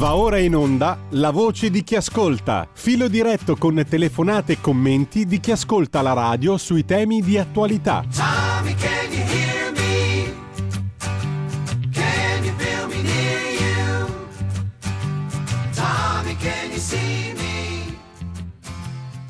Va 0.00 0.16
ora 0.16 0.38
in 0.38 0.56
onda 0.56 0.98
la 1.10 1.28
voce 1.28 1.68
di 1.68 1.84
chi 1.84 1.94
ascolta, 1.94 2.66
filo 2.72 3.06
diretto 3.06 3.54
con 3.56 3.84
telefonate 3.86 4.52
e 4.52 4.58
commenti 4.58 5.26
di 5.26 5.40
chi 5.40 5.50
ascolta 5.50 6.00
la 6.00 6.14
radio 6.14 6.56
sui 6.56 6.86
temi 6.86 7.20
di 7.20 7.36
attualità. 7.36 8.02
Tommy, 8.10 8.74
can 8.76 9.12
you 9.12 9.22
hear 9.26 9.70
me? 9.74 10.32
Can 11.92 12.44
you 12.44 12.54
feel 12.56 12.86
me 12.88 13.02
near 13.02 13.50
you? 13.60 14.06
Tommy, 15.74 16.34
can 16.36 16.70
you 16.70 16.78
see 16.78 17.34
me? 17.34 17.98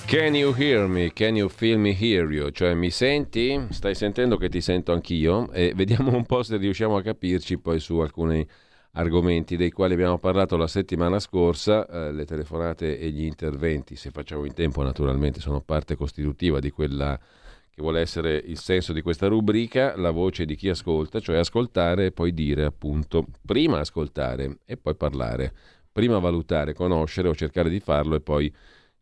Can 0.06 0.36
you 0.36 0.54
hear 0.56 0.86
me? 0.86 1.12
Can 1.12 1.34
you 1.34 1.48
feel 1.48 1.78
me 1.78 1.96
hear 2.00 2.30
you? 2.30 2.52
Cioè 2.52 2.74
mi 2.74 2.90
senti? 2.90 3.60
Stai 3.70 3.96
sentendo 3.96 4.36
che 4.36 4.48
ti 4.48 4.60
sento 4.60 4.92
anch'io? 4.92 5.50
E 5.50 5.72
vediamo 5.74 6.14
un 6.14 6.24
po' 6.24 6.44
se 6.44 6.56
riusciamo 6.58 6.96
a 6.96 7.02
capirci 7.02 7.58
poi 7.58 7.80
su 7.80 7.98
alcuni 7.98 8.46
argomenti 8.92 9.56
dei 9.56 9.70
quali 9.70 9.94
abbiamo 9.94 10.18
parlato 10.18 10.56
la 10.56 10.66
settimana 10.66 11.18
scorsa, 11.20 11.86
eh, 11.86 12.12
le 12.12 12.24
telefonate 12.24 12.98
e 12.98 13.10
gli 13.10 13.24
interventi, 13.24 13.96
se 13.96 14.10
facciamo 14.10 14.44
in 14.44 14.54
tempo 14.54 14.82
naturalmente, 14.82 15.40
sono 15.40 15.60
parte 15.60 15.96
costitutiva 15.96 16.58
di 16.58 16.70
quella 16.70 17.18
che 17.72 17.82
vuole 17.82 18.00
essere 18.00 18.36
il 18.36 18.58
senso 18.58 18.92
di 18.92 19.00
questa 19.00 19.28
rubrica, 19.28 19.96
la 19.96 20.10
voce 20.10 20.44
di 20.44 20.56
chi 20.56 20.68
ascolta, 20.68 21.20
cioè 21.20 21.36
ascoltare 21.36 22.06
e 22.06 22.12
poi 22.12 22.34
dire 22.34 22.64
appunto, 22.64 23.26
prima 23.46 23.78
ascoltare 23.78 24.58
e 24.64 24.76
poi 24.76 24.96
parlare, 24.96 25.52
prima 25.92 26.18
valutare, 26.18 26.74
conoscere 26.74 27.28
o 27.28 27.34
cercare 27.34 27.70
di 27.70 27.80
farlo 27.80 28.16
e 28.16 28.20
poi 28.20 28.52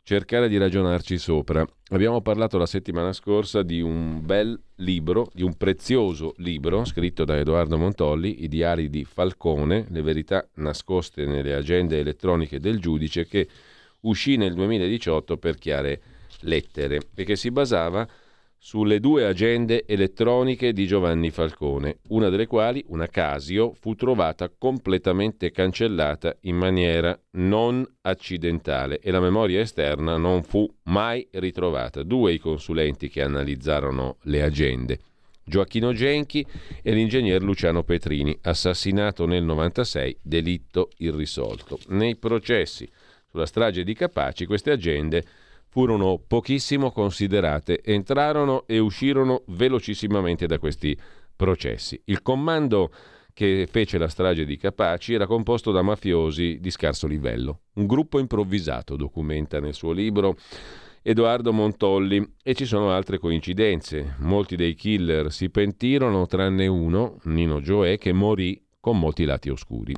cercare 0.08 0.48
di 0.48 0.56
ragionarci 0.56 1.18
sopra. 1.18 1.66
Abbiamo 1.90 2.22
parlato 2.22 2.56
la 2.56 2.64
settimana 2.64 3.12
scorsa 3.12 3.62
di 3.62 3.82
un 3.82 4.24
bel 4.24 4.58
libro, 4.76 5.28
di 5.34 5.42
un 5.42 5.54
prezioso 5.58 6.32
libro 6.38 6.86
scritto 6.86 7.26
da 7.26 7.36
Edoardo 7.36 7.76
Montolli, 7.76 8.42
I 8.42 8.48
diari 8.48 8.88
di 8.88 9.04
Falcone, 9.04 9.84
le 9.90 10.00
verità 10.00 10.48
nascoste 10.54 11.26
nelle 11.26 11.52
agende 11.52 11.98
elettroniche 11.98 12.58
del 12.58 12.80
giudice, 12.80 13.26
che 13.26 13.48
uscì 14.00 14.36
nel 14.36 14.54
2018 14.54 15.36
per 15.36 15.56
chiare 15.58 16.00
lettere 16.40 17.02
e 17.14 17.24
che 17.24 17.36
si 17.36 17.50
basava 17.50 18.08
sulle 18.58 18.98
due 18.98 19.24
agende 19.24 19.84
elettroniche 19.86 20.72
di 20.72 20.86
Giovanni 20.86 21.30
Falcone, 21.30 21.98
una 22.08 22.28
delle 22.28 22.46
quali, 22.46 22.84
una 22.88 23.06
Casio, 23.06 23.72
fu 23.72 23.94
trovata 23.94 24.50
completamente 24.50 25.50
cancellata 25.52 26.36
in 26.42 26.56
maniera 26.56 27.18
non 27.32 27.86
accidentale 28.02 28.98
e 28.98 29.10
la 29.10 29.20
memoria 29.20 29.60
esterna 29.60 30.16
non 30.16 30.42
fu 30.42 30.68
mai 30.84 31.26
ritrovata. 31.32 32.02
Due 32.02 32.32
i 32.32 32.38
consulenti 32.38 33.08
che 33.08 33.22
analizzarono 33.22 34.16
le 34.22 34.42
agende. 34.42 34.98
Gioacchino 35.44 35.94
Genchi 35.94 36.44
e 36.82 36.92
l'ingegner 36.92 37.42
Luciano 37.42 37.82
Petrini, 37.82 38.36
assassinato 38.42 39.24
nel 39.24 39.44
96, 39.44 40.18
delitto 40.20 40.90
irrisolto. 40.98 41.78
Nei 41.88 42.16
processi 42.16 42.86
sulla 43.30 43.46
strage 43.46 43.82
di 43.82 43.94
Capaci 43.94 44.44
queste 44.44 44.72
agende 44.72 45.24
furono 45.68 46.20
pochissimo 46.26 46.90
considerate, 46.90 47.82
entrarono 47.82 48.64
e 48.66 48.78
uscirono 48.78 49.42
velocissimamente 49.48 50.46
da 50.46 50.58
questi 50.58 50.98
processi. 51.36 52.00
Il 52.06 52.22
comando 52.22 52.90
che 53.32 53.68
fece 53.70 53.98
la 53.98 54.08
strage 54.08 54.44
di 54.44 54.56
Capaci 54.56 55.14
era 55.14 55.26
composto 55.26 55.70
da 55.70 55.82
mafiosi 55.82 56.58
di 56.60 56.70
scarso 56.70 57.06
livello, 57.06 57.60
un 57.74 57.86
gruppo 57.86 58.18
improvvisato, 58.18 58.96
documenta 58.96 59.60
nel 59.60 59.74
suo 59.74 59.92
libro 59.92 60.36
Edoardo 61.02 61.52
Montolli 61.52 62.34
e 62.42 62.54
ci 62.54 62.66
sono 62.66 62.90
altre 62.90 63.18
coincidenze. 63.18 64.16
Molti 64.18 64.56
dei 64.56 64.74
killer 64.74 65.32
si 65.32 65.48
pentirono 65.50 66.26
tranne 66.26 66.66
uno, 66.66 67.18
Nino 67.24 67.60
Gioè, 67.60 67.96
che 67.96 68.12
morì 68.12 68.60
con 68.80 68.98
molti 68.98 69.24
lati 69.24 69.48
oscuri. 69.48 69.94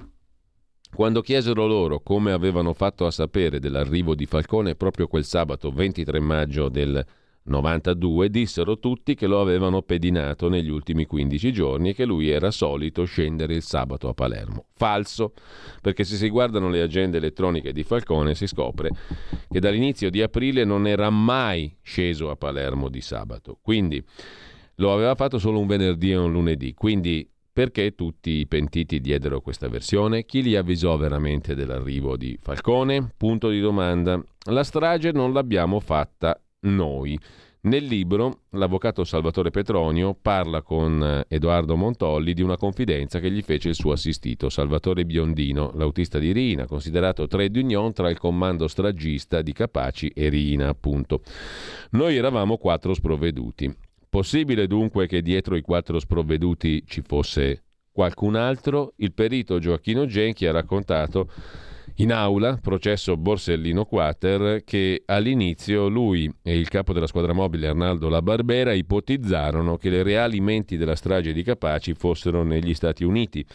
Quando 0.94 1.22
chiesero 1.22 1.66
loro 1.66 2.00
come 2.00 2.32
avevano 2.32 2.74
fatto 2.74 3.06
a 3.06 3.10
sapere 3.10 3.58
dell'arrivo 3.58 4.14
di 4.14 4.26
Falcone 4.26 4.74
proprio 4.74 5.06
quel 5.06 5.24
sabato 5.24 5.70
23 5.70 6.20
maggio 6.20 6.68
del 6.68 7.04
92, 7.42 8.28
dissero 8.28 8.78
tutti 8.78 9.14
che 9.14 9.26
lo 9.26 9.40
avevano 9.40 9.82
pedinato 9.82 10.48
negli 10.48 10.68
ultimi 10.68 11.06
15 11.06 11.52
giorni 11.52 11.90
e 11.90 11.94
che 11.94 12.04
lui 12.04 12.28
era 12.28 12.50
solito 12.50 13.04
scendere 13.04 13.54
il 13.54 13.62
sabato 13.62 14.08
a 14.08 14.14
Palermo. 14.14 14.66
Falso, 14.74 15.32
perché 15.80 16.04
se 16.04 16.16
si 16.16 16.28
guardano 16.28 16.68
le 16.68 16.82
agende 16.82 17.16
elettroniche 17.16 17.72
di 17.72 17.82
Falcone 17.82 18.34
si 18.34 18.46
scopre 18.46 18.90
che 19.48 19.58
dall'inizio 19.58 20.10
di 20.10 20.20
aprile 20.20 20.64
non 20.64 20.86
era 20.86 21.08
mai 21.08 21.74
sceso 21.82 22.30
a 22.30 22.36
Palermo 22.36 22.88
di 22.88 23.00
sabato. 23.00 23.58
Quindi 23.62 24.04
lo 24.76 24.92
aveva 24.92 25.14
fatto 25.14 25.38
solo 25.38 25.58
un 25.58 25.66
venerdì 25.66 26.10
e 26.10 26.16
un 26.16 26.32
lunedì. 26.32 26.74
Quindi 26.74 27.28
perché 27.60 27.94
tutti 27.94 28.30
i 28.30 28.46
pentiti 28.46 29.02
diedero 29.02 29.42
questa 29.42 29.68
versione? 29.68 30.24
Chi 30.24 30.40
li 30.40 30.56
avvisò 30.56 30.96
veramente 30.96 31.54
dell'arrivo 31.54 32.16
di 32.16 32.38
Falcone? 32.40 33.12
Punto 33.14 33.50
di 33.50 33.60
domanda. 33.60 34.18
La 34.46 34.64
strage 34.64 35.12
non 35.12 35.34
l'abbiamo 35.34 35.78
fatta 35.78 36.40
noi. 36.60 37.20
Nel 37.64 37.84
libro 37.84 38.44
l'avvocato 38.52 39.04
Salvatore 39.04 39.50
Petronio 39.50 40.16
parla 40.18 40.62
con 40.62 41.04
eh, 41.04 41.26
Edoardo 41.28 41.76
Montolli 41.76 42.32
di 42.32 42.40
una 42.40 42.56
confidenza 42.56 43.20
che 43.20 43.30
gli 43.30 43.42
fece 43.42 43.68
il 43.68 43.74
suo 43.74 43.92
assistito, 43.92 44.48
Salvatore 44.48 45.04
Biondino, 45.04 45.72
l'autista 45.74 46.18
di 46.18 46.32
Rina, 46.32 46.64
considerato 46.64 47.26
trade 47.26 47.60
union 47.60 47.92
tra 47.92 48.08
il 48.08 48.16
comando 48.16 48.68
stragista 48.68 49.42
di 49.42 49.52
Capaci 49.52 50.08
e 50.08 50.30
Rina, 50.30 50.68
appunto. 50.68 51.20
Noi 51.90 52.16
eravamo 52.16 52.56
quattro 52.56 52.94
sprovveduti. 52.94 53.70
Possibile 54.10 54.66
dunque 54.66 55.06
che 55.06 55.22
dietro 55.22 55.54
i 55.54 55.60
quattro 55.60 56.00
sprovveduti 56.00 56.82
ci 56.84 57.00
fosse 57.00 57.62
qualcun 57.92 58.34
altro? 58.34 58.94
Il 58.96 59.12
perito 59.12 59.60
Gioacchino 59.60 60.04
Genchi 60.04 60.46
ha 60.46 60.50
raccontato 60.50 61.30
in 61.98 62.12
aula, 62.12 62.58
processo 62.60 63.16
Borsellino 63.16 63.84
Quater, 63.84 64.64
che 64.64 65.04
all'inizio 65.06 65.86
lui 65.86 66.28
e 66.42 66.58
il 66.58 66.68
capo 66.68 66.92
della 66.92 67.06
squadra 67.06 67.32
mobile 67.32 67.68
Arnaldo 67.68 68.08
La 68.08 68.20
Barbera 68.20 68.72
ipotizzarono 68.72 69.76
che 69.76 69.90
le 69.90 70.02
reali 70.02 70.40
menti 70.40 70.76
della 70.76 70.96
strage 70.96 71.32
di 71.32 71.44
Capaci 71.44 71.94
fossero 71.94 72.42
negli 72.42 72.74
Stati 72.74 73.04
Uniti. 73.04 73.46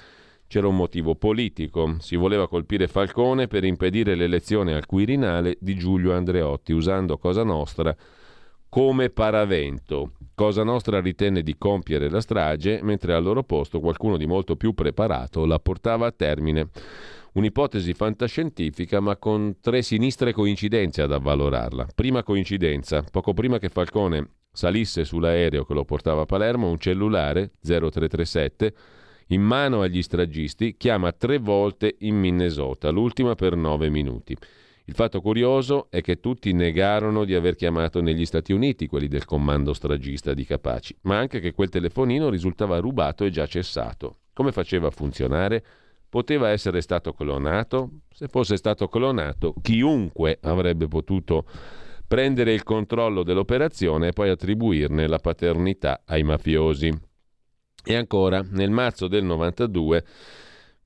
C'era 0.47 0.69
un 0.69 0.77
motivo 0.77 1.15
politico, 1.15 1.97
si 1.99 2.15
voleva 2.15 2.47
colpire 2.47 2.87
Falcone 2.87 3.47
per 3.47 3.65
impedire 3.65 4.15
l'elezione 4.15 4.73
al 4.73 4.85
Quirinale 4.85 5.57
di 5.59 5.75
Giulio 5.75 6.13
Andreotti 6.13 6.71
usando 6.71 7.17
Cosa 7.17 7.43
Nostra 7.43 7.93
come 8.75 9.09
paravento. 9.09 10.11
Cosa 10.35 10.61
Nostra 10.65 10.99
ritenne 10.99 11.43
di 11.43 11.55
compiere 11.57 12.09
la 12.09 12.19
strage, 12.19 12.81
mentre 12.83 13.13
al 13.13 13.23
loro 13.23 13.41
posto 13.41 13.79
qualcuno 13.79 14.17
di 14.17 14.25
molto 14.25 14.57
più 14.57 14.73
preparato 14.73 15.45
la 15.45 15.59
portava 15.59 16.07
a 16.07 16.11
termine. 16.11 16.67
Un'ipotesi 17.35 17.93
fantascientifica, 17.93 18.99
ma 18.99 19.15
con 19.15 19.59
tre 19.61 19.81
sinistre 19.81 20.33
coincidenze 20.33 21.01
ad 21.01 21.13
avvalorarla. 21.13 21.87
Prima 21.95 22.21
coincidenza, 22.21 23.01
poco 23.01 23.33
prima 23.33 23.59
che 23.59 23.69
Falcone 23.69 24.31
salisse 24.51 25.05
sull'aereo 25.05 25.63
che 25.63 25.73
lo 25.73 25.85
portava 25.85 26.23
a 26.23 26.25
Palermo, 26.25 26.69
un 26.69 26.77
cellulare 26.77 27.51
0337 27.61 28.73
in 29.27 29.41
mano 29.41 29.83
agli 29.83 30.01
stragisti 30.01 30.75
chiama 30.75 31.13
tre 31.13 31.37
volte 31.37 31.95
in 31.99 32.19
Minnesota, 32.19 32.89
l'ultima 32.89 33.35
per 33.35 33.55
nove 33.55 33.89
minuti. 33.89 34.35
Il 34.87 34.93
fatto 34.93 35.19
curioso 35.19 35.87
è 35.89 36.01
che 36.01 36.19
tutti 36.19 36.53
negarono 36.53 37.25
di 37.25 37.33
aver 37.33 37.55
chiamato 37.55 38.01
negli 38.01 38.23
Stati 38.23 38.53
Uniti 38.53 38.85
quelli 38.85 39.07
del 39.07 39.25
comando 39.25 39.73
stragista 39.73 40.35
di 40.35 40.45
Capaci, 40.45 40.95
ma 41.01 41.17
anche 41.17 41.39
che 41.39 41.53
quel 41.53 41.69
telefonino 41.69 42.29
risultava 42.29 42.77
rubato 42.77 43.25
e 43.25 43.31
già 43.31 43.47
cessato. 43.47 44.17
Come 44.31 44.51
faceva 44.51 44.87
a 44.87 44.91
funzionare? 44.91 45.63
Poteva 46.07 46.49
essere 46.49 46.81
stato 46.81 47.13
clonato? 47.13 48.01
Se 48.13 48.27
fosse 48.27 48.57
stato 48.57 48.87
clonato, 48.87 49.55
chiunque 49.59 50.37
avrebbe 50.43 50.87
potuto 50.87 51.45
prendere 52.07 52.53
il 52.53 52.61
controllo 52.61 53.23
dell'operazione 53.23 54.09
e 54.09 54.13
poi 54.13 54.29
attribuirne 54.29 55.07
la 55.07 55.17
paternità 55.17 56.03
ai 56.05 56.21
mafiosi. 56.21 56.93
E 57.83 57.95
ancora, 57.95 58.45
nel 58.51 58.69
marzo 58.69 59.07
del 59.07 59.23
92 59.23 60.05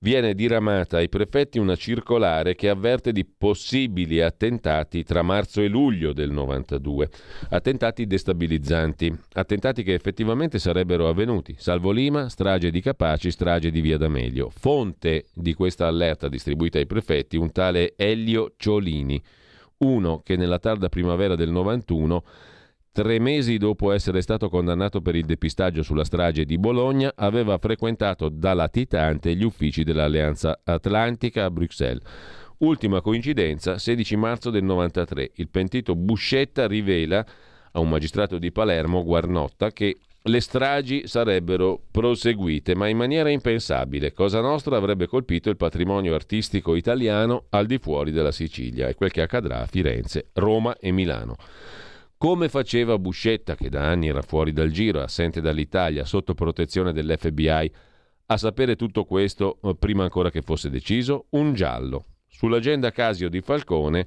viene 0.01 0.33
diramata 0.33 0.97
ai 0.97 1.09
prefetti 1.09 1.59
una 1.59 1.75
circolare 1.75 2.55
che 2.55 2.69
avverte 2.69 3.11
di 3.11 3.25
possibili 3.25 4.21
attentati 4.21 5.03
tra 5.03 5.21
marzo 5.21 5.61
e 5.61 5.67
luglio 5.67 6.13
del 6.13 6.31
92, 6.31 7.09
attentati 7.49 8.07
destabilizzanti, 8.07 9.13
attentati 9.33 9.83
che 9.83 9.93
effettivamente 9.93 10.57
sarebbero 10.57 11.09
avvenuti, 11.09 11.55
salvo 11.57 11.91
Lima, 11.91 12.29
strage 12.29 12.71
di 12.71 12.81
Capaci, 12.81 13.29
strage 13.29 13.71
di 13.71 13.81
Via 13.81 13.97
D'Amelio. 13.97 14.49
Fonte 14.49 15.25
di 15.33 15.53
questa 15.53 15.87
allerta 15.87 16.29
distribuita 16.29 16.77
ai 16.77 16.85
prefetti 16.85 17.35
un 17.35 17.51
tale 17.51 17.93
Elio 17.97 18.53
Ciolini, 18.55 19.21
uno 19.79 20.21
che 20.23 20.37
nella 20.37 20.59
tarda 20.59 20.87
primavera 20.87 21.35
del 21.35 21.51
91 21.51 22.23
Tre 22.91 23.19
mesi 23.19 23.57
dopo 23.57 23.91
essere 23.91 24.21
stato 24.21 24.49
condannato 24.49 24.99
per 24.99 25.15
il 25.15 25.25
depistaggio 25.25 25.83
sulla 25.83 26.03
strage 26.03 26.43
di 26.43 26.57
Bologna, 26.57 27.13
aveva 27.15 27.57
frequentato 27.59 28.29
da 28.29 28.53
latitante 28.53 29.35
gli 29.35 29.43
uffici 29.43 29.83
dell'Alleanza 29.83 30.59
Atlantica 30.63 31.45
a 31.45 31.51
Bruxelles. 31.51 32.03
Ultima 32.57 32.99
coincidenza, 32.99 33.77
16 33.77 34.15
marzo 34.15 34.49
del 34.49 34.63
93, 34.63 35.31
il 35.35 35.49
pentito 35.49 35.95
Buscetta 35.95 36.67
rivela 36.67 37.25
a 37.71 37.79
un 37.79 37.89
magistrato 37.89 38.37
di 38.37 38.51
Palermo, 38.51 39.03
Guarnotta, 39.03 39.71
che 39.71 39.99
le 40.23 40.41
stragi 40.41 41.07
sarebbero 41.07 41.79
proseguite, 41.91 42.75
ma 42.75 42.87
in 42.87 42.97
maniera 42.97 43.29
impensabile. 43.29 44.13
Cosa 44.13 44.41
Nostra 44.41 44.75
avrebbe 44.75 45.07
colpito 45.07 45.49
il 45.49 45.57
patrimonio 45.57 46.13
artistico 46.13 46.75
italiano 46.75 47.45
al 47.49 47.65
di 47.65 47.77
fuori 47.77 48.11
della 48.11 48.31
Sicilia 48.31 48.87
e 48.87 48.95
quel 48.95 49.11
che 49.11 49.21
accadrà 49.21 49.61
a 49.61 49.65
Firenze, 49.67 50.29
Roma 50.33 50.75
e 50.77 50.91
Milano. 50.91 51.37
Come 52.21 52.49
faceva 52.49 52.99
Buscetta, 52.99 53.55
che 53.55 53.69
da 53.69 53.87
anni 53.87 54.09
era 54.09 54.21
fuori 54.21 54.51
dal 54.51 54.71
giro, 54.71 54.99
assente 54.99 55.39
dall'Italia, 55.39 56.03
sotto 56.03 56.33
protezione 56.33 56.91
dell'FBI, 56.91 57.71
a 58.25 58.35
sapere 58.35 58.75
tutto 58.75 59.05
questo 59.05 59.57
eh, 59.63 59.73
prima 59.79 60.03
ancora 60.03 60.29
che 60.29 60.41
fosse 60.41 60.69
deciso? 60.69 61.27
Un 61.29 61.53
giallo. 61.53 62.07
Sull'agenda 62.31 62.91
Casio 62.91 63.27
di 63.27 63.41
Falcone, 63.41 64.05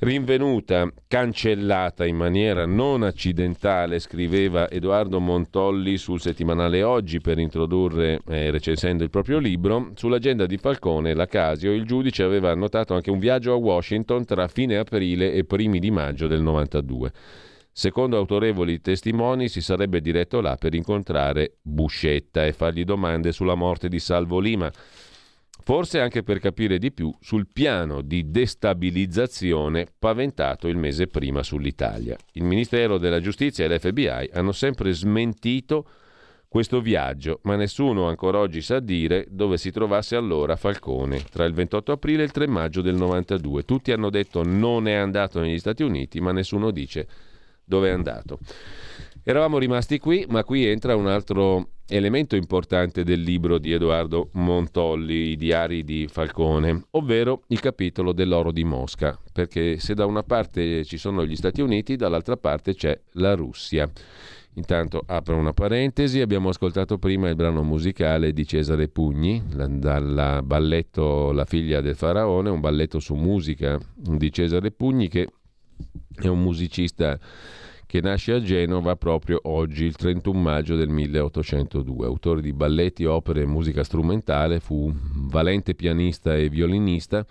rinvenuta, 0.00 0.90
cancellata 1.06 2.04
in 2.04 2.16
maniera 2.16 2.66
non 2.66 3.02
accidentale, 3.02 3.98
scriveva 4.00 4.68
Edoardo 4.68 5.20
Montolli 5.20 5.98
sul 5.98 6.20
settimanale 6.20 6.82
Oggi 6.82 7.20
per 7.20 7.38
introdurre, 7.38 8.20
eh, 8.28 8.50
recensendo 8.50 9.04
il 9.04 9.10
proprio 9.10 9.38
libro, 9.38 9.92
sull'agenda 9.94 10.46
di 10.46 10.56
Falcone, 10.56 11.14
la 11.14 11.26
Casio, 11.26 11.72
il 11.72 11.84
giudice 11.84 12.22
aveva 12.24 12.50
annotato 12.50 12.94
anche 12.94 13.10
un 13.10 13.18
viaggio 13.18 13.52
a 13.52 13.56
Washington 13.56 14.24
tra 14.24 14.48
fine 14.48 14.76
aprile 14.76 15.32
e 15.32 15.44
primi 15.44 15.78
di 15.78 15.90
maggio 15.90 16.26
del 16.26 16.42
92. 16.42 17.12
Secondo 17.70 18.16
autorevoli 18.16 18.80
testimoni 18.80 19.46
si 19.48 19.60
sarebbe 19.60 20.00
diretto 20.00 20.40
là 20.40 20.56
per 20.56 20.74
incontrare 20.74 21.58
Buscetta 21.62 22.44
e 22.44 22.52
fargli 22.52 22.82
domande 22.82 23.30
sulla 23.30 23.54
morte 23.54 23.88
di 23.88 24.00
Salvo 24.00 24.40
Lima 24.40 24.68
forse 25.68 26.00
anche 26.00 26.22
per 26.22 26.38
capire 26.38 26.78
di 26.78 26.90
più 26.90 27.14
sul 27.20 27.46
piano 27.52 28.00
di 28.00 28.30
destabilizzazione 28.30 29.86
paventato 29.98 30.66
il 30.66 30.78
mese 30.78 31.08
prima 31.08 31.42
sull'Italia. 31.42 32.16
Il 32.32 32.44
Ministero 32.44 32.96
della 32.96 33.20
Giustizia 33.20 33.66
e 33.66 33.68
l'FBI 33.68 34.30
hanno 34.32 34.52
sempre 34.52 34.92
smentito 34.92 35.86
questo 36.48 36.80
viaggio, 36.80 37.40
ma 37.42 37.54
nessuno 37.54 38.08
ancora 38.08 38.38
oggi 38.38 38.62
sa 38.62 38.80
dire 38.80 39.26
dove 39.28 39.58
si 39.58 39.70
trovasse 39.70 40.16
allora 40.16 40.56
Falcone 40.56 41.22
tra 41.30 41.44
il 41.44 41.52
28 41.52 41.92
aprile 41.92 42.22
e 42.22 42.24
il 42.24 42.32
3 42.32 42.46
maggio 42.46 42.80
del 42.80 42.94
92. 42.94 43.64
Tutti 43.64 43.92
hanno 43.92 44.08
detto 44.08 44.42
non 44.42 44.88
è 44.88 44.94
andato 44.94 45.38
negli 45.38 45.58
Stati 45.58 45.82
Uniti, 45.82 46.18
ma 46.18 46.32
nessuno 46.32 46.70
dice 46.70 47.06
dove 47.62 47.90
è 47.90 47.92
andato. 47.92 48.38
Eravamo 49.22 49.58
rimasti 49.58 49.98
qui, 49.98 50.24
ma 50.30 50.44
qui 50.44 50.64
entra 50.64 50.96
un 50.96 51.08
altro 51.08 51.72
elemento 51.88 52.36
importante 52.36 53.02
del 53.02 53.20
libro 53.20 53.58
di 53.58 53.72
Edoardo 53.72 54.28
Montolli, 54.32 55.30
I 55.30 55.36
diari 55.36 55.84
di 55.84 56.06
Falcone, 56.06 56.84
ovvero 56.90 57.44
il 57.48 57.60
capitolo 57.60 58.12
dell'oro 58.12 58.52
di 58.52 58.64
Mosca, 58.64 59.18
perché 59.32 59.78
se 59.78 59.94
da 59.94 60.04
una 60.04 60.22
parte 60.22 60.84
ci 60.84 60.98
sono 60.98 61.24
gli 61.24 61.36
Stati 61.36 61.62
Uniti, 61.62 61.96
dall'altra 61.96 62.36
parte 62.36 62.74
c'è 62.74 62.98
la 63.12 63.34
Russia. 63.34 63.90
Intanto 64.54 65.02
apro 65.06 65.36
una 65.36 65.52
parentesi, 65.52 66.20
abbiamo 66.20 66.48
ascoltato 66.48 66.98
prima 66.98 67.28
il 67.28 67.36
brano 67.36 67.62
musicale 67.62 68.32
di 68.32 68.44
Cesare 68.44 68.88
Pugni, 68.88 69.40
dal 69.46 70.40
balletto 70.44 71.30
La 71.32 71.44
figlia 71.44 71.80
del 71.80 71.94
faraone, 71.94 72.50
un 72.50 72.60
balletto 72.60 72.98
su 72.98 73.14
musica 73.14 73.78
di 73.94 74.32
Cesare 74.32 74.72
Pugni 74.72 75.08
che 75.08 75.28
è 76.20 76.26
un 76.26 76.42
musicista 76.42 77.18
che 77.88 78.02
nasce 78.02 78.34
a 78.34 78.42
Genova 78.42 78.96
proprio 78.96 79.40
oggi, 79.44 79.86
il 79.86 79.96
31 79.96 80.38
maggio 80.38 80.76
del 80.76 80.90
1802. 80.90 82.04
Autore 82.04 82.42
di 82.42 82.52
balletti, 82.52 83.06
opere 83.06 83.40
e 83.40 83.46
musica 83.46 83.82
strumentale, 83.82 84.60
fu 84.60 84.92
valente 84.94 85.74
pianista 85.74 86.36
e 86.36 86.50
violinista, 86.50 87.24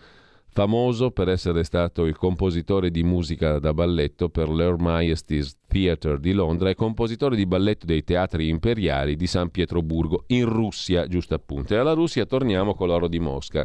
famoso 0.48 1.12
per 1.12 1.30
essere 1.30 1.63
stato 1.63 2.06
il 2.06 2.18
compositore 2.18 2.89
di 2.89 3.04
musica 3.04 3.59
da 3.59 3.71
balletto 3.71 4.30
per 4.30 4.50
l'Her 4.50 4.77
Majesty's 4.80 5.56
Theatre 5.68 6.19
di 6.19 6.33
Londra 6.33 6.71
e 6.71 6.75
compositore 6.75 7.36
di 7.36 7.45
balletto 7.45 7.86
dei 7.86 8.03
teatri 8.03 8.48
imperiali 8.50 9.15
di 9.15 9.27
San 9.27 9.51
Pietroburgo 9.51 10.24
in 10.30 10.50
Russia, 10.50 11.06
giusto 11.06 11.36
appunto. 11.36 11.75
E 11.75 11.77
alla 11.77 11.94
Russia 11.94 12.25
torniamo 12.25 12.74
con 12.74 12.88
l'oro 12.88 13.07
di 13.07 13.19
Mosca. 13.19 13.63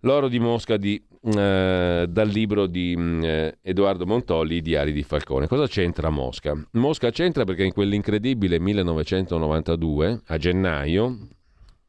L'oro 0.00 0.26
di 0.26 0.40
Mosca 0.40 0.76
di, 0.76 1.00
eh, 1.36 2.06
dal 2.08 2.28
libro 2.28 2.66
di 2.66 2.96
eh, 3.22 3.58
Edoardo 3.60 4.06
Montolli, 4.06 4.56
I 4.56 4.62
diari 4.62 4.92
di 4.92 5.02
Falcone. 5.02 5.46
Cosa 5.46 5.66
c'entra 5.66 6.10
Mosca? 6.10 6.54
Mosca 6.72 7.10
c'entra 7.10 7.44
perché 7.44 7.64
in 7.64 7.72
quell'incredibile 7.72 8.58
1992, 8.58 10.22
a 10.26 10.36
gennaio, 10.38 11.28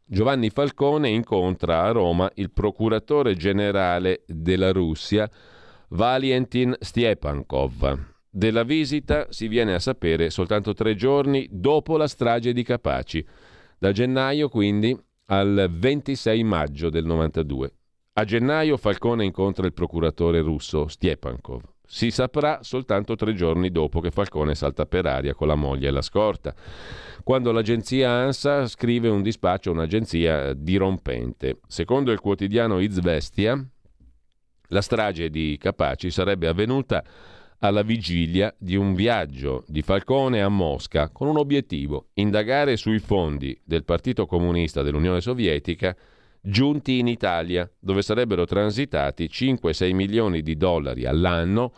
Giovanni 0.06 0.50
Falcone 0.50 1.10
incontra 1.10 1.84
a 1.84 1.92
Roma 1.92 2.32
il 2.36 2.52
procuratore 2.52 3.36
generale 3.36 4.24
della 4.26 4.72
Russia, 4.72 5.30
Valentin 5.90 6.76
Stiepankov. 6.80 8.08
Della 8.32 8.64
visita 8.64 9.28
si 9.30 9.48
viene 9.48 9.74
a 9.74 9.80
sapere 9.80 10.30
soltanto 10.30 10.74
tre 10.74 10.96
giorni 10.96 11.48
dopo 11.52 11.98
la 11.98 12.08
strage 12.08 12.54
di 12.54 12.64
Capaci, 12.64 13.26
da 13.78 13.92
gennaio 13.92 14.50
quindi 14.50 14.98
al 15.26 15.70
26 15.72 16.44
maggio 16.44 16.90
del 16.90 17.06
92. 17.06 17.74
A 18.20 18.26
gennaio 18.26 18.76
Falcone 18.76 19.24
incontra 19.24 19.66
il 19.66 19.72
procuratore 19.72 20.42
russo 20.42 20.90
Stiepankov. 20.90 21.62
Si 21.88 22.12
saprà 22.12 22.62
soltanto 22.64 23.16
tre 23.16 23.34
giorni 23.34 23.72
dopo 23.72 24.02
che 24.02 24.12
Falcone 24.12 24.56
salta 24.56 24.86
per 24.86 25.06
aria 25.06 25.34
con 25.34 25.48
la 25.48 25.56
moglie 25.56 25.88
e 25.88 25.92
la 25.92 26.02
scorta, 26.02 26.54
quando 27.24 27.54
l'agenzia 27.54 28.12
ANSA 28.12 28.68
scrive 28.68 29.08
un 29.08 29.22
dispaccio 29.22 29.70
a 29.70 29.74
un'agenzia 29.74 30.54
dirompente. 30.54 31.62
Secondo 31.66 32.12
il 32.12 32.20
quotidiano 32.20 32.80
Izvestia, 32.80 33.66
la 34.68 34.82
strage 34.82 35.30
di 35.30 35.58
Capaci 35.58 36.12
sarebbe 36.12 36.48
avvenuta 36.48 37.02
alla 37.60 37.84
vigilia 37.84 38.54
di 38.58 38.76
un 38.76 38.96
viaggio 38.96 39.64
di 39.66 39.82
Falcone 39.82 40.42
a 40.42 40.50
Mosca 40.50 41.08
con 41.08 41.30
un 41.30 41.38
obiettivo, 41.38 42.10
indagare 42.16 42.76
sui 42.76 43.00
fondi 43.00 43.58
del 43.64 43.86
Partito 43.86 44.26
Comunista 44.26 44.82
dell'Unione 44.82 45.22
Sovietica 45.22 45.96
giunti 46.42 47.00
in 47.00 47.08
Italia, 47.08 47.70
dove 47.80 48.02
sarebbero 48.02 48.46
transitati 48.46 49.30
5-6 49.32 49.94
milioni 49.94 50.42
di 50.42 50.56
dollari 50.56 51.06
all'anno 51.06 51.74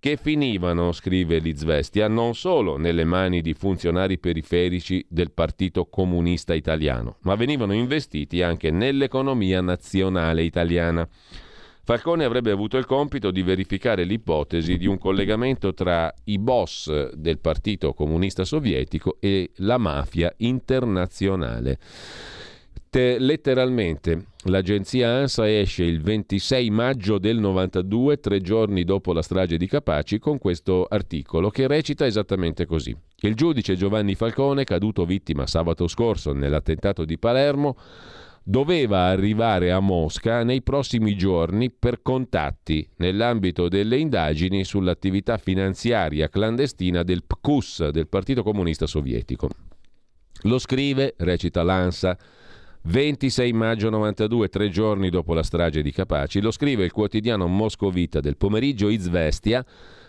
che 0.00 0.16
finivano, 0.16 0.92
scrive 0.92 1.38
Lizvestia, 1.38 2.08
non 2.08 2.34
solo 2.34 2.78
nelle 2.78 3.04
mani 3.04 3.42
di 3.42 3.52
funzionari 3.52 4.18
periferici 4.18 5.04
del 5.08 5.30
Partito 5.30 5.84
Comunista 5.86 6.54
Italiano, 6.54 7.18
ma 7.20 7.34
venivano 7.34 7.74
investiti 7.74 8.40
anche 8.40 8.70
nell'economia 8.70 9.60
nazionale 9.60 10.42
italiana. 10.42 11.06
Falcone 11.82 12.24
avrebbe 12.24 12.50
avuto 12.50 12.78
il 12.78 12.86
compito 12.86 13.30
di 13.30 13.42
verificare 13.42 14.04
l'ipotesi 14.04 14.78
di 14.78 14.86
un 14.86 14.96
collegamento 14.96 15.74
tra 15.74 16.12
i 16.24 16.38
boss 16.38 17.12
del 17.12 17.38
Partito 17.38 17.92
Comunista 17.92 18.44
Sovietico 18.44 19.18
e 19.20 19.50
la 19.56 19.76
mafia 19.76 20.32
internazionale 20.38 21.78
letteralmente 22.98 24.26
l'agenzia 24.44 25.10
ANSA 25.10 25.48
esce 25.48 25.84
il 25.84 26.00
26 26.02 26.70
maggio 26.70 27.18
del 27.18 27.38
92, 27.38 28.18
tre 28.18 28.40
giorni 28.40 28.82
dopo 28.82 29.12
la 29.12 29.22
strage 29.22 29.56
di 29.56 29.68
Capaci, 29.68 30.18
con 30.18 30.38
questo 30.38 30.86
articolo 30.88 31.50
che 31.50 31.68
recita 31.68 32.04
esattamente 32.04 32.66
così. 32.66 32.96
Il 33.20 33.34
giudice 33.34 33.76
Giovanni 33.76 34.16
Falcone, 34.16 34.64
caduto 34.64 35.04
vittima 35.04 35.46
sabato 35.46 35.86
scorso 35.86 36.32
nell'attentato 36.32 37.04
di 37.04 37.16
Palermo, 37.16 37.76
doveva 38.42 39.06
arrivare 39.06 39.70
a 39.70 39.78
Mosca 39.78 40.42
nei 40.42 40.62
prossimi 40.62 41.14
giorni 41.14 41.70
per 41.70 42.02
contatti 42.02 42.88
nell'ambito 42.96 43.68
delle 43.68 43.98
indagini 43.98 44.64
sull'attività 44.64 45.36
finanziaria 45.36 46.28
clandestina 46.28 47.04
del 47.04 47.22
PQS, 47.24 47.90
del 47.90 48.08
Partito 48.08 48.42
Comunista 48.42 48.86
Sovietico. 48.86 49.48
Lo 50.44 50.58
scrive, 50.58 51.14
recita 51.18 51.62
l'ANSA, 51.62 52.16
26 52.82 53.52
maggio 53.52 53.90
92, 53.90 54.48
tre 54.48 54.70
giorni 54.70 55.10
dopo 55.10 55.34
la 55.34 55.42
strage 55.42 55.82
di 55.82 55.92
Capaci, 55.92 56.40
lo 56.40 56.50
scrive 56.50 56.84
il 56.84 56.92
quotidiano 56.92 57.46
moscovita 57.46 58.20
del 58.20 58.38
pomeriggio 58.38 58.88
Izvestia, 58.88 59.64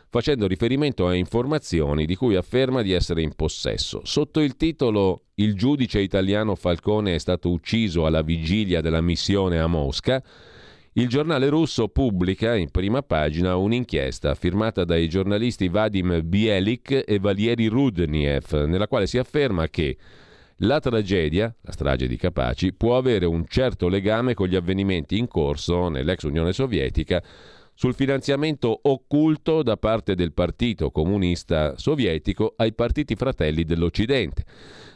facendo 0.08 0.48
riferimento 0.48 1.06
a 1.06 1.13
informazioni 1.13 2.06
di 2.06 2.16
cui 2.16 2.36
afferma 2.36 2.82
di 2.82 2.94
essere 2.94 3.22
in 3.22 3.36
possesso. 3.36 4.01
Sotto 4.06 4.40
il 4.40 4.56
titolo 4.56 5.24
Il 5.36 5.56
giudice 5.56 6.00
italiano 6.00 6.56
Falcone 6.56 7.16
è 7.16 7.18
stato 7.18 7.50
ucciso 7.50 8.06
alla 8.06 8.22
vigilia 8.22 8.80
della 8.80 9.01
missione 9.01 9.60
a 9.60 9.68
Mosca, 9.68 10.24
il 10.94 11.08
giornale 11.10 11.50
russo 11.50 11.90
pubblica 11.90 12.56
in 12.56 12.70
prima 12.70 13.01
pagina 13.01 13.56
un'inchiesta 13.56 14.34
firmata 14.36 14.86
dai 14.86 15.10
giornalisti 15.10 15.68
Vadim 15.68 16.22
Bielik 16.24 17.04
e 17.06 17.20
Valieri 17.20 17.68
Rudniev, 17.68 18.66
nella 18.66 18.88
quale 18.88 19.08
si 19.08 19.18
afferma 19.18 19.68
che 19.68 19.98
la 20.63 20.80
tragedia, 20.80 21.53
la 21.62 21.72
strage 21.72 22.08
di 22.08 22.18
Capaci, 22.18 22.74
può 22.74 22.98
avere 22.98 23.25
un 23.25 23.46
certo 23.48 23.88
legame 23.88 24.34
con 24.34 24.48
gli 24.48 24.56
avvenimenti 24.56 25.18
in 25.18 25.27
corso 25.27 25.88
nell'ex 25.89 26.24
Unione 26.24 26.53
Sovietica 26.53 27.24
sul 27.74 27.96
finanziamento 27.96 28.80
occulto 28.84 29.63
da 29.63 29.77
parte 29.77 30.13
del 30.13 30.34
Partito 30.34 30.91
Comunista 30.91 31.77
Sovietico 31.77 32.53
ai 32.58 32.74
partiti 32.74 33.15
fratelli 33.15 33.63
dell'Occidente. 33.63 34.46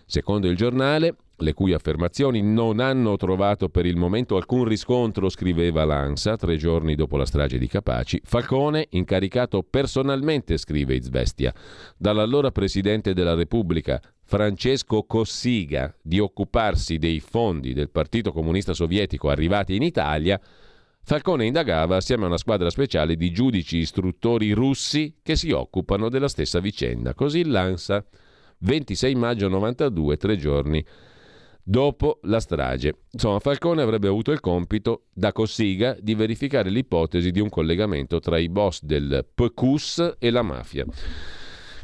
Secondo 0.05 0.47
il 0.47 0.55
giornale, 0.55 1.15
le 1.37 1.53
cui 1.53 1.73
affermazioni 1.73 2.41
non 2.41 2.79
hanno 2.79 3.17
trovato 3.17 3.69
per 3.69 3.85
il 3.85 3.97
momento 3.97 4.37
alcun 4.37 4.63
riscontro, 4.63 5.29
scriveva 5.29 5.83
l'ANSA 5.83 6.37
tre 6.37 6.55
giorni 6.55 6.95
dopo 6.95 7.17
la 7.17 7.25
strage 7.25 7.57
di 7.57 7.67
Capaci. 7.67 8.21
Falcone, 8.23 8.87
incaricato 8.91 9.63
personalmente, 9.63 10.57
scrive 10.57 10.95
Izvestia, 10.95 11.53
dall'allora 11.97 12.51
Presidente 12.51 13.13
della 13.13 13.33
Repubblica, 13.33 13.99
Francesco 14.23 15.03
Cossiga, 15.03 15.93
di 16.01 16.19
occuparsi 16.19 16.97
dei 16.97 17.19
fondi 17.19 17.73
del 17.73 17.89
Partito 17.89 18.31
Comunista 18.31 18.73
Sovietico 18.73 19.29
arrivati 19.29 19.75
in 19.75 19.83
Italia, 19.83 20.39
Falcone 21.07 21.45
indagava 21.45 21.97
assieme 21.97 22.23
a 22.23 22.27
una 22.27 22.37
squadra 22.37 22.71
speciale 22.71 23.15
di 23.15 23.31
giudici 23.31 23.77
istruttori 23.77 24.51
russi 24.53 25.17
che 25.21 25.35
si 25.35 25.51
occupano 25.51 26.09
della 26.09 26.27
stessa 26.27 26.59
vicenda. 26.59 27.13
Così 27.13 27.45
l'ANSA, 27.45 28.03
26 28.57 29.13
maggio 29.13 29.47
92, 29.47 30.17
tre 30.17 30.35
giorni 30.35 30.83
dopo 31.67 32.19
la 32.23 32.39
strage. 32.39 32.99
Insomma, 33.11 33.39
Falcone 33.39 33.81
avrebbe 33.81 34.07
avuto 34.07 34.31
il 34.31 34.39
compito 34.39 35.05
da 35.11 35.31
Cossiga 35.31 35.97
di 35.99 36.13
verificare 36.13 36.69
l'ipotesi 36.69 37.31
di 37.31 37.39
un 37.39 37.49
collegamento 37.49 38.19
tra 38.19 38.37
i 38.37 38.49
boss 38.49 38.83
del 38.83 39.25
PQS 39.33 40.17
e 40.19 40.29
la 40.29 40.43
mafia. 40.43 40.85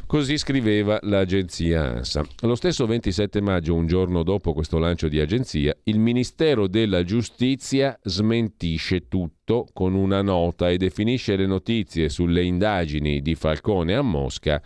Così 0.06 0.38
scriveva 0.38 1.00
l'agenzia 1.04 1.84
ANSA. 1.84 2.26
Lo 2.42 2.56
stesso 2.56 2.86
27 2.86 3.40
maggio, 3.42 3.74
un 3.74 3.88
giorno 3.88 4.24
dopo 4.24 4.52
questo 4.52 4.78
lancio 4.78 5.08
di 5.08 5.20
agenzia, 5.22 5.76
il 5.84 6.00
Ministero 6.00 6.68
della 6.68 7.04
Giustizia 7.04 7.98
smentisce 8.04 9.08
tutto 9.08 9.68
con 9.72 9.94
una 9.96 10.22
nota 10.22 10.70
e 10.70 10.76
definisce 10.76 11.38
le 11.38 11.46
notizie 11.46 12.10
sulle 12.10 12.44
indagini 12.44 13.22
di 13.22 13.36
Falcone 13.36 13.96
a 13.96 14.02
Mosca 14.02 14.62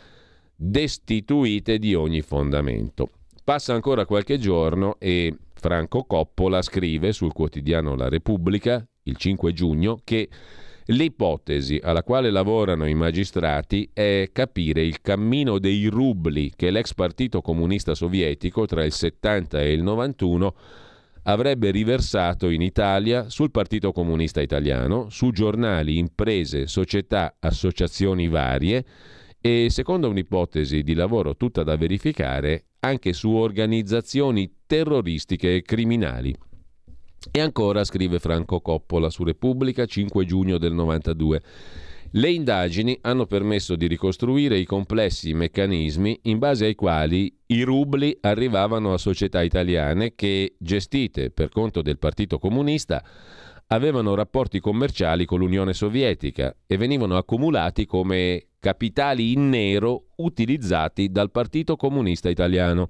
destituite 0.55 1.77
di 1.77 1.93
ogni 1.93 2.21
fondamento. 2.21 3.09
Passa 3.45 3.75
ancora 3.75 4.07
qualche 4.07 4.39
giorno 4.39 4.95
e 4.97 5.37
Franco 5.53 6.05
Coppola 6.05 6.63
scrive 6.63 7.13
sul 7.13 7.31
quotidiano 7.31 7.95
La 7.95 8.09
Repubblica, 8.09 8.83
il 9.03 9.15
5 9.15 9.53
giugno, 9.53 9.99
che 10.03 10.27
L'ipotesi 10.89 11.79
alla 11.81 12.03
quale 12.03 12.29
lavorano 12.29 12.87
i 12.87 12.93
magistrati 12.93 13.89
è 13.91 14.29
capire 14.31 14.83
il 14.83 15.01
cammino 15.01 15.57
dei 15.57 15.87
rubli 15.87 16.51
che 16.55 16.69
l'ex 16.69 16.93
partito 16.93 17.41
comunista 17.41 17.95
sovietico 17.95 18.67
tra 18.67 18.83
il 18.83 18.91
70 18.91 19.61
e 19.61 19.73
il 19.73 19.81
91 19.81 20.55
avrebbe 21.23 21.71
riversato 21.71 22.49
in 22.49 22.61
Italia 22.61 23.31
sul 23.31 23.49
Partito 23.49 23.91
Comunista 23.91 24.41
Italiano, 24.41 25.09
su 25.09 25.31
giornali, 25.31 25.97
imprese, 25.97 26.67
società, 26.67 27.35
associazioni 27.39 28.27
varie 28.27 28.85
e, 29.41 29.67
secondo 29.71 30.07
un'ipotesi 30.07 30.83
di 30.83 30.93
lavoro 30.93 31.35
tutta 31.35 31.63
da 31.63 31.75
verificare, 31.77 32.65
anche 32.85 33.13
su 33.13 33.31
organizzazioni 33.31 34.51
terroristiche 34.67 35.55
e 35.55 35.61
criminali. 35.63 36.35
E 37.31 37.41
ancora, 37.41 37.83
scrive 37.83 38.19
Franco 38.19 38.61
Coppola 38.61 39.09
su 39.09 39.23
Repubblica, 39.23 39.85
5 39.85 40.25
giugno 40.25 40.59
del 40.59 40.73
92. 40.73 41.41
Le 42.11 42.31
indagini 42.31 42.97
hanno 43.01 43.25
permesso 43.25 43.75
di 43.75 43.87
ricostruire 43.87 44.57
i 44.57 44.65
complessi 44.65 45.33
meccanismi 45.33 46.19
in 46.23 46.37
base 46.37 46.65
ai 46.65 46.75
quali 46.75 47.35
i 47.47 47.63
rubli 47.63 48.15
arrivavano 48.21 48.93
a 48.93 48.97
società 48.97 49.41
italiane 49.41 50.13
che, 50.15 50.55
gestite 50.59 51.31
per 51.31 51.49
conto 51.49 51.81
del 51.81 51.97
Partito 51.97 52.37
Comunista, 52.37 53.03
avevano 53.67 54.13
rapporti 54.13 54.59
commerciali 54.59 55.25
con 55.25 55.39
l'Unione 55.39 55.73
Sovietica 55.73 56.55
e 56.67 56.77
venivano 56.77 57.17
accumulati 57.17 57.85
come 57.85 58.47
capitali 58.59 59.31
in 59.31 59.49
nero 59.49 60.07
utilizzati 60.17 61.09
dal 61.09 61.31
Partito 61.31 61.75
Comunista 61.75 62.29
Italiano. 62.29 62.89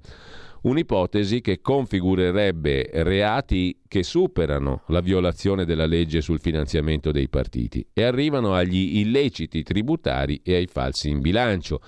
Un'ipotesi 0.62 1.40
che 1.42 1.60
configurerebbe 1.60 2.90
reati 2.92 3.82
che 3.86 4.02
superano 4.02 4.82
la 4.88 5.00
violazione 5.00 5.64
della 5.64 5.86
legge 5.86 6.20
sul 6.20 6.40
finanziamento 6.40 7.12
dei 7.12 7.28
partiti 7.28 7.86
e 7.92 8.02
arrivano 8.02 8.52
agli 8.52 8.98
illeciti 8.98 9.62
tributari 9.62 10.40
e 10.42 10.56
ai 10.56 10.66
falsi 10.66 11.08
in 11.08 11.20
bilancio. 11.20 11.80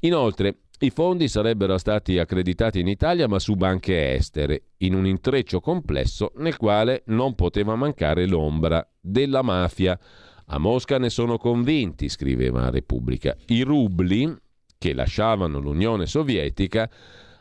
Inoltre, 0.00 0.62
i 0.86 0.90
fondi 0.90 1.28
sarebbero 1.28 1.76
stati 1.76 2.18
accreditati 2.18 2.78
in 2.78 2.86
Italia 2.86 3.26
ma 3.26 3.38
su 3.38 3.54
banche 3.54 4.12
estere, 4.12 4.62
in 4.78 4.94
un 4.94 5.06
intreccio 5.06 5.60
complesso 5.60 6.32
nel 6.36 6.56
quale 6.56 7.02
non 7.06 7.34
poteva 7.34 7.74
mancare 7.74 8.26
l'ombra 8.26 8.86
della 9.00 9.42
mafia. 9.42 9.98
A 10.46 10.58
Mosca 10.58 10.98
ne 10.98 11.10
sono 11.10 11.36
convinti, 11.36 12.08
scriveva 12.08 12.70
Repubblica. 12.70 13.36
I 13.46 13.62
rubli 13.62 14.32
che 14.78 14.94
lasciavano 14.94 15.58
l'Unione 15.58 16.06
Sovietica 16.06 16.88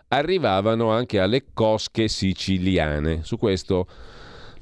arrivavano 0.10 0.90
anche 0.90 1.20
alle 1.20 1.46
cosche 1.54 2.08
siciliane. 2.08 3.24
Su 3.24 3.38
questo 3.38 3.88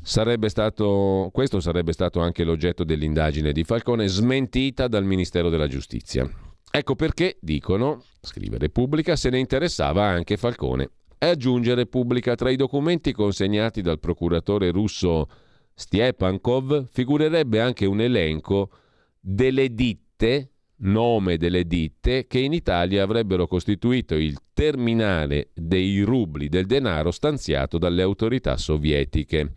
sarebbe 0.02 0.50
stato, 0.50 1.30
questo 1.32 1.60
sarebbe 1.60 1.94
stato 1.94 2.20
anche 2.20 2.44
l'oggetto 2.44 2.84
dell'indagine 2.84 3.52
di 3.52 3.64
Falcone, 3.64 4.08
smentita 4.08 4.88
dal 4.88 5.06
Ministero 5.06 5.50
della 5.50 5.68
Giustizia. 5.68 6.30
Ecco 6.70 6.96
perché, 6.96 7.38
dicono, 7.40 8.04
scrive 8.26 8.58
Repubblica, 8.58 9.16
se 9.16 9.30
ne 9.30 9.40
interessava 9.40 10.04
anche 10.04 10.38
Falcone. 10.38 10.90
E 11.18 11.28
aggiunge 11.28 11.74
Repubblica, 11.74 12.36
tra 12.36 12.50
i 12.50 12.56
documenti 12.56 13.14
consegnati 13.14 13.82
dal 13.82 14.00
procuratore 14.00 14.72
russo 14.72 15.30
Stiepankov 15.74 16.88
figurerebbe 16.92 17.62
anche 17.62 17.86
un 17.86 18.02
elenco 18.02 18.70
delle 19.20 19.74
ditte 19.74 20.50
nome 20.78 21.38
delle 21.38 21.66
ditte 21.66 22.28
che 22.28 22.40
in 22.40 22.52
Italia 22.52 23.04
avrebbero 23.04 23.48
costituito 23.48 24.16
il 24.16 24.38
terminale 24.54 25.50
dei 25.54 26.02
rubli 26.02 26.50
del 26.50 26.66
denaro 26.66 27.12
stanziato 27.12 27.78
dalle 27.78 28.02
autorità 28.02 28.58
sovietiche. 28.58 29.54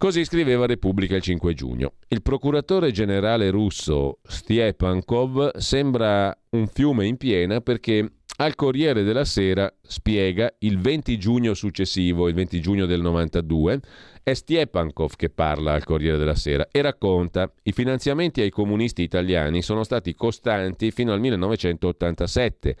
Così 0.00 0.24
scriveva 0.24 0.64
Repubblica 0.64 1.14
il 1.14 1.20
5 1.20 1.52
giugno. 1.52 1.92
Il 2.08 2.22
procuratore 2.22 2.90
generale 2.90 3.50
russo 3.50 4.20
Stiepankov 4.26 5.58
sembra 5.58 6.34
un 6.52 6.68
fiume 6.68 7.06
in 7.06 7.18
piena 7.18 7.60
perché 7.60 8.10
al 8.36 8.54
Corriere 8.54 9.02
della 9.02 9.26
Sera 9.26 9.70
spiega 9.82 10.54
il 10.60 10.78
20 10.78 11.18
giugno 11.18 11.52
successivo, 11.52 12.28
il 12.28 12.34
20 12.34 12.60
giugno 12.62 12.86
del 12.86 13.02
92, 13.02 13.80
è 14.22 14.32
Stiepankov 14.32 15.16
che 15.16 15.28
parla 15.28 15.74
al 15.74 15.84
Corriere 15.84 16.16
della 16.16 16.34
Sera 16.34 16.66
e 16.70 16.80
racconta 16.80 17.52
i 17.64 17.72
finanziamenti 17.72 18.40
ai 18.40 18.48
comunisti 18.48 19.02
italiani 19.02 19.60
sono 19.60 19.84
stati 19.84 20.14
costanti 20.14 20.92
fino 20.92 21.12
al 21.12 21.20
1987 21.20 22.76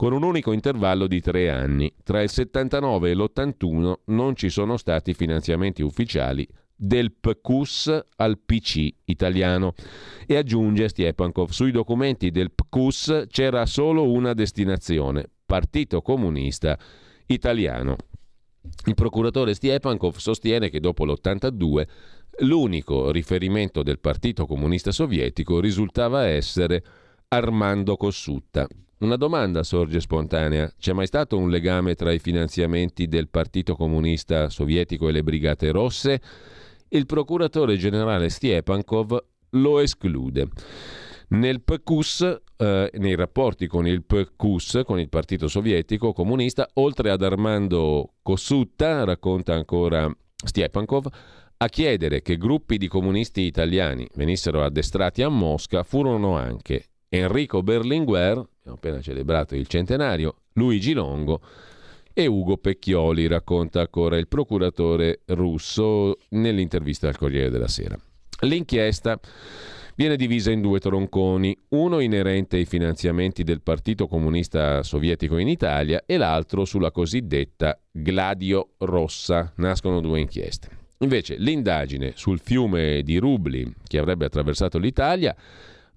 con 0.00 0.14
un 0.14 0.22
unico 0.22 0.52
intervallo 0.52 1.06
di 1.06 1.20
tre 1.20 1.50
anni. 1.50 1.92
Tra 2.02 2.22
il 2.22 2.30
79 2.30 3.10
e 3.10 3.14
l'81 3.14 3.92
non 4.06 4.34
ci 4.34 4.48
sono 4.48 4.78
stati 4.78 5.12
finanziamenti 5.12 5.82
ufficiali 5.82 6.48
del 6.74 7.12
PQS 7.12 8.06
al 8.16 8.38
PC 8.38 8.88
italiano. 9.04 9.74
E 10.26 10.36
aggiunge 10.38 10.88
Stiepankov, 10.88 11.50
sui 11.50 11.70
documenti 11.70 12.30
del 12.30 12.50
PQS 12.50 13.26
c'era 13.28 13.66
solo 13.66 14.10
una 14.10 14.32
destinazione, 14.32 15.28
Partito 15.44 16.00
Comunista 16.00 16.78
Italiano. 17.26 17.96
Il 18.86 18.94
procuratore 18.94 19.52
Stiepankov 19.52 20.16
sostiene 20.16 20.70
che 20.70 20.80
dopo 20.80 21.04
l'82 21.04 21.86
l'unico 22.38 23.10
riferimento 23.10 23.82
del 23.82 23.98
Partito 23.98 24.46
Comunista 24.46 24.92
Sovietico 24.92 25.60
risultava 25.60 26.26
essere 26.26 26.82
Armando 27.28 27.98
Cossutta. 27.98 28.66
Una 29.00 29.16
domanda 29.16 29.62
sorge 29.62 30.00
spontanea. 30.00 30.72
C'è 30.78 30.92
mai 30.92 31.06
stato 31.06 31.36
un 31.36 31.50
legame 31.50 31.94
tra 31.94 32.12
i 32.12 32.18
finanziamenti 32.18 33.08
del 33.08 33.28
Partito 33.28 33.74
Comunista 33.74 34.48
Sovietico 34.48 35.08
e 35.08 35.12
le 35.12 35.22
Brigate 35.22 35.70
Rosse? 35.70 36.20
il 36.90 37.06
procuratore 37.06 37.76
generale 37.76 38.28
Stiepankov 38.28 39.24
lo 39.50 39.80
esclude. 39.80 40.48
Nel 41.28 41.62
PQS, 41.62 42.40
eh, 42.56 42.90
nei 42.94 43.14
rapporti 43.14 43.66
con 43.68 43.86
il 43.86 44.02
PQS, 44.04 44.82
con 44.84 44.98
il 44.98 45.08
Partito 45.08 45.46
Sovietico 45.46 46.12
Comunista, 46.12 46.68
oltre 46.74 47.10
ad 47.10 47.22
Armando 47.22 48.14
Cossutta, 48.22 49.04
racconta 49.04 49.54
ancora 49.54 50.10
Stiepankov, 50.34 51.06
a 51.58 51.68
chiedere 51.68 52.22
che 52.22 52.36
gruppi 52.36 52.78
di 52.78 52.88
comunisti 52.88 53.42
italiani 53.42 54.08
venissero 54.14 54.64
addestrati 54.64 55.22
a 55.22 55.28
Mosca 55.28 55.82
furono 55.84 56.36
anche 56.36 56.89
Enrico 57.12 57.64
Berlinguer, 57.64 58.38
abbiamo 58.38 58.76
appena 58.76 59.00
celebrato 59.00 59.56
il 59.56 59.66
centenario, 59.66 60.42
Luigi 60.52 60.92
Longo, 60.92 61.40
e 62.12 62.26
Ugo 62.26 62.56
Pecchioli, 62.56 63.26
racconta 63.26 63.80
ancora 63.80 64.16
il 64.16 64.28
procuratore 64.28 65.22
russo 65.26 66.18
nell'intervista 66.30 67.08
al 67.08 67.18
Corriere 67.18 67.50
della 67.50 67.66
Sera. 67.66 67.98
L'inchiesta 68.42 69.18
viene 69.96 70.14
divisa 70.14 70.52
in 70.52 70.60
due 70.60 70.78
tronconi, 70.78 71.56
uno 71.70 71.98
inerente 71.98 72.58
ai 72.58 72.64
finanziamenti 72.64 73.42
del 73.42 73.60
Partito 73.60 74.06
Comunista 74.06 74.84
Sovietico 74.84 75.36
in 75.38 75.48
Italia 75.48 76.04
e 76.06 76.16
l'altro 76.16 76.64
sulla 76.64 76.92
cosiddetta 76.92 77.76
Gladio 77.90 78.74
Rossa. 78.78 79.52
Nascono 79.56 80.00
due 80.00 80.20
inchieste. 80.20 80.78
Invece 80.98 81.34
l'indagine 81.38 82.12
sul 82.14 82.38
fiume 82.38 83.02
di 83.02 83.16
rubli 83.18 83.68
che 83.84 83.98
avrebbe 83.98 84.26
attraversato 84.26 84.78
l'Italia 84.78 85.34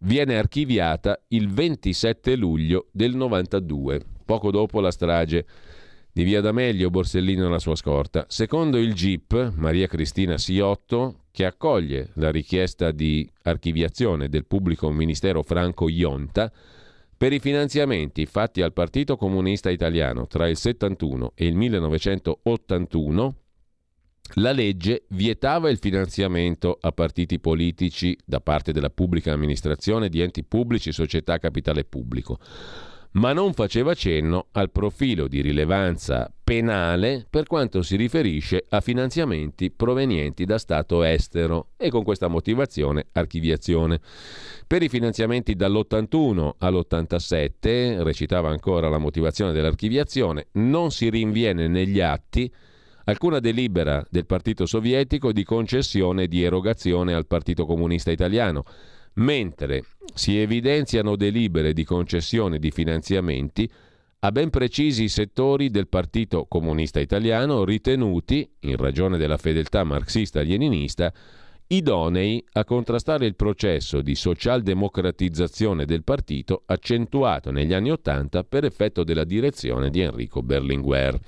viene 0.04 0.38
archiviata 0.38 1.20
il 1.30 1.50
27 1.50 2.36
luglio 2.36 2.88
del 2.92 3.16
92, 3.16 4.02
poco 4.26 4.52
dopo 4.52 4.80
la 4.80 4.92
strage 4.92 5.46
Di 6.12 6.24
via 6.24 6.42
D'Amelio 6.42 6.92
Borsellino 6.92 7.48
alla 7.48 7.58
sua 7.58 7.76
scorta. 7.76 8.26
Secondo 8.28 8.78
il 8.78 8.94
GIP, 8.94 9.54
Maria 9.56 9.88
Cristina 9.88 10.38
Siotto, 10.38 11.24
che 11.32 11.44
accoglie 11.44 12.12
la 12.16 12.30
richiesta 12.30 12.92
di 12.92 13.28
archiviazione 13.42 14.30
del 14.30 14.46
pubblico 14.46 14.92
ministero 14.92 15.42
Franco 15.42 15.90
Ionta, 15.90 16.52
per 17.18 17.34
i 17.34 17.40
finanziamenti 17.40 18.28
fatti 18.28 18.62
al 18.62 18.74
Partito 18.74 19.18
Comunista 19.18 19.72
Italiano 19.72 20.28
tra 20.28 20.48
il 20.48 20.58
71 20.58 21.32
e 21.34 21.48
il 21.48 21.56
1981, 21.56 23.36
la 24.36 24.52
legge 24.52 25.04
vietava 25.10 25.70
il 25.70 25.78
finanziamento 25.78 26.78
a 26.80 26.92
partiti 26.92 27.40
politici 27.40 28.18
da 28.26 28.40
parte 28.40 28.72
della 28.72 28.90
pubblica 28.90 29.32
amministrazione 29.32 30.10
di 30.10 30.22
enti 30.22 30.44
pubblici, 30.44 30.92
società 30.92 31.34
a 31.34 31.40
capitale 31.40 31.84
pubblico 31.84 32.40
ma 33.14 33.34
non 33.34 33.54
faceva 33.54 33.94
cenno 33.94 34.48
al 34.54 34.72
profilo 34.72 35.28
di 35.28 35.42
rilevanza 35.42 36.32
penale 36.44 37.26
per 37.30 37.46
quanto 37.46 37.82
si 37.82 37.96
riferisce 37.96 38.66
a 38.70 38.82
finanziamenti 38.82 39.72
provenienti 39.72 40.46
da 40.46 40.58
Stato 40.58 41.04
estero 41.04 41.70
e 41.78 41.90
con 41.90 42.04
questa 42.04 42.28
motivazione 42.28 43.08
archiviazione. 43.12 44.00
Per 44.66 44.82
i 44.82 44.90
finanziamenti 44.90 45.56
dall'81 45.56 46.54
all'87, 46.58 48.02
recitava 48.02 48.50
ancora 48.50 48.90
la 48.90 48.98
motivazione 48.98 49.52
dell'archiviazione, 49.52 50.48
non 50.54 50.92
si 50.92 51.10
rinviene 51.10 51.68
negli 51.68 52.00
atti 52.00 52.52
alcuna 53.06 53.40
delibera 53.40 54.06
del 54.10 54.26
Partito 54.26 54.66
Sovietico 54.66 55.32
di 55.32 55.44
concessione 55.44 56.28
di 56.28 56.44
erogazione 56.44 57.14
al 57.14 57.28
Partito 57.28 57.66
Comunista 57.66 58.12
Italiano 58.12 58.64
mentre 59.16 59.84
si 60.14 60.40
evidenziano 60.40 61.16
delibere 61.16 61.74
di 61.74 61.84
concessione 61.84 62.60
di 62.60 62.72
finanziamenti 62.72 63.70
a 64.20 64.32
ben 64.32 64.50
precisi 64.50 65.10
settori 65.10 65.70
del 65.70 65.90
Partito 65.90 66.46
Comunista 66.46 67.02
Italiano 67.02 67.66
ritenuti, 67.66 68.50
in 68.62 68.78
ragione 68.78 69.18
della 69.18 69.36
fedeltà 69.36 69.84
marxista-leninista, 69.84 71.12
idonei 71.68 72.44
a 72.54 72.64
contrastare 72.64 73.26
il 73.26 73.36
processo 73.36 74.02
di 74.02 74.16
socialdemocratizzazione 74.16 75.86
del 75.86 76.04
partito 76.04 76.64
accentuato 76.66 77.52
negli 77.52 77.74
anni 77.74 77.92
Ottanta 77.92 78.44
per 78.44 78.64
effetto 78.64 79.04
della 79.04 79.24
direzione 79.24 79.90
di 79.90 80.02
Enrico 80.02 80.42
Berlinguer. 80.42 81.20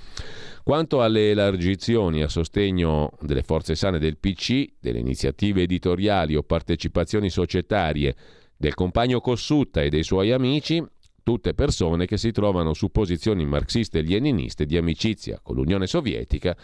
Quanto 0.66 1.04
alle 1.04 1.30
elargizioni 1.30 2.24
a 2.24 2.28
sostegno 2.28 3.12
delle 3.22 3.44
forze 3.44 3.76
sane 3.76 4.00
del 4.00 4.18
PC, 4.18 4.66
delle 4.80 4.98
iniziative 4.98 5.62
editoriali 5.62 6.36
o 6.36 6.42
partecipazioni 6.42 7.30
societarie 7.30 8.16
del 8.58 8.74
compagno 8.74 9.22
Cossutta 9.22 9.84
e 9.84 9.90
dei 9.90 10.02
suoi 10.02 10.32
amici, 10.32 10.84
tutte 11.22 11.54
persone 11.54 12.08
che 12.08 12.18
si 12.18 12.32
trovano 12.32 12.74
su 12.74 12.90
posizioni 12.90 13.46
marxiste 13.46 14.00
e 14.00 14.02
leniniste 14.02 14.66
di 14.66 14.76
amicizia 14.76 15.40
con 15.40 15.54
l'Unione 15.54 15.86
Sovietica, 15.86 16.58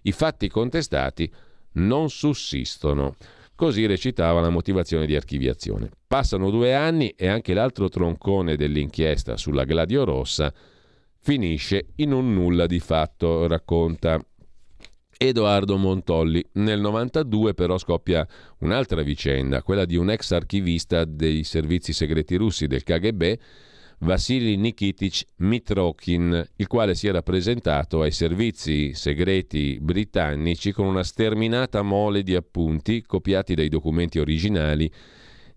i 0.00 0.12
fatti 0.12 0.48
contestati 0.48 1.30
non 1.72 2.08
sussistono. 2.08 3.16
Così 3.54 3.84
recitava 3.84 4.40
la 4.40 4.48
motivazione 4.48 5.04
di 5.04 5.14
archiviazione. 5.14 5.90
Passano 6.06 6.48
due 6.48 6.74
anni 6.74 7.10
e 7.10 7.28
anche 7.28 7.52
l'altro 7.52 7.90
troncone 7.90 8.56
dell'inchiesta 8.56 9.36
sulla 9.36 9.64
Gladio 9.64 10.04
Rossa 10.04 10.54
finisce 11.22 11.86
in 11.96 12.12
un 12.12 12.34
nulla 12.34 12.66
di 12.66 12.80
fatto, 12.80 13.46
racconta 13.46 14.20
Edoardo 15.16 15.76
Montolli. 15.76 16.44
Nel 16.54 16.80
92 16.80 17.54
però 17.54 17.78
scoppia 17.78 18.26
un'altra 18.58 19.02
vicenda, 19.02 19.62
quella 19.62 19.84
di 19.84 19.94
un 19.94 20.10
ex 20.10 20.32
archivista 20.32 21.04
dei 21.04 21.44
servizi 21.44 21.92
segreti 21.92 22.34
russi 22.34 22.66
del 22.66 22.82
KGB, 22.82 23.38
Vassili 23.98 24.56
Nikitich 24.56 25.22
Mitrokin, 25.36 26.44
il 26.56 26.66
quale 26.66 26.96
si 26.96 27.06
era 27.06 27.22
presentato 27.22 28.02
ai 28.02 28.10
servizi 28.10 28.94
segreti 28.94 29.78
britannici 29.80 30.72
con 30.72 30.86
una 30.86 31.04
sterminata 31.04 31.82
mole 31.82 32.24
di 32.24 32.34
appunti 32.34 33.02
copiati 33.02 33.54
dai 33.54 33.68
documenti 33.68 34.18
originali 34.18 34.92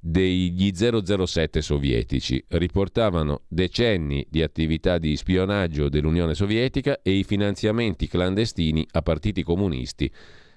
degli 0.07 0.71
007 0.71 1.63
sovietici. 1.63 2.43
Riportavano 2.49 3.41
decenni 3.47 4.23
di 4.29 4.43
attività 4.43 4.99
di 4.99 5.15
spionaggio 5.15 5.89
dell'Unione 5.89 6.35
Sovietica 6.35 6.99
e 7.01 7.13
i 7.13 7.23
finanziamenti 7.23 8.07
clandestini 8.07 8.85
a 8.91 9.01
partiti 9.01 9.41
comunisti 9.41 10.11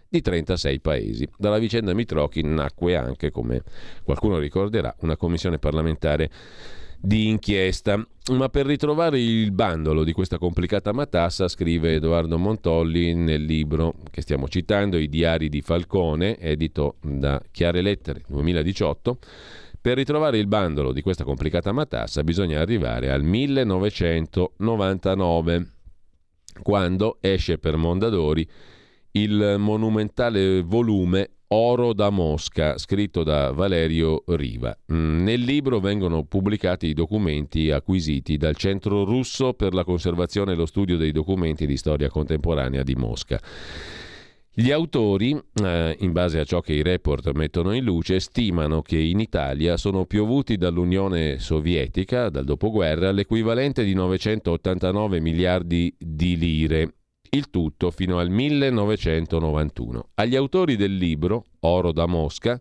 di 0.07 0.21
36 0.21 0.81
paesi. 0.81 1.27
Dalla 1.39 1.59
vicenda 1.59 1.95
Mitrokin 1.95 2.53
nacque 2.53 2.95
anche, 2.97 3.31
come 3.31 3.63
qualcuno 4.03 4.39
ricorderà, 4.39 4.95
una 5.01 5.17
commissione 5.17 5.59
parlamentare 5.59 6.31
di 7.01 7.29
inchiesta. 7.29 8.05
Ma 8.33 8.49
per 8.51 8.67
ritrovare 8.67 9.19
il 9.21 9.53
bandolo 9.53 10.05
di 10.05 10.13
questa 10.13 10.37
complicata 10.37 10.93
matassa, 10.93 11.49
scrive 11.49 11.95
Edoardo 11.95 12.37
Montolli 12.37 13.15
nel 13.15 13.43
libro 13.43 13.95
che 14.11 14.21
stiamo 14.21 14.49
citando, 14.49 14.99
I 14.99 15.09
diari 15.09 15.49
di 15.49 15.63
Falcone, 15.63 16.39
edito 16.39 16.97
da 17.01 17.41
Chiare 17.51 17.81
Lettere 17.81 18.23
2018. 18.29 19.19
Per 19.81 19.97
ritrovare 19.97 20.37
il 20.39 20.47
bandolo 20.47 20.93
di 20.93 21.01
questa 21.01 21.25
complicata 21.25 21.73
matassa 21.73 22.23
bisogna 22.23 22.61
arrivare 22.61 23.11
al 23.11 23.23
1999, 23.23 25.67
quando 26.63 27.17
esce 27.21 27.57
per 27.59 27.77
Mondadori 27.77 28.47
il 29.13 29.57
monumentale 29.59 30.61
volume 30.61 31.31
Oro 31.51 31.95
da 31.95 32.11
Mosca, 32.11 32.77
scritto 32.77 33.23
da 33.23 33.53
Valerio 33.53 34.23
Riva. 34.27 34.77
Mm, 34.93 35.23
nel 35.23 35.41
libro 35.41 35.81
vengono 35.81 36.25
pubblicati 36.25 36.89
i 36.89 36.93
documenti 36.93 37.71
acquisiti 37.71 38.37
dal 38.37 38.55
Centro 38.55 39.05
Russo 39.05 39.55
per 39.55 39.73
la 39.73 39.83
conservazione 39.83 40.53
e 40.53 40.57
lo 40.57 40.67
studio 40.67 40.99
dei 40.99 41.11
documenti 41.11 41.67
di 41.67 41.79
storia 41.79 42.11
contemporanea 42.11 42.83
di 42.83 42.95
Mosca. 42.97 43.41
Gli 44.53 44.71
autori, 44.71 45.41
eh, 45.63 45.97
in 46.01 46.13
base 46.13 46.39
a 46.39 46.45
ciò 46.45 46.61
che 46.61 46.75
i 46.75 46.83
report 46.83 47.31
mettono 47.33 47.73
in 47.73 47.85
luce, 47.85 48.21
stimano 48.21 48.83
che 48.83 48.99
in 48.99 49.19
Italia 49.19 49.79
sono 49.79 50.05
piovuti 50.05 50.59
dall'Unione 50.59 51.39
Sovietica, 51.39 52.29
dal 52.29 52.45
dopoguerra, 52.45 53.11
l'equivalente 53.11 53.85
di 53.85 53.95
989 53.95 55.21
miliardi 55.21 55.95
di 55.97 56.37
lire, 56.37 56.98
il 57.31 57.51
tutto 57.51 57.91
fino 57.91 58.19
al 58.19 58.31
1991. 58.31 60.09
Agli 60.15 60.37
autori 60.37 60.77
del 60.77 60.97
libro 60.97 61.45
Oro 61.61 61.93
da 61.93 62.07
Mosca, 62.07 62.61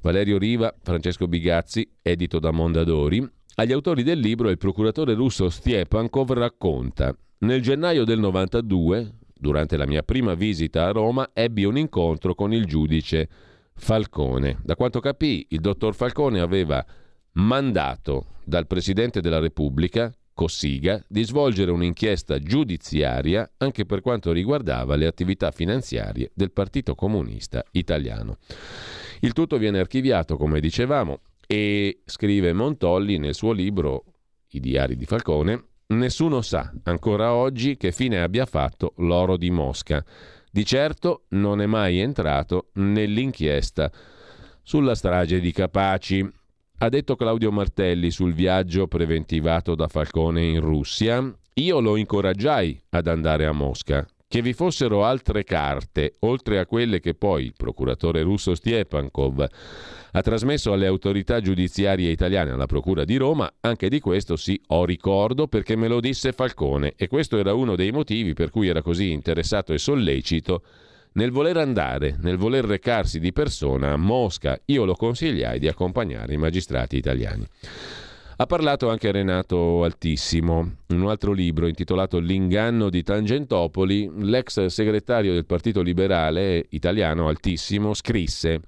Valerio 0.00 0.38
Riva, 0.38 0.74
Francesco 0.82 1.28
Bigazzi, 1.28 1.88
edito 2.02 2.38
da 2.38 2.50
Mondadori, 2.50 3.26
agli 3.56 3.72
autori 3.72 4.02
del 4.02 4.18
libro 4.18 4.48
il 4.48 4.58
procuratore 4.58 5.14
russo 5.14 5.50
Stiepankov 5.50 6.32
racconta 6.32 7.14
nel 7.42 7.60
gennaio 7.60 8.04
del 8.04 8.20
92, 8.20 9.14
durante 9.34 9.76
la 9.76 9.84
mia 9.84 10.04
prima 10.04 10.34
visita 10.34 10.86
a 10.86 10.92
Roma, 10.92 11.30
ebbi 11.32 11.64
un 11.64 11.76
incontro 11.76 12.36
con 12.36 12.52
il 12.52 12.66
giudice 12.66 13.28
Falcone. 13.74 14.58
Da 14.62 14.76
quanto 14.76 15.00
capì, 15.00 15.46
il 15.50 15.58
dottor 15.58 15.94
Falcone 15.94 16.38
aveva 16.38 16.84
mandato 17.32 18.26
dal 18.44 18.68
Presidente 18.68 19.20
della 19.20 19.40
Repubblica 19.40 20.12
Cossiga 20.34 21.04
di 21.08 21.24
svolgere 21.24 21.70
un'inchiesta 21.70 22.38
giudiziaria 22.38 23.50
anche 23.58 23.84
per 23.84 24.00
quanto 24.00 24.32
riguardava 24.32 24.96
le 24.96 25.06
attività 25.06 25.50
finanziarie 25.50 26.30
del 26.34 26.52
Partito 26.52 26.94
Comunista 26.94 27.62
Italiano. 27.72 28.38
Il 29.20 29.34
tutto 29.34 29.58
viene 29.58 29.78
archiviato, 29.78 30.36
come 30.36 30.60
dicevamo, 30.60 31.20
e 31.46 32.00
scrive 32.06 32.54
Montolli 32.54 33.18
nel 33.18 33.34
suo 33.34 33.52
libro 33.52 34.04
I 34.48 34.60
diari 34.60 34.96
di 34.96 35.04
Falcone, 35.04 35.64
nessuno 35.88 36.40
sa 36.40 36.72
ancora 36.84 37.34
oggi 37.34 37.76
che 37.76 37.92
fine 37.92 38.22
abbia 38.22 38.46
fatto 38.46 38.94
l'oro 38.98 39.36
di 39.36 39.50
Mosca. 39.50 40.02
Di 40.50 40.64
certo 40.64 41.24
non 41.30 41.60
è 41.60 41.66
mai 41.66 41.98
entrato 41.98 42.70
nell'inchiesta 42.74 43.92
sulla 44.62 44.94
strage 44.94 45.40
di 45.40 45.52
Capaci. 45.52 46.26
Ha 46.82 46.88
detto 46.88 47.14
Claudio 47.14 47.52
Martelli 47.52 48.10
sul 48.10 48.34
viaggio 48.34 48.88
preventivato 48.88 49.76
da 49.76 49.86
Falcone 49.86 50.42
in 50.42 50.58
Russia, 50.58 51.32
io 51.54 51.78
lo 51.78 51.94
incoraggiai 51.94 52.76
ad 52.90 53.06
andare 53.06 53.46
a 53.46 53.52
Mosca. 53.52 54.04
Che 54.26 54.42
vi 54.42 54.52
fossero 54.52 55.04
altre 55.04 55.44
carte, 55.44 56.14
oltre 56.22 56.58
a 56.58 56.66
quelle 56.66 56.98
che 56.98 57.14
poi 57.14 57.44
il 57.44 57.52
procuratore 57.56 58.22
russo 58.22 58.56
Stiepankov 58.56 59.46
ha 60.10 60.20
trasmesso 60.22 60.72
alle 60.72 60.88
autorità 60.88 61.40
giudiziarie 61.40 62.10
italiane 62.10 62.50
alla 62.50 62.66
Procura 62.66 63.04
di 63.04 63.14
Roma, 63.14 63.48
anche 63.60 63.88
di 63.88 64.00
questo 64.00 64.34
sì 64.34 64.60
ho 64.66 64.84
ricordo 64.84 65.46
perché 65.46 65.76
me 65.76 65.86
lo 65.86 66.00
disse 66.00 66.32
Falcone 66.32 66.94
e 66.96 67.06
questo 67.06 67.38
era 67.38 67.54
uno 67.54 67.76
dei 67.76 67.92
motivi 67.92 68.32
per 68.32 68.50
cui 68.50 68.66
era 68.66 68.82
così 68.82 69.12
interessato 69.12 69.72
e 69.72 69.78
sollecito 69.78 70.64
nel 71.14 71.30
voler 71.30 71.58
andare, 71.58 72.16
nel 72.20 72.36
voler 72.36 72.64
recarsi 72.64 73.20
di 73.20 73.32
persona 73.32 73.92
a 73.92 73.96
Mosca, 73.96 74.58
io 74.66 74.84
lo 74.84 74.94
consigliai 74.94 75.58
di 75.58 75.68
accompagnare 75.68 76.34
i 76.34 76.38
magistrati 76.38 76.96
italiani. 76.96 77.46
Ha 78.36 78.46
parlato 78.46 78.88
anche 78.88 79.12
Renato 79.12 79.84
Altissimo. 79.84 80.78
In 80.88 81.02
un 81.02 81.10
altro 81.10 81.32
libro 81.32 81.66
intitolato 81.66 82.18
L'inganno 82.18 82.88
di 82.88 83.02
Tangentopoli, 83.02 84.10
l'ex 84.20 84.64
segretario 84.66 85.34
del 85.34 85.44
Partito 85.44 85.82
Liberale 85.82 86.64
italiano 86.70 87.28
Altissimo 87.28 87.94
scrisse 87.94 88.60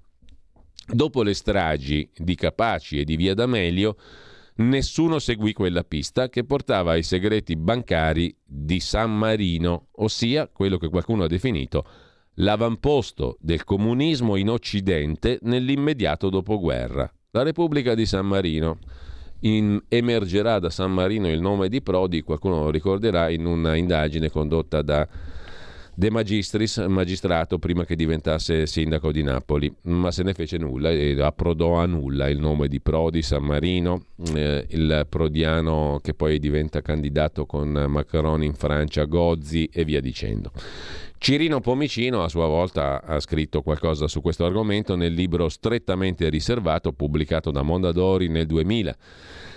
Dopo 0.87 1.23
le 1.23 1.35
stragi 1.35 2.09
di 2.15 2.35
Capaci 2.35 3.01
e 3.01 3.05
di 3.05 3.17
Via 3.17 3.33
D'Amelio, 3.33 3.97
nessuno 4.57 5.19
seguì 5.19 5.55
quella 5.55 5.83
pista 5.83 6.29
che 6.29 6.45
portava 6.45 6.93
ai 6.93 7.03
segreti 7.03 7.57
bancari 7.57 8.37
di 8.45 8.81
San 8.81 9.17
Marino, 9.17 9.89
ossia 9.93 10.47
quello 10.47 10.77
che 10.77 10.91
qualcuno 10.91 11.25
ha 11.25 11.29
definito 11.29 11.85
l'avamposto 12.35 13.37
del 13.41 13.65
comunismo 13.65 14.37
in 14.37 14.51
Occidente 14.51 15.39
nell'immediato 15.43 16.31
dopoguerra, 16.31 17.11
la 17.31 17.43
Repubblica 17.43 17.95
di 17.95 18.07
San 18.07 18.27
Marino. 18.27 18.79
In, 19.41 19.79
emergerà 19.89 20.59
da 20.59 20.71
San 20.71 20.93
Marino 20.93 21.29
il 21.29 21.41
nome 21.41 21.69
di 21.69 21.83
Prodi, 21.83 22.23
qualcuno 22.23 22.63
lo 22.63 22.71
ricorderà, 22.71 23.29
in 23.29 23.45
una 23.45 23.77
indagine 23.77 24.31
condotta 24.31 24.81
da 24.81 25.07
De 25.97 26.11
Magistris, 26.11 26.79
magistrato 26.79 27.61
prima 27.61 27.85
che 27.85 27.95
diventasse 27.95 28.67
sindaco 28.67 29.13
di 29.13 29.23
Napoli, 29.23 29.73
ma 29.83 30.11
se 30.11 30.25
ne 30.25 30.35
fece 30.35 30.59
nulla 30.59 30.91
e 30.91 31.21
approdò 31.23 31.77
a 31.77 31.87
nulla 31.87 32.29
il 32.29 32.41
nome 32.41 32.67
di 32.67 32.81
Prodi, 32.81 33.23
San 33.23 33.45
Marino, 33.45 34.07
eh, 34.35 34.67
il 34.71 35.07
prodiano 35.09 36.01
che 36.03 36.13
poi 36.13 36.41
diventa 36.41 36.83
candidato 36.83 37.47
con 37.47 37.69
Macron 37.87 38.43
in 38.43 38.55
Francia, 38.55 39.05
Gozzi 39.05 39.71
e 39.73 39.85
via 39.85 40.01
dicendo. 40.01 40.51
Cirino 41.17 41.61
Pomicino 41.61 42.25
a 42.25 42.29
sua 42.29 42.49
volta 42.49 43.01
ha 43.01 43.21
scritto 43.21 43.63
qualcosa 43.63 44.09
su 44.09 44.21
questo 44.21 44.45
argomento 44.45 44.97
nel 44.97 45.13
libro 45.13 45.49
strettamente 45.49 46.29
riservato 46.29 46.93
pubblicato 46.93 47.53
da 47.53 47.63
Mondadori 47.63 48.27
nel 48.27 48.47
2000. 48.47 48.97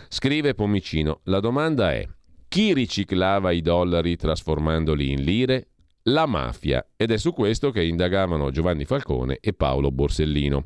Scrive 0.07 0.53
Pomicino, 0.53 1.21
la 1.23 1.39
domanda 1.39 1.93
è 1.93 2.07
chi 2.47 2.75
riciclava 2.75 3.51
i 3.51 3.61
dollari 3.61 4.15
trasformandoli 4.15 5.11
in 5.11 5.23
lire? 5.23 5.67
La 6.07 6.25
mafia 6.25 6.85
ed 6.95 7.11
è 7.11 7.17
su 7.17 7.33
questo 7.33 7.71
che 7.71 7.83
indagavano 7.83 8.51
Giovanni 8.51 8.85
Falcone 8.85 9.37
e 9.41 9.53
Paolo 9.53 9.91
Borsellino. 9.91 10.65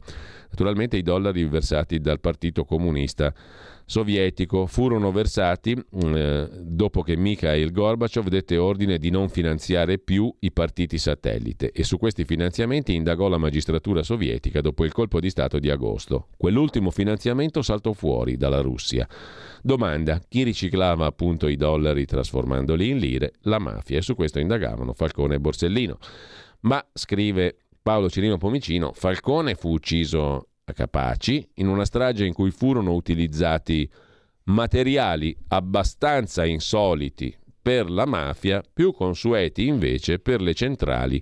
Naturalmente 0.51 0.97
i 0.97 1.01
dollari 1.01 1.45
versati 1.45 1.99
dal 1.99 2.19
Partito 2.19 2.65
Comunista 2.65 3.33
sovietico 3.85 4.67
furono 4.67 5.11
versati 5.11 5.75
mm, 5.75 6.15
eh, 6.15 6.49
dopo 6.61 7.01
che 7.01 7.17
Mikhail 7.17 7.71
Gorbaciov 7.71 8.27
dette 8.27 8.57
ordine 8.57 8.97
di 8.97 9.09
non 9.09 9.27
finanziare 9.27 9.97
più 9.97 10.33
i 10.39 10.51
partiti 10.51 10.97
satellite 10.97 11.71
e 11.71 11.83
su 11.83 11.97
questi 11.97 12.23
finanziamenti 12.23 12.93
indagò 12.93 13.27
la 13.27 13.37
magistratura 13.37 14.03
sovietica 14.03 14.61
dopo 14.61 14.85
il 14.85 14.93
colpo 14.93 15.19
di 15.19 15.29
Stato 15.29 15.59
di 15.59 15.69
agosto. 15.69 16.27
Quell'ultimo 16.37 16.89
finanziamento 16.89 17.61
saltò 17.61 17.91
fuori 17.93 18.37
dalla 18.37 18.61
Russia. 18.61 19.07
Domanda, 19.61 20.21
chi 20.27 20.43
riciclava 20.43 21.05
appunto 21.05 21.47
i 21.47 21.55
dollari 21.55 22.05
trasformandoli 22.05 22.89
in 22.89 22.97
lire? 22.97 23.33
La 23.41 23.59
mafia 23.59 23.97
e 23.97 24.01
su 24.01 24.15
questo 24.15 24.39
indagavano 24.39 24.93
Falcone 24.93 25.35
e 25.35 25.39
Borsellino. 25.39 25.97
Ma, 26.61 26.83
scrive 26.93 27.57
Paolo 27.83 28.09
Cirino 28.09 28.37
Pomicino, 28.37 28.91
Falcone 28.93 29.55
fu 29.55 29.69
ucciso 29.69 30.49
a 30.65 30.73
Capaci 30.73 31.47
in 31.55 31.67
una 31.67 31.83
strage 31.85 32.25
in 32.25 32.33
cui 32.33 32.51
furono 32.51 32.93
utilizzati 32.93 33.89
materiali 34.43 35.35
abbastanza 35.47 36.45
insoliti 36.45 37.35
per 37.59 37.89
la 37.89 38.05
mafia, 38.05 38.63
più 38.71 38.91
consueti 38.91 39.65
invece 39.65 40.19
per 40.19 40.41
le 40.41 40.53
centrali 40.53 41.21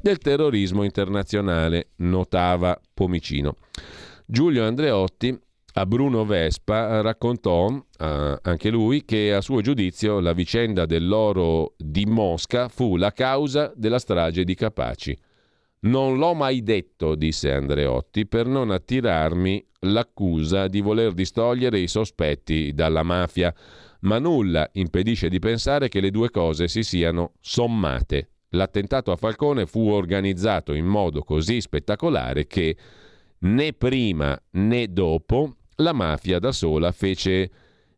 del 0.00 0.18
terrorismo 0.18 0.84
internazionale, 0.84 1.90
notava 1.96 2.80
Pomicino. 2.94 3.56
Giulio 4.24 4.64
Andreotti 4.64 5.36
a 5.74 5.86
Bruno 5.86 6.24
Vespa 6.24 7.00
raccontò 7.00 7.68
eh, 7.68 8.38
anche 8.40 8.70
lui 8.70 9.04
che 9.04 9.34
a 9.34 9.40
suo 9.40 9.60
giudizio 9.60 10.20
la 10.20 10.32
vicenda 10.32 10.86
dell'oro 10.86 11.74
di 11.76 12.06
Mosca 12.06 12.68
fu 12.68 12.96
la 12.96 13.12
causa 13.12 13.72
della 13.74 13.98
strage 13.98 14.44
di 14.44 14.54
Capaci. 14.54 15.16
Non 15.80 16.18
l'ho 16.18 16.34
mai 16.34 16.62
detto, 16.62 17.14
disse 17.14 17.52
Andreotti, 17.52 18.26
per 18.26 18.46
non 18.46 18.70
attirarmi 18.70 19.64
l'accusa 19.80 20.66
di 20.66 20.80
voler 20.80 21.12
distogliere 21.12 21.78
i 21.78 21.86
sospetti 21.86 22.72
dalla 22.74 23.04
mafia, 23.04 23.54
ma 24.00 24.18
nulla 24.18 24.68
impedisce 24.72 25.28
di 25.28 25.38
pensare 25.38 25.88
che 25.88 26.00
le 26.00 26.10
due 26.10 26.30
cose 26.30 26.66
si 26.66 26.82
siano 26.82 27.34
sommate. 27.40 28.30
L'attentato 28.50 29.12
a 29.12 29.16
Falcone 29.16 29.66
fu 29.66 29.88
organizzato 29.88 30.72
in 30.72 30.86
modo 30.86 31.22
così 31.22 31.60
spettacolare 31.60 32.46
che 32.46 32.76
né 33.40 33.72
prima 33.72 34.40
né 34.52 34.92
dopo 34.92 35.56
la 35.76 35.92
mafia 35.92 36.38
da 36.38 36.50
sola 36.50 36.90
fece 36.90 37.50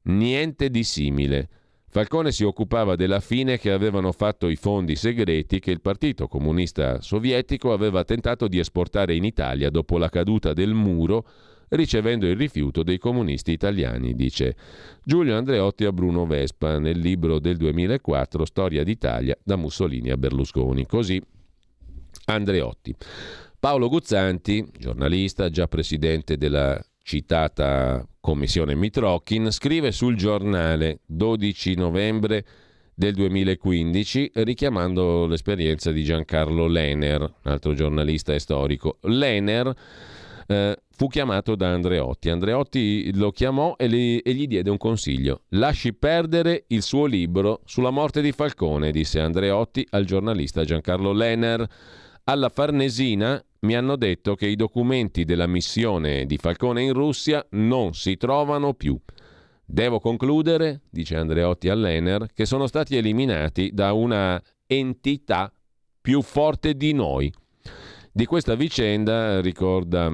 niente 0.03 0.69
di 0.69 0.83
simile. 0.83 1.49
Falcone 1.93 2.31
si 2.31 2.45
occupava 2.45 2.95
della 2.95 3.19
fine 3.19 3.59
che 3.59 3.73
avevano 3.73 4.13
fatto 4.13 4.49
i 4.49 4.55
fondi 4.55 4.95
segreti 4.95 5.59
che 5.59 5.73
il 5.73 5.81
Partito 5.81 6.29
Comunista 6.29 7.01
Sovietico 7.01 7.73
aveva 7.73 8.05
tentato 8.05 8.47
di 8.47 8.61
esportare 8.61 9.17
in 9.17 9.25
Italia 9.25 9.71
dopo 9.71 9.99
la 9.99 10.09
caduta 10.09 10.53
del 10.53 10.73
muro, 10.73 11.27
ricevendo 11.71 12.29
il 12.29 12.37
rifiuto 12.37 12.85
dei 12.85 12.99
comunisti 12.99 13.51
italiani, 13.51 14.15
dice 14.15 14.55
Giulio 15.03 15.37
Andreotti 15.37 15.85
a 15.85 15.91
Bruno 15.91 16.27
Vespa 16.27 16.79
nel 16.79 17.01
libro 17.01 17.41
del 17.41 17.57
2004 17.57 18.45
Storia 18.45 18.85
d'Italia 18.85 19.37
da 19.43 19.57
Mussolini 19.57 20.11
a 20.11 20.17
Berlusconi. 20.17 20.87
Così 20.87 21.21
Andreotti. 22.27 22.95
Paolo 23.59 23.89
Guzzanti, 23.89 24.65
giornalista, 24.79 25.51
già 25.51 25.67
presidente 25.67 26.37
della 26.37 26.81
citata 27.11 28.07
commissione 28.21 28.77
Mitrochin, 28.77 29.51
scrive 29.51 29.91
sul 29.91 30.15
giornale 30.15 31.01
12 31.07 31.75
novembre 31.75 32.45
del 32.95 33.15
2015 33.15 34.31
richiamando 34.35 35.27
l'esperienza 35.27 35.91
di 35.91 36.05
Giancarlo 36.05 36.69
Lener, 36.69 37.21
un 37.21 37.51
altro 37.51 37.75
giornalista 37.75 38.33
e 38.33 38.39
storico. 38.39 38.99
Lener 39.01 39.75
eh, 40.47 40.77
fu 40.89 41.09
chiamato 41.09 41.57
da 41.57 41.73
Andreotti. 41.73 42.31
Andreotti 42.31 43.13
lo 43.17 43.33
chiamò 43.33 43.75
e, 43.77 43.89
li, 43.89 44.21
e, 44.21 44.33
gli 44.33 44.47
diede 44.47 44.71
un 44.71 44.79
consiglio. 44.79 45.43
Lasci 45.49 45.93
perdere 45.93 46.67
il 46.69 46.83
suo 46.83 47.07
libro 47.07 47.63
sulla 47.65 47.91
morte 47.91 48.23
di 48.23 48.31
Falcone, 48.31 48.93
disse 48.93 49.19
Andreotti 49.19 49.85
al 49.91 50.05
giornalista 50.05 50.63
Giancarlo 50.63 51.11
Lener. 51.11 51.67
Alla 52.23 52.51
Farnesina 52.51 53.43
mi 53.61 53.75
hanno 53.75 53.97
detto 53.97 54.35
che 54.35 54.47
i 54.47 54.57
documenti 54.57 55.25
della 55.25 55.47
missione 55.47 56.25
di 56.25 56.39
Falcone 56.39 56.83
in 56.83 56.93
Russia 56.93 57.45
non 57.51 57.95
si 57.95 58.17
trovano 58.17 58.75
più. 58.75 58.99
Devo 59.65 60.01
concludere, 60.01 60.83
dice 60.91 61.17
Andreotti 61.17 61.69
all'Ener, 61.69 62.29
che 62.33 62.47
sono 62.47 62.67
stati 62.67 62.97
eliminati 62.97 63.71
da 63.73 63.93
una 63.93 64.43
entità 64.67 65.53
più 66.01 66.23
forte 66.23 66.75
di 66.75 66.93
noi. 66.93 67.33
Di 68.11 68.25
questa 68.25 68.55
vicenda, 68.55 69.41
ricorda 69.41 70.13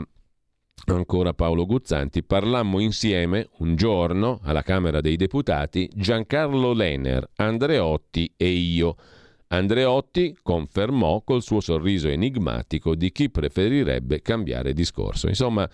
ancora 0.87 1.33
Paolo 1.33 1.67
Guzzanti, 1.67 2.23
parlammo 2.23 2.81
insieme 2.81 3.49
un 3.59 3.77
giorno 3.77 4.41
alla 4.43 4.63
Camera 4.63 5.01
dei 5.01 5.17
Deputati 5.17 5.89
Giancarlo 5.95 6.73
Lener, 6.73 7.29
Andreotti 7.37 8.33
e 8.37 8.49
io 8.49 8.97
Andreotti 9.49 10.37
confermò 10.43 11.23
col 11.23 11.43
suo 11.43 11.61
sorriso 11.61 12.09
enigmatico 12.09 12.95
di 12.95 13.13
chi 13.13 13.31
preferirebbe 13.31 14.21
cambiare 14.21 14.73
discorso. 14.73 15.29
Insomma, 15.29 15.69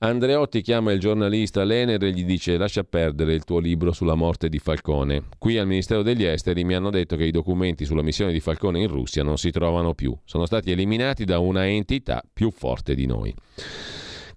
Andreotti 0.00 0.60
chiama 0.60 0.92
il 0.92 1.00
giornalista 1.00 1.64
Lener 1.64 2.04
e 2.04 2.12
gli 2.12 2.24
dice 2.24 2.56
lascia 2.56 2.84
perdere 2.84 3.34
il 3.34 3.42
tuo 3.44 3.58
libro 3.58 3.92
sulla 3.92 4.14
morte 4.14 4.48
di 4.48 4.58
Falcone. 4.58 5.24
Qui 5.38 5.58
al 5.58 5.66
Ministero 5.66 6.02
degli 6.02 6.24
Esteri 6.24 6.62
mi 6.64 6.74
hanno 6.74 6.90
detto 6.90 7.16
che 7.16 7.24
i 7.24 7.32
documenti 7.32 7.84
sulla 7.84 8.02
missione 8.02 8.32
di 8.32 8.40
Falcone 8.40 8.80
in 8.80 8.88
Russia 8.88 9.24
non 9.24 9.38
si 9.38 9.50
trovano 9.50 9.94
più, 9.94 10.16
sono 10.24 10.46
stati 10.46 10.70
eliminati 10.70 11.24
da 11.24 11.38
una 11.38 11.66
entità 11.66 12.22
più 12.32 12.50
forte 12.50 12.94
di 12.94 13.06
noi. 13.06 13.34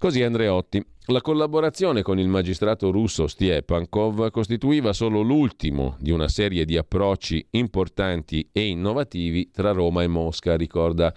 Così 0.02 0.24
Andreotti. 0.24 0.84
La 1.10 1.22
collaborazione 1.22 2.02
con 2.02 2.18
il 2.18 2.28
magistrato 2.28 2.90
russo 2.90 3.28
Stiepankov 3.28 4.32
costituiva 4.32 4.94
solo 4.94 5.22
l'ultimo 5.22 5.96
di 6.00 6.10
una 6.10 6.28
serie 6.28 6.66
di 6.66 6.76
approcci 6.76 7.50
importanti 7.52 8.50
e 8.52 8.66
innovativi 8.66 9.52
tra 9.52 9.74
Roma 9.74 10.02
e 10.02 10.08
Mosca, 10.08 10.58
ricorda 10.58 11.14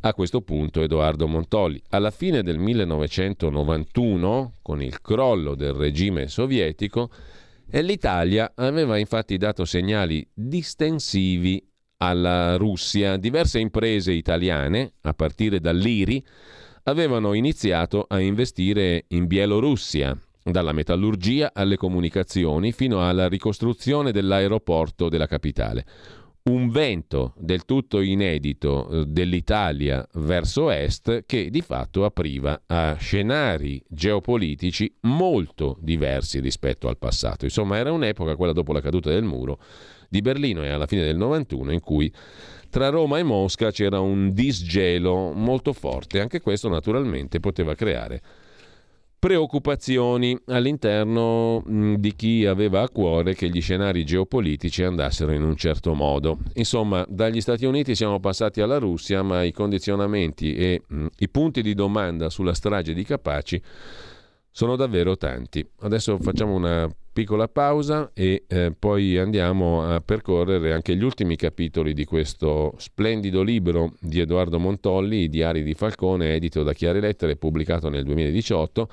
a 0.00 0.12
questo 0.12 0.42
punto 0.42 0.82
Edoardo 0.82 1.26
Montolli. 1.26 1.80
Alla 1.88 2.10
fine 2.10 2.42
del 2.42 2.58
1991, 2.58 4.56
con 4.60 4.82
il 4.82 5.00
crollo 5.00 5.54
del 5.54 5.72
regime 5.72 6.28
sovietico, 6.28 7.08
l'Italia 7.70 8.52
aveva 8.56 8.98
infatti 8.98 9.38
dato 9.38 9.64
segnali 9.64 10.28
distensivi 10.34 11.66
alla 11.96 12.58
Russia. 12.58 13.16
Diverse 13.16 13.58
imprese 13.58 14.12
italiane, 14.12 14.92
a 15.00 15.14
partire 15.14 15.60
dall'IRI, 15.60 16.22
avevano 16.88 17.34
iniziato 17.34 18.04
a 18.08 18.18
investire 18.20 19.04
in 19.08 19.26
Bielorussia, 19.26 20.16
dalla 20.42 20.72
metallurgia 20.72 21.50
alle 21.52 21.76
comunicazioni 21.76 22.72
fino 22.72 23.06
alla 23.06 23.28
ricostruzione 23.28 24.12
dell'aeroporto 24.12 25.10
della 25.10 25.26
capitale. 25.26 25.84
Un 26.44 26.70
vento 26.70 27.34
del 27.36 27.66
tutto 27.66 28.00
inedito 28.00 28.88
eh, 28.88 29.04
dell'Italia 29.06 30.06
verso 30.14 30.70
est 30.70 31.24
che 31.26 31.50
di 31.50 31.60
fatto 31.60 32.06
apriva 32.06 32.62
a 32.64 32.94
scenari 32.94 33.82
geopolitici 33.86 34.90
molto 35.02 35.76
diversi 35.80 36.40
rispetto 36.40 36.88
al 36.88 36.96
passato. 36.96 37.44
Insomma, 37.44 37.76
era 37.76 37.92
un'epoca, 37.92 38.34
quella 38.36 38.54
dopo 38.54 38.72
la 38.72 38.80
caduta 38.80 39.10
del 39.10 39.24
muro 39.24 39.60
di 40.08 40.20
Berlino 40.20 40.64
e 40.64 40.70
alla 40.70 40.86
fine 40.86 41.04
del 41.04 41.16
91, 41.16 41.72
in 41.72 41.80
cui 41.80 42.12
tra 42.70 42.88
Roma 42.88 43.18
e 43.18 43.22
Mosca 43.22 43.70
c'era 43.70 44.00
un 44.00 44.32
disgelo 44.32 45.32
molto 45.32 45.72
forte, 45.72 46.20
anche 46.20 46.40
questo 46.40 46.68
naturalmente 46.68 47.40
poteva 47.40 47.74
creare 47.74 48.22
preoccupazioni 49.18 50.38
all'interno 50.46 51.60
mh, 51.60 51.94
di 51.94 52.14
chi 52.14 52.46
aveva 52.46 52.82
a 52.82 52.88
cuore 52.88 53.34
che 53.34 53.48
gli 53.48 53.60
scenari 53.60 54.04
geopolitici 54.04 54.84
andassero 54.84 55.32
in 55.32 55.42
un 55.42 55.56
certo 55.56 55.92
modo. 55.94 56.38
Insomma, 56.54 57.04
dagli 57.08 57.40
Stati 57.40 57.64
Uniti 57.64 57.96
siamo 57.96 58.20
passati 58.20 58.60
alla 58.60 58.78
Russia, 58.78 59.22
ma 59.22 59.42
i 59.42 59.50
condizionamenti 59.50 60.54
e 60.54 60.82
mh, 60.86 61.06
i 61.18 61.28
punti 61.28 61.62
di 61.62 61.74
domanda 61.74 62.30
sulla 62.30 62.54
strage 62.54 62.94
di 62.94 63.02
Capaci 63.02 63.60
sono 64.50 64.76
davvero 64.76 65.16
tanti. 65.16 65.68
Adesso 65.80 66.18
facciamo 66.18 66.54
una 66.54 66.88
piccola 67.18 67.48
pausa 67.48 68.12
e 68.14 68.44
eh, 68.46 68.72
poi 68.78 69.18
andiamo 69.18 69.82
a 69.82 70.00
percorrere 70.00 70.72
anche 70.72 70.94
gli 70.94 71.02
ultimi 71.02 71.34
capitoli 71.34 71.92
di 71.92 72.04
questo 72.04 72.74
splendido 72.76 73.42
libro 73.42 73.94
di 73.98 74.20
Edoardo 74.20 74.60
Montolli, 74.60 75.22
I 75.22 75.28
diari 75.28 75.64
di 75.64 75.74
Falcone, 75.74 76.36
edito 76.36 76.62
da 76.62 76.72
Chiare 76.72 77.00
Lettere, 77.00 77.34
pubblicato 77.34 77.88
nel 77.88 78.04
2018 78.04 78.88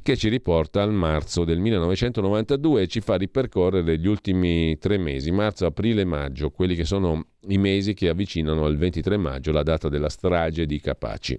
che 0.00 0.16
ci 0.16 0.30
riporta 0.30 0.80
al 0.80 0.94
marzo 0.94 1.44
del 1.44 1.58
1992 1.58 2.80
e 2.80 2.86
ci 2.86 3.02
fa 3.02 3.16
ripercorrere 3.16 3.98
gli 3.98 4.06
ultimi 4.06 4.78
tre 4.78 4.96
mesi, 4.96 5.30
marzo, 5.30 5.66
aprile 5.66 6.00
e 6.00 6.06
maggio, 6.06 6.48
quelli 6.48 6.74
che 6.74 6.86
sono 6.86 7.26
i 7.48 7.58
mesi 7.58 7.92
che 7.92 8.08
avvicinano 8.08 8.64
al 8.64 8.78
23 8.78 9.18
maggio, 9.18 9.52
la 9.52 9.62
data 9.62 9.90
della 9.90 10.08
strage 10.08 10.64
di 10.64 10.80
Capaci. 10.80 11.38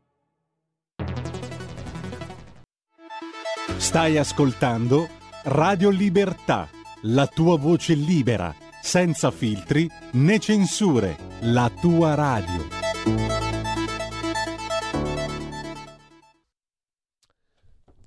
Stai 3.81 4.17
ascoltando 4.19 5.09
Radio 5.45 5.89
Libertà, 5.89 6.69
la 7.01 7.25
tua 7.25 7.57
voce 7.57 7.95
libera, 7.95 8.55
senza 8.79 9.31
filtri 9.31 9.89
né 10.11 10.37
censure, 10.37 11.17
la 11.41 11.69
tua 11.81 12.13
radio. 12.13 12.67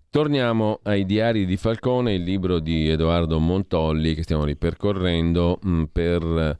Torniamo 0.08 0.78
ai 0.84 1.04
diari 1.04 1.44
di 1.44 1.56
Falcone, 1.56 2.14
il 2.14 2.22
libro 2.22 2.60
di 2.60 2.88
Edoardo 2.88 3.40
Montolli 3.40 4.14
che 4.14 4.22
stiamo 4.22 4.44
ripercorrendo 4.44 5.58
mh, 5.60 5.82
per 5.92 6.56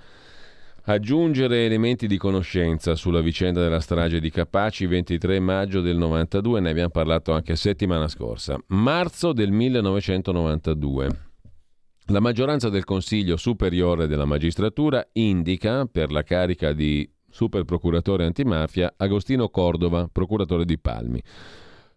aggiungere 0.87 1.65
elementi 1.65 2.07
di 2.07 2.19
conoscenza 2.19 2.95
sulla 2.95 3.23
vicenda 3.23 3.63
della 3.63 3.81
strage 3.81 4.21
di 4.21 4.31
Capaci 4.31 4.87
23 4.87 5.41
maggio 5.41 5.81
del 5.81 5.97
92, 5.97 6.61
ne 6.61 6.71
abbiamo 6.71 6.91
parlato 6.91 7.33
anche 7.33 7.57
settimana 7.57 8.07
scorsa. 8.09 8.59
Marzo 8.69 9.33
del 9.33 9.51
1992. 9.51 11.09
La 12.09 12.21
maggioranza 12.21 12.69
del 12.69 12.85
Consiglio 12.85 13.39
Superiore 13.39 14.07
della 14.07 14.27
Magistratura 14.27 15.07
indica 15.13 15.87
per 15.87 16.13
la 16.13 16.23
carica 16.23 16.75
di 16.75 17.11
superprocuratore 17.31 18.27
antimafia 18.27 18.93
Agostino 18.97 19.49
Cordova, 19.49 20.07
procuratore 20.13 20.67
di 20.67 20.79
Palmi. 20.79 21.23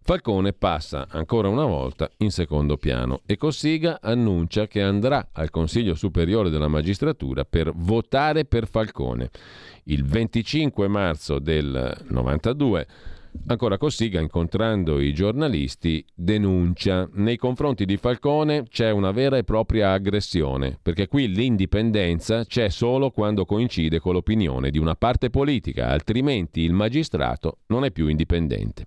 Falcone 0.08 0.54
passa 0.54 1.06
ancora 1.10 1.50
una 1.50 1.66
volta 1.66 2.10
in 2.20 2.32
secondo 2.32 2.78
piano 2.78 3.24
e 3.26 3.36
Cossiga 3.36 4.00
annuncia 4.02 4.66
che 4.66 4.82
andrà 4.82 5.32
al 5.34 5.50
Consiglio 5.50 5.96
Superiore 5.96 6.50
della 6.50 6.70
Magistratura 6.70 7.44
per 7.44 7.74
votare 7.76 8.46
per 8.46 8.70
Falcone. 8.70 9.30
Il 9.84 10.06
25 10.06 10.88
marzo 10.88 11.40
del 11.40 12.06
92 12.08 12.88
Ancora 13.46 13.78
Cossiga, 13.78 14.20
incontrando 14.20 15.00
i 15.00 15.14
giornalisti, 15.14 16.04
denuncia 16.14 17.08
nei 17.14 17.38
confronti 17.38 17.86
di 17.86 17.96
Falcone 17.96 18.64
c'è 18.68 18.90
una 18.90 19.12
vera 19.12 19.38
e 19.38 19.44
propria 19.44 19.92
aggressione, 19.92 20.78
perché 20.82 21.08
qui 21.08 21.30
l'indipendenza 21.30 22.44
c'è 22.44 22.70
solo 22.70 23.12
quando 23.12 23.46
coincide 23.46 24.00
con 24.00 24.14
l'opinione 24.14 24.70
di 24.70 24.80
una 24.80 24.96
parte 24.96 25.30
politica, 25.30 25.88
altrimenti 25.88 26.62
il 26.62 26.74
magistrato 26.74 27.60
non 27.68 27.86
è 27.86 27.92
più 27.92 28.08
indipendente 28.08 28.86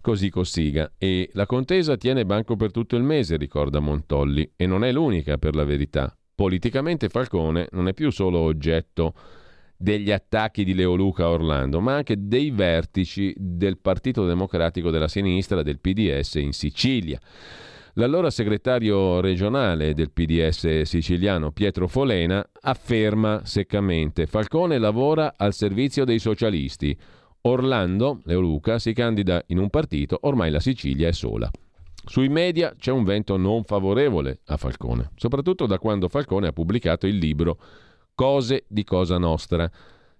così 0.00 0.30
Cossiga. 0.30 0.92
E 0.96 1.28
la 1.32 1.44
contesa 1.44 1.96
tiene 1.96 2.24
banco 2.24 2.56
per 2.56 2.70
tutto 2.70 2.96
il 2.96 3.02
mese, 3.02 3.36
ricorda 3.36 3.80
Montolli, 3.80 4.52
e 4.56 4.66
non 4.66 4.84
è 4.84 4.92
l'unica 4.92 5.36
per 5.36 5.54
la 5.54 5.64
verità. 5.64 6.16
Politicamente 6.34 7.08
Falcone 7.08 7.68
non 7.72 7.88
è 7.88 7.92
più 7.92 8.10
solo 8.10 8.38
oggetto 8.38 9.12
degli 9.80 10.10
attacchi 10.10 10.64
di 10.64 10.74
Leoluca 10.74 11.24
a 11.24 11.30
Orlando, 11.30 11.80
ma 11.80 11.94
anche 11.94 12.16
dei 12.18 12.50
vertici 12.50 13.32
del 13.36 13.78
Partito 13.78 14.26
Democratico 14.26 14.90
della 14.90 15.06
Sinistra, 15.06 15.62
del 15.62 15.78
PDS 15.78 16.34
in 16.34 16.52
Sicilia. 16.52 17.20
L'allora 17.94 18.30
segretario 18.30 19.20
regionale 19.20 19.94
del 19.94 20.10
PDS 20.10 20.82
siciliano 20.82 21.52
Pietro 21.52 21.88
Folena 21.88 22.44
afferma 22.60 23.42
seccamente 23.44 24.26
Falcone 24.26 24.78
lavora 24.78 25.34
al 25.36 25.52
servizio 25.52 26.04
dei 26.04 26.18
socialisti. 26.18 26.96
Orlando, 27.42 28.20
Leoluca, 28.24 28.78
si 28.78 28.92
candida 28.92 29.42
in 29.48 29.58
un 29.58 29.70
partito, 29.70 30.18
ormai 30.22 30.50
la 30.50 30.60
Sicilia 30.60 31.08
è 31.08 31.12
sola. 31.12 31.50
Sui 32.04 32.28
media 32.28 32.74
c'è 32.78 32.90
un 32.90 33.04
vento 33.04 33.36
non 33.36 33.64
favorevole 33.64 34.40
a 34.46 34.56
Falcone, 34.56 35.10
soprattutto 35.16 35.66
da 35.66 35.78
quando 35.78 36.08
Falcone 36.08 36.48
ha 36.48 36.52
pubblicato 36.52 37.06
il 37.06 37.16
libro 37.16 37.58
Cose 38.18 38.64
di 38.66 38.82
Cosa 38.82 39.16
Nostra. 39.16 39.70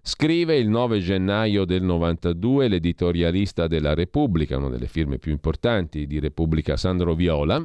Scrive 0.01 0.57
il 0.57 0.69
9 0.69 1.01
gennaio 1.01 1.65
del 1.65 1.83
92 1.83 2.69
l'editorialista 2.69 3.67
della 3.67 3.93
Repubblica, 3.93 4.57
una 4.57 4.69
delle 4.69 4.87
firme 4.87 5.19
più 5.19 5.33
importanti 5.33 6.07
di 6.07 6.21
Repubblica 6.21 6.77
Sandro 6.77 7.17
Viola. 7.17 7.61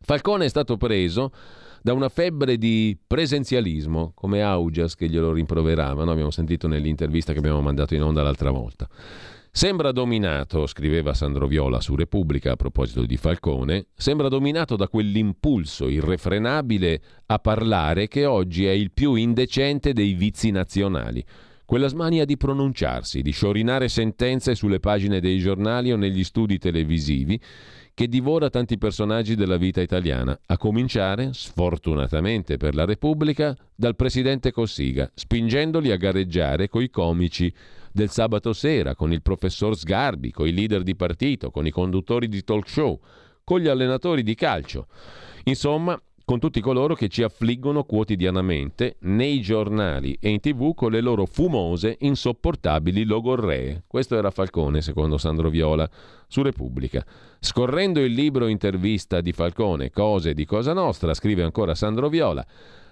Falcone 0.00 0.46
è 0.46 0.48
stato 0.48 0.76
preso 0.76 1.30
da 1.80 1.92
una 1.92 2.08
febbre 2.08 2.58
di 2.58 2.98
presenzialismo, 3.06 4.10
come 4.16 4.42
Augias 4.42 4.96
che 4.96 5.08
glielo 5.08 5.32
rimproverava, 5.32 6.02
no? 6.02 6.10
abbiamo 6.10 6.32
sentito 6.32 6.66
nell'intervista 6.66 7.32
che 7.32 7.38
abbiamo 7.38 7.60
mandato 7.60 7.94
in 7.94 8.02
onda 8.02 8.20
l'altra 8.20 8.50
volta. 8.50 8.88
Sembra 9.56 9.92
dominato, 9.92 10.66
scriveva 10.66 11.14
Sandro 11.14 11.46
Viola 11.46 11.80
su 11.80 11.94
Repubblica 11.94 12.50
a 12.50 12.56
proposito 12.56 13.06
di 13.06 13.16
Falcone, 13.16 13.86
sembra 13.94 14.26
dominato 14.26 14.74
da 14.74 14.88
quell'impulso 14.88 15.88
irrefrenabile 15.88 17.00
a 17.26 17.38
parlare 17.38 18.08
che 18.08 18.24
oggi 18.24 18.66
è 18.66 18.72
il 18.72 18.90
più 18.90 19.14
indecente 19.14 19.92
dei 19.92 20.14
vizi 20.14 20.50
nazionali. 20.50 21.24
Quella 21.64 21.86
smania 21.86 22.24
di 22.24 22.36
pronunciarsi, 22.36 23.22
di 23.22 23.30
sciorinare 23.30 23.88
sentenze 23.88 24.56
sulle 24.56 24.80
pagine 24.80 25.20
dei 25.20 25.38
giornali 25.38 25.92
o 25.92 25.96
negli 25.96 26.24
studi 26.24 26.58
televisivi 26.58 27.40
che 27.94 28.08
divora 28.08 28.50
tanti 28.50 28.76
personaggi 28.76 29.36
della 29.36 29.56
vita 29.56 29.80
italiana, 29.80 30.36
a 30.46 30.58
cominciare, 30.58 31.30
sfortunatamente 31.32 32.56
per 32.56 32.74
la 32.74 32.84
Repubblica, 32.84 33.56
dal 33.72 33.94
presidente 33.94 34.50
Cossiga, 34.50 35.08
spingendoli 35.14 35.92
a 35.92 35.96
gareggiare 35.96 36.68
coi 36.68 36.90
comici 36.90 37.54
del 37.94 38.10
sabato 38.10 38.52
sera, 38.52 38.96
con 38.96 39.12
il 39.12 39.22
professor 39.22 39.76
Sgarbi, 39.76 40.32
con 40.32 40.48
i 40.48 40.52
leader 40.52 40.82
di 40.82 40.96
partito, 40.96 41.52
con 41.52 41.64
i 41.64 41.70
conduttori 41.70 42.26
di 42.26 42.42
talk 42.42 42.68
show, 42.68 42.98
con 43.44 43.60
gli 43.60 43.68
allenatori 43.68 44.24
di 44.24 44.34
calcio. 44.34 44.88
Insomma, 45.44 45.96
con 46.24 46.40
tutti 46.40 46.60
coloro 46.60 46.96
che 46.96 47.06
ci 47.06 47.22
affliggono 47.22 47.84
quotidianamente 47.84 48.96
nei 49.02 49.40
giornali 49.40 50.16
e 50.18 50.30
in 50.30 50.40
tv 50.40 50.74
con 50.74 50.90
le 50.90 51.00
loro 51.00 51.24
fumose, 51.24 51.96
insopportabili 52.00 53.04
logorree. 53.04 53.84
Questo 53.86 54.16
era 54.16 54.32
Falcone, 54.32 54.82
secondo 54.82 55.16
Sandro 55.16 55.48
Viola, 55.48 55.88
su 56.26 56.42
Repubblica. 56.42 57.06
Scorrendo 57.38 58.00
il 58.00 58.12
libro 58.12 58.48
intervista 58.48 59.20
di 59.20 59.30
Falcone, 59.30 59.90
Cose 59.90 60.34
di 60.34 60.44
Cosa 60.44 60.72
Nostra, 60.72 61.14
scrive 61.14 61.44
ancora 61.44 61.76
Sandro 61.76 62.08
Viola, 62.08 62.44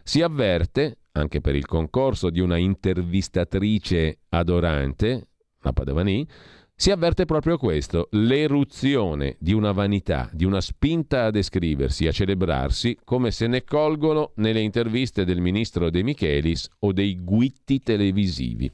si 0.03 0.23
avverte, 0.23 0.99
anche 1.13 1.41
per 1.41 1.55
il 1.55 1.67
concorso 1.67 2.31
di 2.31 2.41
una 2.41 2.57
intervistatrice 2.57 4.21
adorante, 4.31 5.29
la 5.61 5.73
Padovani, 5.73 6.27
si 6.75 6.91
avverte 6.91 7.27
proprio 7.27 7.59
questo, 7.59 8.09
l'eruzione 8.11 9.37
di 9.39 9.53
una 9.53 9.71
vanità, 9.71 10.29
di 10.33 10.45
una 10.45 10.61
spinta 10.61 11.27
a 11.27 11.31
descriversi, 11.31 12.09
a 12.09 12.13
celebrarsi, 12.13 12.99
come 13.05 13.31
se 13.31 13.47
ne 13.47 13.63
colgono 13.63 14.33
nelle 14.37 14.61
interviste 14.61 15.25
del 15.25 15.41
ministro 15.41 15.91
De 15.91 16.03
Michelis 16.03 16.69
o 16.81 16.93
dei 16.93 17.23
guitti 17.23 17.79
televisivi. 17.79 18.69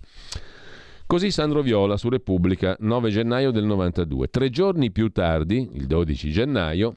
Così 1.06 1.30
Sandro 1.30 1.60
Viola 1.60 1.98
su 1.98 2.08
Repubblica, 2.08 2.76
9 2.80 3.10
gennaio 3.10 3.50
del 3.50 3.64
92. 3.64 4.28
Tre 4.28 4.48
giorni 4.48 4.90
più 4.90 5.10
tardi, 5.10 5.70
il 5.74 5.86
12 5.86 6.30
gennaio, 6.30 6.96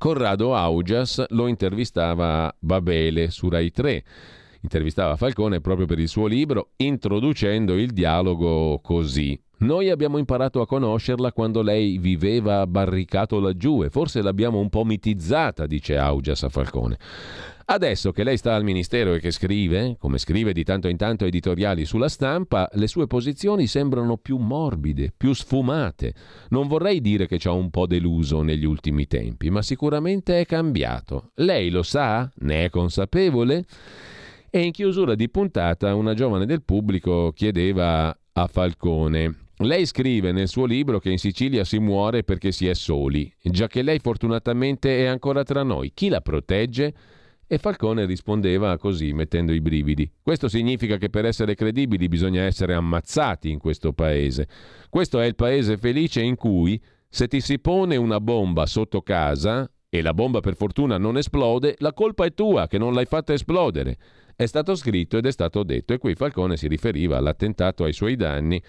Corrado 0.00 0.56
Augias 0.56 1.22
lo 1.28 1.46
intervistava 1.46 2.46
a 2.46 2.54
Babele 2.58 3.28
su 3.28 3.50
Rai 3.50 3.70
3 3.70 4.04
intervistava 4.62 5.16
Falcone 5.16 5.60
proprio 5.60 5.84
per 5.84 5.98
il 5.98 6.08
suo 6.08 6.26
libro, 6.26 6.70
introducendo 6.76 7.76
il 7.76 7.90
dialogo 7.90 8.78
così. 8.82 9.38
Noi 9.58 9.90
abbiamo 9.90 10.16
imparato 10.16 10.62
a 10.62 10.66
conoscerla 10.66 11.32
quando 11.32 11.60
lei 11.60 11.98
viveva 11.98 12.66
barricato 12.66 13.40
laggiù 13.40 13.82
e 13.82 13.90
forse 13.90 14.22
l'abbiamo 14.22 14.58
un 14.58 14.70
po' 14.70 14.84
mitizzata, 14.84 15.66
dice 15.66 15.98
Augias 15.98 16.44
a 16.44 16.48
Falcone. 16.48 16.96
Adesso 17.72 18.10
che 18.10 18.24
lei 18.24 18.36
sta 18.36 18.56
al 18.56 18.64
ministero 18.64 19.14
e 19.14 19.20
che 19.20 19.30
scrive, 19.30 19.94
come 19.96 20.18
scrive 20.18 20.52
di 20.52 20.64
tanto 20.64 20.88
in 20.88 20.96
tanto 20.96 21.24
editoriali 21.24 21.84
sulla 21.84 22.08
stampa, 22.08 22.68
le 22.72 22.88
sue 22.88 23.06
posizioni 23.06 23.68
sembrano 23.68 24.16
più 24.16 24.38
morbide, 24.38 25.12
più 25.16 25.32
sfumate. 25.32 26.12
Non 26.48 26.66
vorrei 26.66 27.00
dire 27.00 27.28
che 27.28 27.38
ci 27.38 27.46
ha 27.46 27.52
un 27.52 27.70
po' 27.70 27.86
deluso 27.86 28.42
negli 28.42 28.64
ultimi 28.64 29.06
tempi, 29.06 29.50
ma 29.50 29.62
sicuramente 29.62 30.40
è 30.40 30.46
cambiato. 30.46 31.30
Lei 31.34 31.70
lo 31.70 31.84
sa? 31.84 32.28
Ne 32.38 32.64
è 32.64 32.70
consapevole? 32.70 33.64
E 34.50 34.62
in 34.62 34.72
chiusura 34.72 35.14
di 35.14 35.30
puntata 35.30 35.94
una 35.94 36.14
giovane 36.14 36.46
del 36.46 36.64
pubblico 36.64 37.30
chiedeva 37.30 38.12
a 38.32 38.46
Falcone 38.48 39.46
lei 39.62 39.84
scrive 39.84 40.32
nel 40.32 40.48
suo 40.48 40.64
libro 40.64 40.98
che 40.98 41.10
in 41.10 41.18
Sicilia 41.18 41.64
si 41.64 41.78
muore 41.78 42.22
perché 42.24 42.50
si 42.50 42.66
è 42.66 42.72
soli, 42.72 43.30
già 43.42 43.66
che 43.66 43.82
lei 43.82 43.98
fortunatamente 43.98 45.00
è 45.00 45.04
ancora 45.04 45.42
tra 45.42 45.62
noi. 45.62 45.92
Chi 45.92 46.08
la 46.08 46.22
protegge? 46.22 46.94
E 47.52 47.58
Falcone 47.58 48.04
rispondeva 48.04 48.78
così, 48.78 49.12
mettendo 49.12 49.52
i 49.52 49.60
brividi. 49.60 50.08
Questo 50.22 50.46
significa 50.46 50.98
che 50.98 51.10
per 51.10 51.24
essere 51.24 51.56
credibili 51.56 52.06
bisogna 52.06 52.42
essere 52.42 52.74
ammazzati 52.74 53.50
in 53.50 53.58
questo 53.58 53.92
paese. 53.92 54.46
Questo 54.88 55.18
è 55.18 55.26
il 55.26 55.34
paese 55.34 55.76
felice 55.76 56.20
in 56.20 56.36
cui, 56.36 56.80
se 57.08 57.26
ti 57.26 57.40
si 57.40 57.58
pone 57.58 57.96
una 57.96 58.20
bomba 58.20 58.66
sotto 58.66 59.02
casa 59.02 59.68
e 59.88 60.00
la 60.00 60.14
bomba 60.14 60.38
per 60.38 60.54
fortuna 60.54 60.96
non 60.96 61.16
esplode, 61.16 61.74
la 61.78 61.92
colpa 61.92 62.24
è 62.24 62.34
tua 62.34 62.68
che 62.68 62.78
non 62.78 62.94
l'hai 62.94 63.06
fatta 63.06 63.32
esplodere. 63.32 63.98
È 64.36 64.46
stato 64.46 64.76
scritto 64.76 65.16
ed 65.16 65.26
è 65.26 65.32
stato 65.32 65.64
detto, 65.64 65.92
e 65.92 65.98
qui 65.98 66.14
Falcone 66.14 66.56
si 66.56 66.68
riferiva 66.68 67.16
all'attentato 67.16 67.82
ai 67.82 67.92
suoi 67.92 68.14
danni 68.14 68.62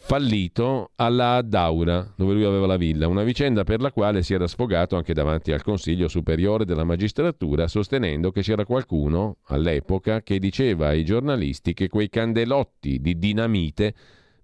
fallito 0.00 0.92
alla 0.94 1.42
Daura, 1.42 2.12
dove 2.16 2.32
lui 2.32 2.44
aveva 2.44 2.66
la 2.66 2.76
villa, 2.76 3.08
una 3.08 3.24
vicenda 3.24 3.64
per 3.64 3.80
la 3.80 3.92
quale 3.92 4.22
si 4.22 4.32
era 4.32 4.46
sfogato 4.46 4.96
anche 4.96 5.12
davanti 5.12 5.52
al 5.52 5.62
Consiglio 5.62 6.08
Superiore 6.08 6.64
della 6.64 6.84
Magistratura, 6.84 7.68
sostenendo 7.68 8.30
che 8.30 8.42
c'era 8.42 8.64
qualcuno 8.64 9.38
all'epoca 9.46 10.22
che 10.22 10.38
diceva 10.38 10.88
ai 10.88 11.04
giornalisti 11.04 11.74
che 11.74 11.88
quei 11.88 12.08
candelotti 12.08 13.00
di 13.00 13.18
dinamite 13.18 13.94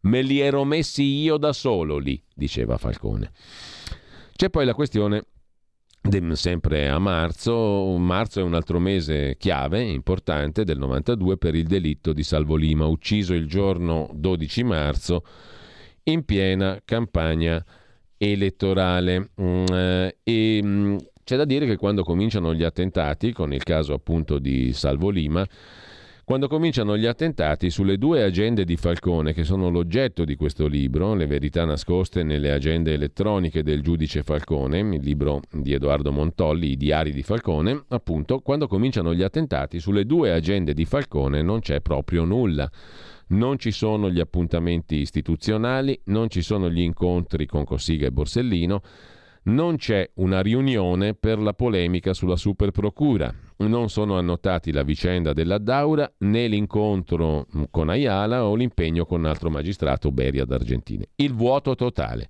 me 0.02 0.22
li 0.22 0.40
ero 0.40 0.64
messi 0.64 1.02
io 1.02 1.36
da 1.38 1.52
solo 1.52 1.98
lì, 1.98 2.22
diceva 2.34 2.76
Falcone. 2.76 3.30
C'è 4.34 4.50
poi 4.50 4.64
la 4.64 4.74
questione 4.74 5.24
sempre 6.34 6.88
a 6.88 6.98
marzo. 6.98 7.96
Marzo 7.98 8.40
è 8.40 8.42
un 8.42 8.54
altro 8.54 8.78
mese 8.78 9.36
chiave, 9.38 9.82
importante, 9.82 10.64
del 10.64 10.78
92 10.78 11.38
per 11.38 11.54
il 11.54 11.66
delitto 11.66 12.12
di 12.12 12.22
Salvolima, 12.22 12.86
ucciso 12.86 13.32
il 13.32 13.46
giorno 13.46 14.10
12 14.12 14.62
marzo 14.64 15.24
in 16.04 16.24
piena 16.24 16.80
campagna 16.84 17.64
elettorale. 18.18 19.30
Mm, 19.40 19.64
eh, 19.72 20.16
e 20.22 20.60
mm, 20.62 20.96
c'è 21.24 21.36
da 21.36 21.44
dire 21.44 21.66
che 21.66 21.76
quando 21.76 22.02
cominciano 22.02 22.54
gli 22.54 22.64
attentati, 22.64 23.32
con 23.32 23.52
il 23.52 23.62
caso 23.62 23.94
appunto 23.94 24.38
di 24.38 24.72
Salvolima, 24.72 25.46
quando 26.24 26.48
cominciano 26.48 26.96
gli 26.96 27.04
attentati 27.04 27.68
sulle 27.68 27.98
due 27.98 28.22
agende 28.22 28.64
di 28.64 28.76
Falcone, 28.76 29.34
che 29.34 29.44
sono 29.44 29.68
l'oggetto 29.68 30.24
di 30.24 30.36
questo 30.36 30.66
libro, 30.66 31.12
Le 31.12 31.26
verità 31.26 31.66
nascoste 31.66 32.22
nelle 32.22 32.50
agende 32.50 32.94
elettroniche 32.94 33.62
del 33.62 33.82
giudice 33.82 34.22
Falcone, 34.22 34.78
il 34.78 35.02
libro 35.02 35.42
di 35.52 35.74
Edoardo 35.74 36.12
Montolli, 36.12 36.70
I 36.70 36.76
diari 36.78 37.12
di 37.12 37.22
Falcone, 37.22 37.84
appunto, 37.88 38.40
quando 38.40 38.66
cominciano 38.66 39.12
gli 39.12 39.22
attentati 39.22 39.78
sulle 39.78 40.06
due 40.06 40.32
agende 40.32 40.72
di 40.72 40.86
Falcone 40.86 41.42
non 41.42 41.60
c'è 41.60 41.82
proprio 41.82 42.24
nulla. 42.24 42.70
Non 43.26 43.58
ci 43.58 43.70
sono 43.70 44.08
gli 44.10 44.20
appuntamenti 44.20 44.96
istituzionali, 44.96 46.00
non 46.04 46.30
ci 46.30 46.40
sono 46.40 46.70
gli 46.70 46.80
incontri 46.80 47.44
con 47.44 47.64
Cossiga 47.64 48.06
e 48.06 48.12
Borsellino, 48.12 48.80
non 49.44 49.76
c'è 49.76 50.08
una 50.14 50.40
riunione 50.40 51.14
per 51.14 51.38
la 51.38 51.52
polemica 51.52 52.14
sulla 52.14 52.36
superprocura. 52.36 53.32
Non 53.56 53.88
sono 53.88 54.16
annotati 54.16 54.72
la 54.72 54.82
vicenda 54.82 55.32
della 55.32 55.58
Daura 55.58 56.10
né 56.18 56.46
l'incontro 56.46 57.46
con 57.70 57.88
Ayala 57.88 58.46
o 58.46 58.54
l'impegno 58.54 59.04
con 59.04 59.20
un 59.20 59.26
altro 59.26 59.50
magistrato 59.50 60.10
Beria 60.10 60.44
d'Argentina. 60.44 61.04
Il 61.16 61.34
vuoto 61.34 61.74
totale. 61.74 62.28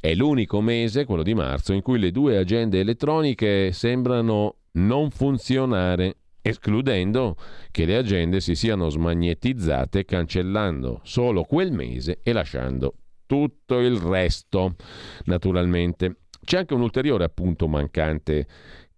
È 0.00 0.14
l'unico 0.14 0.60
mese, 0.60 1.04
quello 1.04 1.22
di 1.22 1.34
marzo, 1.34 1.72
in 1.72 1.82
cui 1.82 1.98
le 1.98 2.10
due 2.10 2.36
agende 2.36 2.80
elettroniche 2.80 3.72
sembrano 3.72 4.56
non 4.72 5.10
funzionare 5.10 6.16
escludendo 6.40 7.36
che 7.70 7.84
le 7.84 7.96
agende 7.96 8.40
si 8.40 8.54
siano 8.54 8.88
smagnetizzate 8.88 10.04
cancellando 10.04 11.00
solo 11.02 11.42
quel 11.42 11.72
mese 11.72 12.20
e 12.22 12.32
lasciando 12.32 12.94
tutto 13.26 13.78
il 13.78 13.98
resto, 13.98 14.74
naturalmente. 15.24 16.16
C'è 16.48 16.56
anche 16.56 16.72
un 16.72 16.80
ulteriore 16.80 17.24
appunto 17.24 17.68
mancante 17.68 18.46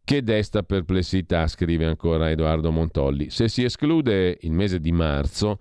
che 0.05 0.23
desta 0.23 0.63
perplessità, 0.63 1.49
scrive 1.49 1.85
ancora 1.85 2.31
Edoardo 2.31 2.71
Montolli. 2.71 3.29
Se 3.31 3.49
si 3.49 3.65
esclude 3.65 4.39
il 4.43 4.53
mese 4.53 4.79
di 4.79 4.93
marzo, 4.93 5.59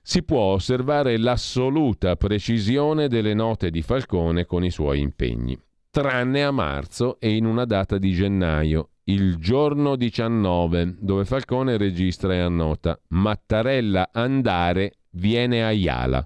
si 0.00 0.22
può 0.22 0.52
osservare 0.52 1.18
l'assoluta 1.18 2.14
precisione 2.14 3.08
delle 3.08 3.34
note 3.34 3.70
di 3.70 3.82
Falcone 3.82 4.46
con 4.46 4.62
i 4.62 4.70
suoi 4.70 5.00
impegni, 5.00 5.58
tranne 5.90 6.44
a 6.44 6.52
marzo 6.52 7.18
e 7.18 7.34
in 7.34 7.46
una 7.46 7.64
data 7.64 7.98
di 7.98 8.12
gennaio, 8.12 8.90
il 9.06 9.38
giorno 9.38 9.96
19, 9.96 10.98
dove 11.00 11.24
Falcone 11.24 11.76
registra 11.78 12.32
e 12.34 12.38
annota 12.38 12.96
Mattarella 13.08 14.10
andare 14.12 14.98
viene 15.10 15.64
a 15.64 15.72
Iala. 15.72 16.24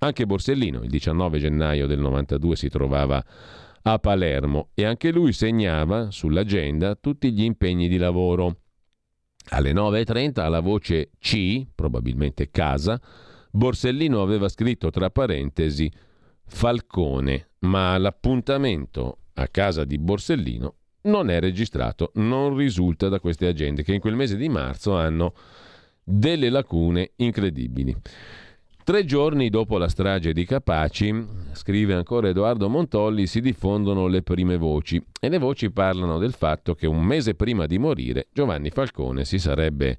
Anche 0.00 0.26
Borsellino, 0.26 0.82
il 0.82 0.90
19 0.90 1.38
gennaio 1.38 1.86
del 1.86 2.00
92, 2.00 2.56
si 2.56 2.68
trovava 2.68 3.16
a 3.16 3.24
Palermo 4.00 4.70
e 4.74 4.84
anche 4.84 5.12
lui 5.12 5.32
segnava 5.32 6.10
sull'agenda 6.10 6.94
tutti 6.94 7.32
gli 7.32 7.42
impegni 7.42 7.86
di 7.86 7.98
lavoro. 7.98 8.60
Alle 9.50 9.72
9.30 9.72 10.40
alla 10.40 10.60
voce 10.60 11.10
C, 11.18 11.66
probabilmente 11.74 12.50
casa, 12.50 12.98
Borsellino 13.50 14.22
aveva 14.22 14.48
scritto 14.48 14.90
tra 14.90 15.10
parentesi 15.10 15.92
Falcone, 16.46 17.50
ma 17.60 17.96
l'appuntamento 17.98 19.18
a 19.34 19.48
casa 19.48 19.84
di 19.84 19.98
Borsellino 19.98 20.76
non 21.02 21.28
è 21.28 21.38
registrato, 21.38 22.10
non 22.14 22.56
risulta 22.56 23.08
da 23.08 23.20
queste 23.20 23.46
agende 23.46 23.82
che 23.82 23.92
in 23.92 24.00
quel 24.00 24.16
mese 24.16 24.36
di 24.36 24.48
marzo 24.48 24.96
hanno 24.96 25.34
delle 26.02 26.48
lacune 26.48 27.12
incredibili. 27.16 27.94
Tre 28.84 29.06
giorni 29.06 29.48
dopo 29.48 29.78
la 29.78 29.88
strage 29.88 30.34
di 30.34 30.44
Capaci, 30.44 31.26
scrive 31.52 31.94
ancora 31.94 32.28
Edoardo 32.28 32.68
Montolli, 32.68 33.26
si 33.26 33.40
diffondono 33.40 34.08
le 34.08 34.20
prime 34.20 34.58
voci 34.58 35.02
e 35.18 35.30
le 35.30 35.38
voci 35.38 35.70
parlano 35.70 36.18
del 36.18 36.34
fatto 36.34 36.74
che 36.74 36.86
un 36.86 37.02
mese 37.02 37.34
prima 37.34 37.64
di 37.64 37.78
morire 37.78 38.26
Giovanni 38.30 38.68
Falcone 38.68 39.24
si 39.24 39.38
sarebbe 39.38 39.96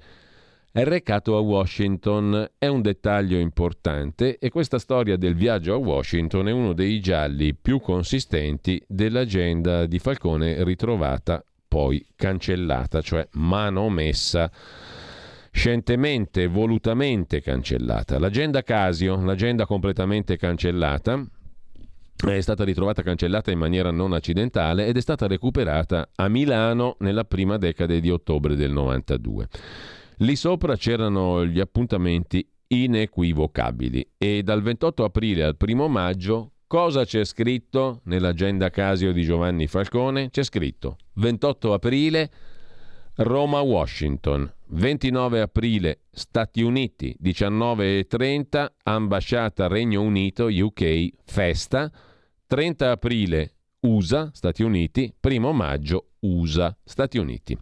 recato 0.73 1.35
a 1.35 1.39
Washington. 1.39 2.51
È 2.59 2.67
un 2.67 2.83
dettaglio 2.83 3.39
importante 3.39 4.37
e 4.37 4.51
questa 4.51 4.77
storia 4.77 5.17
del 5.17 5.33
viaggio 5.33 5.73
a 5.73 5.77
Washington 5.77 6.47
è 6.49 6.51
uno 6.51 6.73
dei 6.73 6.99
gialli 6.99 7.55
più 7.55 7.79
consistenti 7.79 8.79
dell'agenda 8.87 9.87
di 9.87 9.97
Falcone 9.97 10.63
ritrovata 10.63 11.43
poi 11.67 12.05
cancellata, 12.15 13.01
cioè 13.01 13.27
manomessa 13.31 14.51
scientemente, 15.55 16.47
volutamente 16.47 17.41
cancellata. 17.41 18.19
L'agenda 18.19 18.61
Casio, 18.61 19.23
l'agenda 19.23 19.65
completamente 19.65 20.35
cancellata, 20.35 21.25
è 22.27 22.41
stata 22.41 22.65
ritrovata 22.65 23.01
cancellata 23.01 23.51
in 23.51 23.57
maniera 23.57 23.89
non 23.89 24.11
accidentale 24.11 24.85
ed 24.85 24.97
è 24.97 25.01
stata 25.01 25.27
recuperata 25.27 26.09
a 26.13 26.27
Milano 26.27 26.97
nella 26.99 27.23
prima 27.23 27.57
decade 27.57 28.01
di 28.01 28.11
ottobre 28.11 28.55
del 28.55 28.71
92. 28.71 29.47
Lì 30.17 30.35
sopra 30.35 30.75
c'erano 30.75 31.45
gli 31.45 31.61
appuntamenti 31.61 32.45
inequivocabili 32.67 34.11
e 34.17 34.43
dal 34.43 34.61
28 34.61 35.05
aprile 35.05 35.43
al 35.43 35.55
1 35.57 35.87
maggio 35.87 36.51
cosa 36.67 37.05
c'è 37.05 37.23
scritto 37.23 38.01
nell'agenda 38.05 38.69
Casio 38.69 39.13
di 39.13 39.23
Giovanni 39.23 39.67
Falcone? 39.67 40.29
C'è 40.29 40.43
scritto 40.43 40.97
28 41.13 41.73
aprile 41.73 42.29
Roma-Washington, 43.15 44.51
29 44.67 45.41
aprile 45.41 45.99
Stati 46.11 46.61
Uniti, 46.61 47.15
19.30 47.21 48.65
Ambasciata 48.83 49.67
Regno 49.67 50.01
Unito, 50.01 50.47
UK, 50.47 51.09
festa, 51.23 51.91
30 52.47 52.91
aprile 52.91 53.51
USA, 53.81 54.29
Stati 54.33 54.63
Uniti, 54.63 55.13
1 55.21 55.51
maggio 55.53 56.11
USA, 56.21 56.75
Stati 56.83 57.17
Uniti. 57.17 57.57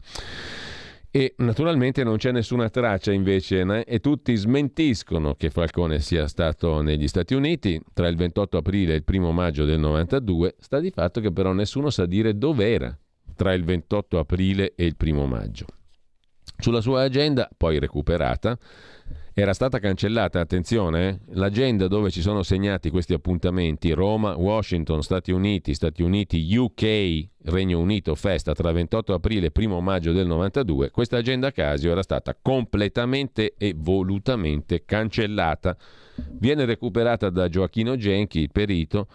E 1.15 1.35
naturalmente 1.37 2.03
non 2.03 2.17
c'è 2.17 2.31
nessuna 2.31 2.69
traccia 2.69 3.11
invece 3.11 3.63
né? 3.63 3.83
e 3.83 3.99
tutti 3.99 4.35
smentiscono 4.35 5.35
che 5.35 5.51
Falcone 5.51 5.99
sia 5.99 6.27
stato 6.27 6.81
negli 6.81 7.07
Stati 7.07 7.35
Uniti 7.35 7.79
tra 7.93 8.07
il 8.07 8.15
28 8.15 8.57
aprile 8.57 8.93
e 8.93 8.95
il 8.97 9.03
1 9.05 9.31
maggio 9.31 9.65
del 9.65 9.79
92, 9.79 10.55
sta 10.57 10.79
di 10.79 10.89
fatto 10.89 11.21
che 11.21 11.31
però 11.31 11.51
nessuno 11.51 11.91
sa 11.91 12.07
dire 12.07 12.35
dov'era 12.35 12.97
tra 13.35 13.53
il 13.53 13.63
28 13.63 14.17
aprile 14.17 14.73
e 14.75 14.85
il 14.85 14.95
1 14.99 15.25
maggio. 15.27 15.65
Sulla 16.63 16.79
sua 16.79 17.01
agenda, 17.01 17.49
poi 17.57 17.77
recuperata, 17.77 18.57
era 19.33 19.51
stata 19.51 19.79
cancellata, 19.79 20.39
attenzione, 20.39 21.09
eh, 21.09 21.19
l'agenda 21.33 21.89
dove 21.89 22.09
ci 22.09 22.21
sono 22.21 22.41
segnati 22.41 22.89
questi 22.89 23.13
appuntamenti, 23.13 23.91
Roma, 23.91 24.37
Washington, 24.37 25.03
Stati 25.03 25.33
Uniti, 25.33 25.73
Stati 25.73 26.03
Uniti, 26.03 26.55
UK, 26.55 27.27
Regno 27.51 27.81
Unito, 27.81 28.15
festa 28.15 28.53
tra 28.53 28.71
28 28.71 29.13
aprile 29.13 29.51
e 29.53 29.65
1 29.65 29.81
maggio 29.81 30.13
del 30.13 30.25
92, 30.25 30.89
questa 30.89 31.17
agenda 31.17 31.51
Casio 31.51 31.91
era 31.91 32.01
stata 32.01 32.33
completamente 32.41 33.55
e 33.57 33.73
volutamente 33.75 34.85
cancellata. 34.85 35.75
Viene 36.15 36.63
recuperata 36.63 37.29
da 37.29 37.49
Gioacchino 37.49 37.97
Genchi, 37.97 38.39
il 38.39 38.51
perito, 38.53 39.07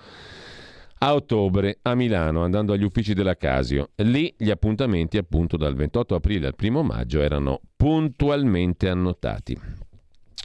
a 0.98 1.14
ottobre 1.14 1.78
a 1.82 1.94
Milano, 1.94 2.42
andando 2.42 2.72
agli 2.72 2.82
uffici 2.82 3.14
della 3.14 3.36
Casio. 3.36 3.90
Lì 3.96 4.34
gli 4.36 4.50
appuntamenti 4.50 5.16
appunto 5.16 5.56
dal 5.56 5.74
28 5.74 6.14
aprile 6.14 6.46
al 6.48 6.54
1 6.60 6.82
maggio 6.82 7.20
erano 7.20 7.60
puntualmente 7.76 8.88
annotati. 8.88 9.58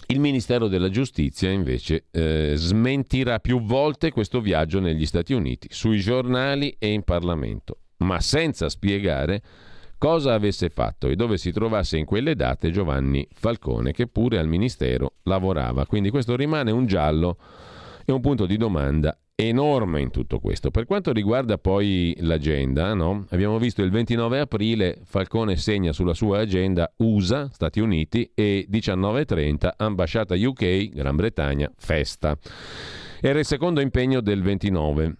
Il 0.08 0.20
Ministero 0.20 0.68
della 0.68 0.90
Giustizia 0.90 1.50
invece 1.50 2.06
eh, 2.12 2.54
smentirà 2.56 3.40
più 3.40 3.62
volte 3.62 4.12
questo 4.12 4.42
viaggio 4.42 4.80
negli 4.80 5.06
Stati 5.06 5.34
Uniti, 5.34 5.70
sui 5.72 6.00
giornali 6.00 6.76
e 6.78 6.92
in 6.92 7.04
Parlamento, 7.04 7.78
ma 7.98 8.20
senza 8.20 8.70
spiegare 8.70 9.42
cosa 9.98 10.34
avesse 10.34 10.70
fatto 10.70 11.08
e 11.08 11.16
dove 11.16 11.38
si 11.38 11.52
trovasse 11.52 11.98
in 11.98 12.06
quelle 12.06 12.36
date 12.36 12.70
Giovanni 12.70 13.26
Falcone, 13.34 13.94
che 13.94 14.08
pure 14.08 14.38
al 14.38 14.48
Ministero 14.48 15.14
lavorava. 15.24 15.86
Quindi 15.86 16.10
questo 16.10 16.36
rimane 16.36 16.72
un 16.72 16.86
giallo 16.86 17.38
e 18.06 18.12
un 18.12 18.22
punto 18.22 18.46
di 18.46 18.58
domanda 18.58 19.18
enorme 19.36 20.02
in 20.02 20.12
tutto 20.12 20.40
questo. 20.40 20.72
Per 20.72 20.86
quanto 20.86 21.12
riguarda 21.12 21.58
poi 21.58 22.16
l'agenda, 22.20 22.94
no? 22.94 23.26
abbiamo 23.30 23.58
visto 23.58 23.82
il 23.82 23.90
29 23.90 24.40
aprile 24.40 25.02
Falcone 25.04 25.56
segna 25.56 25.92
sulla 25.92 26.14
sua 26.14 26.40
agenda 26.40 26.92
USA, 26.98 27.50
Stati 27.52 27.80
Uniti 27.80 28.32
e 28.34 28.68
19.30 28.70 29.72
ambasciata 29.78 30.36
UK, 30.36 30.90
Gran 30.90 31.16
Bretagna, 31.16 31.72
festa. 31.76 32.38
Era 33.22 33.40
il 33.40 33.46
secondo 33.46 33.82
impegno 33.82 34.22
del 34.22 34.42
29 34.42 35.16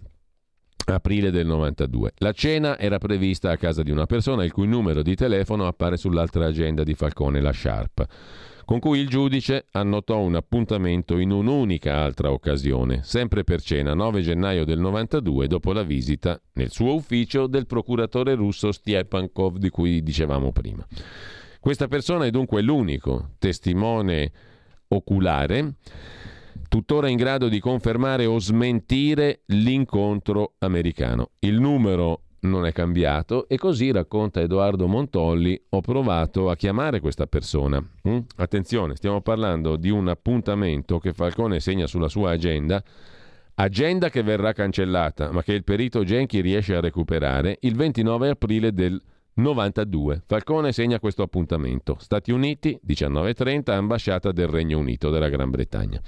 aprile 0.86 1.32
del 1.32 1.48
92. 1.48 2.12
La 2.18 2.34
cena 2.34 2.78
era 2.78 2.98
prevista 2.98 3.52
a 3.52 3.58
casa 3.58 3.84
di 3.84 3.92
una 3.92 4.06
persona 4.06 4.44
il 4.44 4.52
cui 4.52 4.68
numero 4.68 5.02
di 5.02 5.16
telefono 5.16 5.66
appare 5.66 5.98
sull'altra 5.98 6.46
agenda 6.46 6.84
di 6.84 6.94
Falcone, 6.94 7.40
la 7.40 7.54
Sharp 7.54 8.06
con 8.66 8.80
cui 8.80 9.00
il 9.00 9.08
giudice 9.08 9.66
annotò 9.72 10.20
un 10.20 10.36
appuntamento 10.36 11.18
in 11.18 11.32
un'unica 11.32 12.02
altra 12.02 12.32
occasione, 12.32 13.02
sempre 13.04 13.44
per 13.44 13.62
cena 13.62 13.94
9 13.94 14.22
gennaio 14.22 14.66
del 14.66 14.80
92 14.80 15.48
dopo 15.48 15.74
la 15.74 15.84
visita 15.84 16.40
nel 16.54 16.72
suo 16.72 16.94
ufficio 16.94 17.48
del 17.48 17.66
procuratore 17.66 18.36
russo 18.36 18.72
Stiepankov 18.72 19.58
di 19.58 19.70
cui 19.70 20.02
dicevamo 20.02 20.52
prima. 20.52 20.86
Questa 21.60 21.88
persona 21.88 22.26
è 22.26 22.30
dunque 22.30 22.62
l'unico 22.62 23.32
testimone 23.40 24.32
oculare 24.90 25.76
tuttora 26.74 27.08
in 27.08 27.18
grado 27.18 27.50
di 27.50 27.60
confermare 27.60 28.26
o 28.26 28.40
smentire 28.40 29.42
l'incontro 29.48 30.56
americano. 30.58 31.30
Il 31.40 31.60
numero 31.60 32.23
non 32.44 32.66
è 32.66 32.72
cambiato 32.72 33.48
e 33.48 33.58
così 33.58 33.92
racconta 33.92 34.42
Edoardo 34.42 34.88
Montolli 34.88 35.60
ho 35.70 35.82
provato 35.82 36.50
a 36.50 36.56
chiamare 36.56 37.00
questa 37.00 37.28
persona. 37.28 37.84
Mm? 38.08 38.20
Attenzione, 38.38 38.96
stiamo 38.96 39.22
parlando 39.22 39.76
di 39.76 39.90
un 39.90 40.08
appuntamento 40.08 41.00
che 41.00 41.14
Falcone 41.14 41.60
segna 41.60 41.88
sulla 41.88 42.08
sua 42.08 42.32
agenda, 42.32 42.84
agenda 43.56 44.10
che 44.10 44.24
verrà 44.24 44.52
cancellata 44.54 45.32
ma 45.32 45.44
che 45.44 45.54
il 45.54 45.64
perito 45.64 46.04
Genchi 46.04 46.42
riesce 46.42 46.76
a 46.76 46.82
recuperare 46.82 47.58
il 47.62 47.76
29 47.76 48.30
aprile 48.30 48.74
del 48.74 49.02
92. 49.36 50.24
Falcone 50.26 50.72
segna 50.72 51.00
questo 51.00 51.24
appuntamento. 51.24 51.98
Stati 52.00 52.32
Uniti 52.32 52.80
19.30, 52.86 53.72
ambasciata 53.72 54.32
del 54.32 54.48
Regno 54.48 54.78
Unito 54.78 55.10
della 55.10 55.30
Gran 55.30 55.50
Bretagna. 55.50 56.00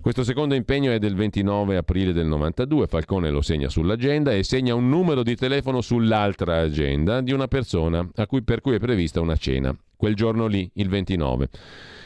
Questo 0.00 0.22
secondo 0.22 0.54
impegno 0.54 0.92
è 0.92 0.98
del 0.98 1.14
29 1.14 1.76
aprile 1.76 2.12
del 2.12 2.26
92, 2.26 2.86
Falcone 2.86 3.30
lo 3.30 3.42
segna 3.42 3.68
sull'agenda 3.68 4.32
e 4.32 4.44
segna 4.44 4.74
un 4.74 4.88
numero 4.88 5.22
di 5.22 5.34
telefono 5.34 5.80
sull'altra 5.80 6.60
agenda 6.60 7.20
di 7.20 7.32
una 7.32 7.48
persona 7.48 8.08
cui, 8.26 8.42
per 8.42 8.60
cui 8.60 8.74
è 8.74 8.78
prevista 8.78 9.20
una 9.20 9.36
cena, 9.36 9.76
quel 9.96 10.14
giorno 10.14 10.46
lì, 10.46 10.70
il 10.74 10.88
29. 10.88 11.48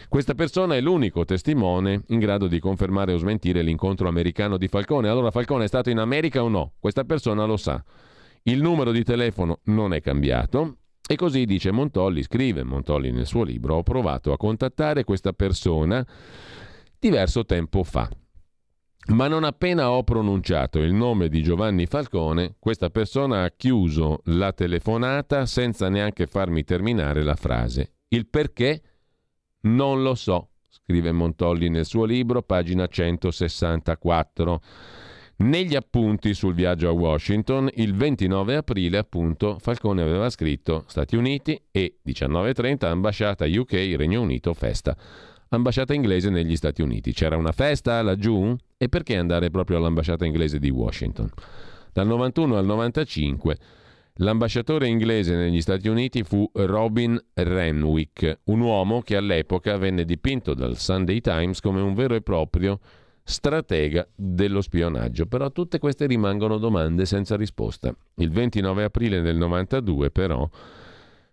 Questa 0.09 0.35
persona 0.35 0.75
è 0.75 0.81
l'unico 0.81 1.25
testimone 1.25 2.03
in 2.09 2.19
grado 2.19 2.47
di 2.47 2.59
confermare 2.59 3.13
o 3.13 3.19
smentire 3.19 3.63
l'incontro 3.63 4.09
americano 4.09 4.57
di 4.57 4.69
Falcone. 4.69 5.09
Allora 5.09 5.31
Falcone 5.31 5.65
è 5.65 5.69
stato 5.69 5.91
in 5.91 5.99
America 5.99 6.43
o 6.43 6.49
no? 6.49 6.73
Questa 6.79 7.05
persona 7.05 7.45
lo 7.45 7.57
sa. 7.57 7.83
Il 8.45 8.61
numero 8.61 8.91
di 8.91 9.05
telefono 9.05 9.61
non 9.65 9.95
è 9.95 10.01
cambiato, 10.01 10.77
e 11.07 11.17
così 11.17 11.45
dice 11.45 11.71
Montolli, 11.71 12.23
scrive 12.23 12.63
Montolli 12.63 13.11
nel 13.11 13.27
suo 13.27 13.43
libro, 13.43 13.77
ho 13.77 13.83
provato 13.83 14.33
a 14.33 14.37
contattare 14.37 15.05
questa 15.05 15.33
persona 15.33 16.07
diverso 17.03 17.45
tempo 17.45 17.83
fa. 17.83 18.09
Ma 19.09 19.27
non 19.27 19.43
appena 19.43 19.91
ho 19.91 20.05
pronunciato 20.05 20.79
il 20.79 20.93
nome 20.93 21.29
di 21.29 21.43
Giovanni 21.43 21.87
Falcone, 21.87 22.55
questa 22.61 22.91
persona 22.91 23.43
ha 23.43 23.51
chiuso 23.51 24.21
la 24.27 24.53
telefonata 24.53 25.45
senza 25.45 25.89
neanche 25.89 26.29
farmi 26.29 26.63
terminare 26.63 27.25
la 27.25 27.35
frase. 27.35 27.95
Il 28.07 28.29
perché? 28.29 28.83
Non 29.63 30.05
lo 30.05 30.15
so, 30.15 30.51
scrive 30.69 31.11
Montolli 31.11 31.69
nel 31.69 31.87
suo 31.87 32.05
libro, 32.05 32.43
pagina 32.43 32.87
164. 32.87 34.61
Negli 35.39 35.75
appunti 35.75 36.35
sul 36.35 36.55
viaggio 36.55 36.89
a 36.89 36.93
Washington, 36.93 37.69
il 37.75 37.97
29 37.97 38.55
aprile, 38.55 38.99
appunto, 38.99 39.59
Falcone 39.59 40.03
aveva 40.03 40.31
scritto 40.31 40.85
Stati 40.87 41.17
Uniti 41.17 41.61
e 41.73 41.99
19.30 42.07 42.87
ambasciata 42.87 43.45
UK 43.45 43.73
Regno 43.97 44.21
Unito 44.21 44.55
festa 44.55 44.97
ambasciata 45.57 45.95
inglese 45.95 46.31
negli 46.31 46.57
Stati 46.57 46.83
Uniti. 46.83 47.13
C'era 47.13 47.37
una 47.37 47.53
festa 47.53 48.01
laggiù? 48.03 48.55
E 48.77 48.89
perché 48.89 49.17
andare 49.17 49.51
proprio 49.51 49.77
all'ambasciata 49.77 50.25
inglese 50.25 50.59
di 50.59 50.71
Washington? 50.71 51.31
Dal 51.93 52.07
91 52.07 52.57
al 52.57 52.65
95 52.65 53.59
l'ambasciatore 54.17 54.87
inglese 54.87 55.37
negli 55.37 55.61
Stati 55.61 55.89
Uniti 55.89 56.23
fu 56.23 56.49
Robin 56.55 57.19
Renwick, 57.35 58.41
un 58.45 58.61
uomo 58.61 59.03
che 59.03 59.17
all'epoca 59.17 59.77
venne 59.77 60.05
dipinto 60.05 60.55
dal 60.55 60.77
Sunday 60.79 61.21
Times 61.21 61.61
come 61.61 61.81
un 61.81 61.95
vero 61.95 62.15
e 62.15 62.23
proprio 62.23 62.79
stratega 63.23 64.09
dello 64.15 64.61
spionaggio. 64.63 65.27
Però 65.27 65.51
tutte 65.53 65.79
queste 65.79 66.07
rimangono 66.07 66.59
domande 66.59 67.05
senza 67.05 67.37
risposta. 67.37 67.95
Il 68.17 68.31
29 68.31 68.85
aprile 68.85 69.21
del 69.21 69.37
92 69.37 70.11
però 70.11 70.49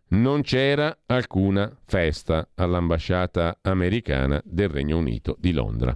non 0.09 0.41
c'era 0.41 0.97
alcuna 1.05 1.75
festa 1.85 2.49
all'ambasciata 2.55 3.59
americana 3.61 4.41
del 4.43 4.69
Regno 4.69 4.97
Unito 4.97 5.35
di 5.39 5.51
Londra. 5.51 5.95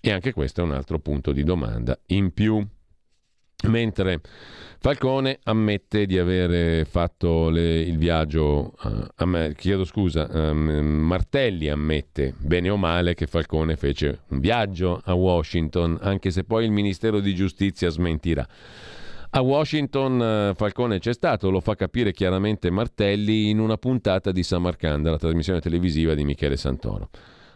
E 0.00 0.12
anche 0.12 0.32
questo 0.32 0.60
è 0.60 0.64
un 0.64 0.72
altro 0.72 0.98
punto 0.98 1.32
di 1.32 1.42
domanda 1.42 1.98
in 2.06 2.32
più. 2.32 2.64
Mentre 3.68 4.20
Falcone 4.78 5.38
ammette 5.44 6.04
di 6.04 6.18
aver 6.18 6.86
fatto 6.86 7.48
le, 7.48 7.80
il 7.80 7.96
viaggio, 7.96 8.74
uh, 8.82 9.06
amm- 9.16 9.52
chiedo 9.54 9.84
scusa, 9.84 10.28
um, 10.30 10.58
Martelli 10.58 11.70
ammette 11.70 12.34
bene 12.36 12.68
o 12.68 12.76
male 12.76 13.14
che 13.14 13.26
Falcone 13.26 13.76
fece 13.76 14.20
un 14.28 14.40
viaggio 14.40 15.00
a 15.02 15.14
Washington, 15.14 15.98
anche 16.02 16.30
se 16.30 16.44
poi 16.44 16.66
il 16.66 16.70
Ministero 16.70 17.20
di 17.20 17.34
Giustizia 17.34 17.88
smentirà. 17.88 18.46
A 19.36 19.42
Washington 19.42 20.22
eh, 20.22 20.54
Falcone 20.54 20.98
c'è 20.98 21.12
stato, 21.12 21.50
lo 21.50 21.60
fa 21.60 21.74
capire 21.74 22.12
chiaramente 22.12 22.70
Martelli 22.70 23.50
in 23.50 23.58
una 23.58 23.76
puntata 23.76 24.32
di 24.32 24.42
Samarcanda, 24.42 25.10
la 25.10 25.18
trasmissione 25.18 25.60
televisiva 25.60 26.14
di 26.14 26.24
Michele 26.24 26.56
Santoro, 26.56 27.10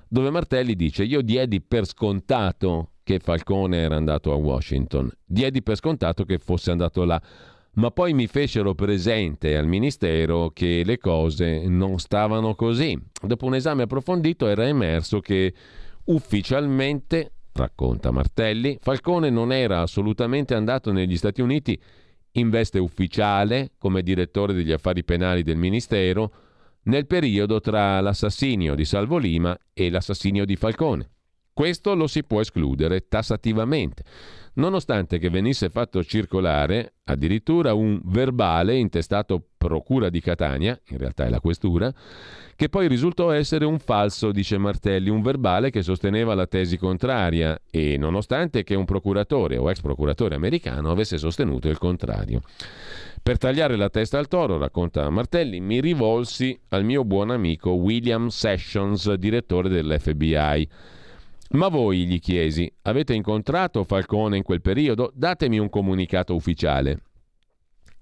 dove 0.07 0.29
Martelli 0.29 0.77
dice 0.77 1.05
io 1.05 1.23
diedi 1.23 1.63
per 1.63 1.87
scontato 1.87 2.91
che 3.03 3.19
Falcone 3.19 3.79
era 3.79 3.97
andato 3.97 4.31
a 4.31 4.35
Washington, 4.35 5.11
diedi 5.25 5.63
per 5.63 5.77
scontato 5.77 6.25
che 6.25 6.37
fosse 6.37 6.71
andato 6.71 7.03
là, 7.05 7.19
ma 7.77 7.91
poi 7.91 8.13
mi 8.13 8.27
fecero 8.27 8.75
presente 8.75 9.57
al 9.57 9.67
Ministero 9.67 10.51
che 10.51 10.83
le 10.85 10.99
cose 10.99 11.67
non 11.67 11.99
stavano 11.99 12.55
così. 12.55 12.95
Dopo 13.23 13.47
un 13.47 13.55
esame 13.55 13.85
approfondito 13.85 14.47
era 14.49 14.67
emerso 14.67 15.21
che 15.21 15.55
ufficialmente 16.05 17.33
racconta 17.53 18.11
Martelli, 18.11 18.79
Falcone 18.81 19.31
non 19.31 19.53
era 19.53 19.81
assolutamente 19.81 20.55
andato 20.55 20.93
negli 20.93 21.17
Stati 21.17 21.41
Uniti 21.41 21.81
in 22.33 22.51
veste 22.51 22.79
ufficiale 22.79 23.73
come 23.79 24.03
direttore 24.03 24.53
degli 24.53 24.73
affari 24.73 25.05
penali 25.05 25.43
del 25.43 25.57
Ministero 25.57 26.33
nel 26.85 27.07
periodo 27.07 27.61
tra 27.61 28.01
l'assassinio 28.01 28.75
di 28.75 28.85
Salvo 28.85 29.19
Lima 29.19 29.59
e 29.73 29.91
l'assassinio 29.91 30.45
di 30.45 30.57
Falcone. 30.57 31.11
Questo 31.53 31.95
lo 31.95 32.07
si 32.07 32.25
può 32.25 32.41
escludere 32.41 33.09
tassativamente, 33.09 34.05
nonostante 34.55 35.19
che 35.19 35.31
venisse 35.31 35.71
fatto 35.71 36.03
circolare 36.03 36.95
addirittura 37.05 37.75
un 37.75 38.01
verbale 38.05 38.77
intestato 38.77 39.45
Procura 39.61 40.09
di 40.09 40.21
Catania, 40.21 40.81
in 40.89 40.97
realtà 40.97 41.27
è 41.27 41.29
la 41.29 41.41
questura, 41.41 41.93
che 42.57 42.71
poi 42.71 42.89
risultò 42.89 43.31
essere 43.31 43.67
un 43.67 43.79
falso, 43.79 44.33
dice 44.33 44.57
Martelli, 44.57 45.11
un 45.11 45.21
verbale 45.21 45.69
che 45.71 45.83
sosteneva 45.83 46.35
la 46.35 46.47
tesi 46.47 46.79
contraria 46.79 47.61
e 47.71 47.99
nonostante 47.99 48.65
che 48.65 48.75
un 48.75 48.87
procuratore 48.87 49.59
o 49.59 49.71
ex 49.71 49.81
procuratore 49.83 50.35
americano 50.35 50.91
avesse 50.91 51.19
sostenuto 51.19 51.69
il 51.69 51.77
contrario. 51.77 52.41
Per 53.23 53.37
tagliare 53.37 53.77
la 53.77 53.91
testa 53.91 54.19
al 54.19 54.29
toro, 54.29 54.57
racconta 54.57 55.11
Martelli, 55.11 55.61
mi 55.61 55.79
rivolsi 55.81 56.59
al 56.69 56.85
mio 56.85 57.05
buon 57.05 57.31
amico 57.31 57.73
William 57.73 58.29
Sessions, 58.29 59.13
direttore 59.13 59.69
dell'FBI. 59.69 60.69
Ma 61.53 61.67
voi, 61.67 62.07
gli 62.07 62.21
chiesi, 62.21 62.73
avete 62.83 63.13
incontrato 63.13 63.83
Falcone 63.83 64.37
in 64.37 64.45
quel 64.45 64.61
periodo? 64.61 65.11
Datemi 65.15 65.59
un 65.59 65.69
comunicato 65.69 66.35
ufficiale. 66.35 67.03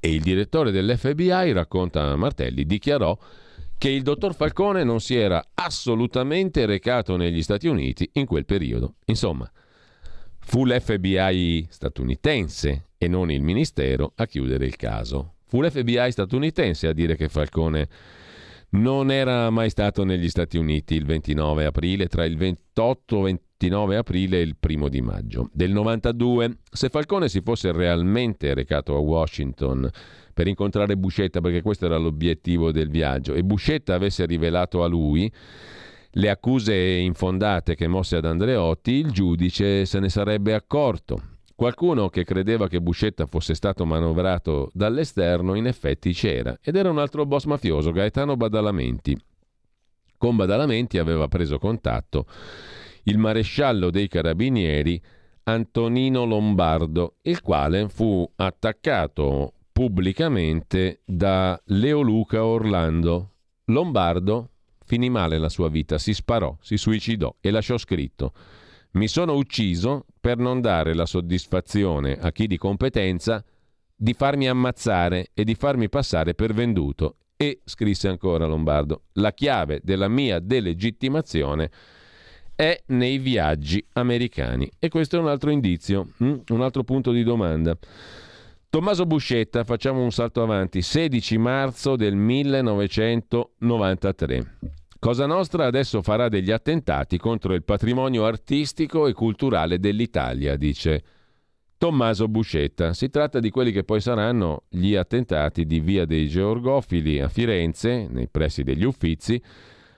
E 0.01 0.13
il 0.13 0.21
direttore 0.21 0.71
dell'FBI, 0.71 1.53
racconta 1.53 2.15
Martelli, 2.17 2.67
dichiarò 2.67 3.17
che 3.79 3.89
il 3.89 4.03
dottor 4.03 4.35
Falcone 4.35 4.85
non 4.85 5.01
si 5.01 5.17
era 5.17 5.43
assolutamente 5.55 6.67
recato 6.67 7.17
negli 7.17 7.43
Stati 7.43 7.69
Uniti 7.69 8.11
in 8.15 8.27
quel 8.27 8.45
periodo. 8.45 8.97
Insomma, 9.07 9.51
fu 10.41 10.67
l'FBI 10.67 11.69
statunitense 11.71 12.89
e 12.99 13.09
non 13.09 13.31
il 13.31 13.41
Ministero 13.41 14.13
a 14.17 14.27
chiudere 14.27 14.67
il 14.67 14.77
caso. 14.77 15.37
Fu 15.47 15.63
l'FBI 15.63 16.11
statunitense 16.11 16.87
a 16.87 16.93
dire 16.93 17.17
che 17.17 17.31
Falcone 17.31 17.89
non 18.71 19.11
era 19.11 19.49
mai 19.51 19.71
stato 19.71 20.05
negli 20.05 20.29
Stati 20.29 20.59
Uniti 20.59 20.95
il 20.95 21.05
29 21.07 21.65
aprile, 21.65 22.07
tra 22.07 22.25
il 22.25 22.37
28 22.37 23.27
e 23.27 23.41
29 23.59 23.97
aprile 23.97 24.39
e 24.39 24.43
il 24.43 24.57
primo 24.57 24.89
di 24.89 25.01
maggio 25.01 25.49
del 25.53 25.73
92. 25.73 26.59
Se 26.71 26.89
Falcone 26.89 27.29
si 27.29 27.41
fosse 27.41 27.73
realmente 27.73 28.55
recato 28.55 28.95
a 28.95 29.01
Washington 29.01 29.89
per 30.33 30.47
incontrare 30.47 30.97
Buscetta, 30.97 31.41
perché 31.41 31.63
questo 31.63 31.87
era 31.87 31.97
l'obiettivo 31.97 32.71
del 32.71 32.89
viaggio, 32.91 33.35
e 33.35 33.43
Buscetta 33.43 33.95
avesse 33.95 34.25
rivelato 34.27 34.85
a 34.85 34.87
lui 34.87 35.31
le 36.13 36.31
accuse 36.31 36.75
infondate 36.75 37.75
che 37.75 37.89
mosse 37.89 38.17
ad 38.17 38.25
Andreotti, 38.25 38.93
il 38.93 39.11
giudice 39.11 39.85
se 39.85 39.99
ne 39.99 40.09
sarebbe 40.09 40.55
accorto. 40.55 41.38
Qualcuno 41.59 42.09
che 42.09 42.23
credeva 42.23 42.69
che 42.69 42.81
Buscetta 42.81 43.27
fosse 43.27 43.53
stato 43.53 43.85
manovrato 43.85 44.71
dall'esterno 44.75 45.55
in 45.55 45.67
effetti 45.67 46.13
c'era 46.13 46.57
ed 46.63 46.77
era 46.77 46.89
un 46.89 46.99
altro 46.99 47.27
boss 47.27 47.47
mafioso, 47.47 47.91
Gaetano 47.91 48.37
Badalamenti. 48.37 49.21
Con 50.17 50.37
Badalamenti 50.37 50.99
aveva 50.99 51.27
preso 51.27 51.59
contatto 51.59 52.27
il 53.03 53.19
maresciallo 53.19 53.91
dei 53.91 54.07
carabinieri 54.07 55.03
Antonino 55.43 56.25
Lombardo, 56.27 57.17
il 57.23 57.41
quale 57.41 57.89
fu 57.89 58.25
attaccato 58.37 59.55
pubblicamente 59.73 61.01
da 61.05 61.61
Leoluca 61.65 62.45
Orlando. 62.45 63.33
Lombardo 63.65 64.51
finì 64.85 65.11
male 65.11 65.39
la 65.39 65.49
sua 65.49 65.69
vita, 65.69 65.99
si 65.99 66.15
sparò, 66.15 66.57
si 66.61 66.77
suicidò 66.77 67.35
e 67.41 67.51
lasciò 67.51 67.77
scritto 67.77 68.33
mi 68.99 69.07
sono 69.07 69.37
ucciso 69.37 70.07
per 70.21 70.39
non 70.39 70.61
dare 70.61 70.93
la 70.93 71.07
soddisfazione 71.07 72.19
a 72.21 72.33
chi 72.33 72.49
di 72.49 72.59
competenza 72.59 73.45
di 73.95 74.13
farmi 74.13 74.49
ammazzare 74.49 75.29
e 75.35 75.45
di 75.45 75.55
farmi 75.55 75.89
passare 75.89 76.35
per 76.35 76.53
venduto. 76.53 77.19
E, 77.37 77.61
scrisse 77.65 78.09
ancora 78.09 78.47
Lombardo, 78.47 79.03
la 79.13 79.33
chiave 79.33 79.79
della 79.85 80.09
mia 80.09 80.41
delegittimazione 80.41 81.71
è 82.57 82.83
nei 82.87 83.19
viaggi 83.19 83.87
americani. 83.93 84.69
E 84.81 84.89
questo 84.89 85.17
è 85.17 85.21
un 85.21 85.29
altro 85.29 85.51
indizio, 85.51 86.09
hm? 86.17 86.39
un 86.49 86.63
altro 86.63 86.83
punto 86.83 87.13
di 87.13 87.23
domanda. 87.23 87.79
Tommaso 88.69 89.07
Buscetta, 89.07 89.63
facciamo 89.63 90.03
un 90.03 90.11
salto 90.11 90.43
avanti, 90.43 90.83
16 90.83 91.39
marzo 91.39 91.95
del 91.95 92.17
1993. 92.17 94.78
Cosa 95.01 95.27
Nostra 95.27 95.67
adesso 95.67 96.03
farà 96.03 96.29
degli 96.29 96.51
attentati 96.51 97.19
contro 97.19 97.55
il 97.55 97.63
patrimonio 97.63 98.25
artistico 98.25 99.07
e 99.07 99.13
culturale 99.13 99.79
dell'Italia, 99.79 100.57
dice 100.57 101.03
Tommaso 101.79 102.27
Buscetta. 102.27 102.93
Si 102.93 103.09
tratta 103.09 103.39
di 103.39 103.51
quelli 103.51 103.71
che 103.71 103.85
poi 103.85 104.01
saranno 104.01 104.65
gli 104.69 104.97
attentati 104.97 105.67
di 105.67 105.79
Via 105.79 106.05
dei 106.05 106.27
Georgofili 106.27 107.21
a 107.21 107.29
Firenze, 107.29 108.09
nei 108.11 108.27
pressi 108.29 108.65
degli 108.65 108.83
Uffizi, 108.83 109.41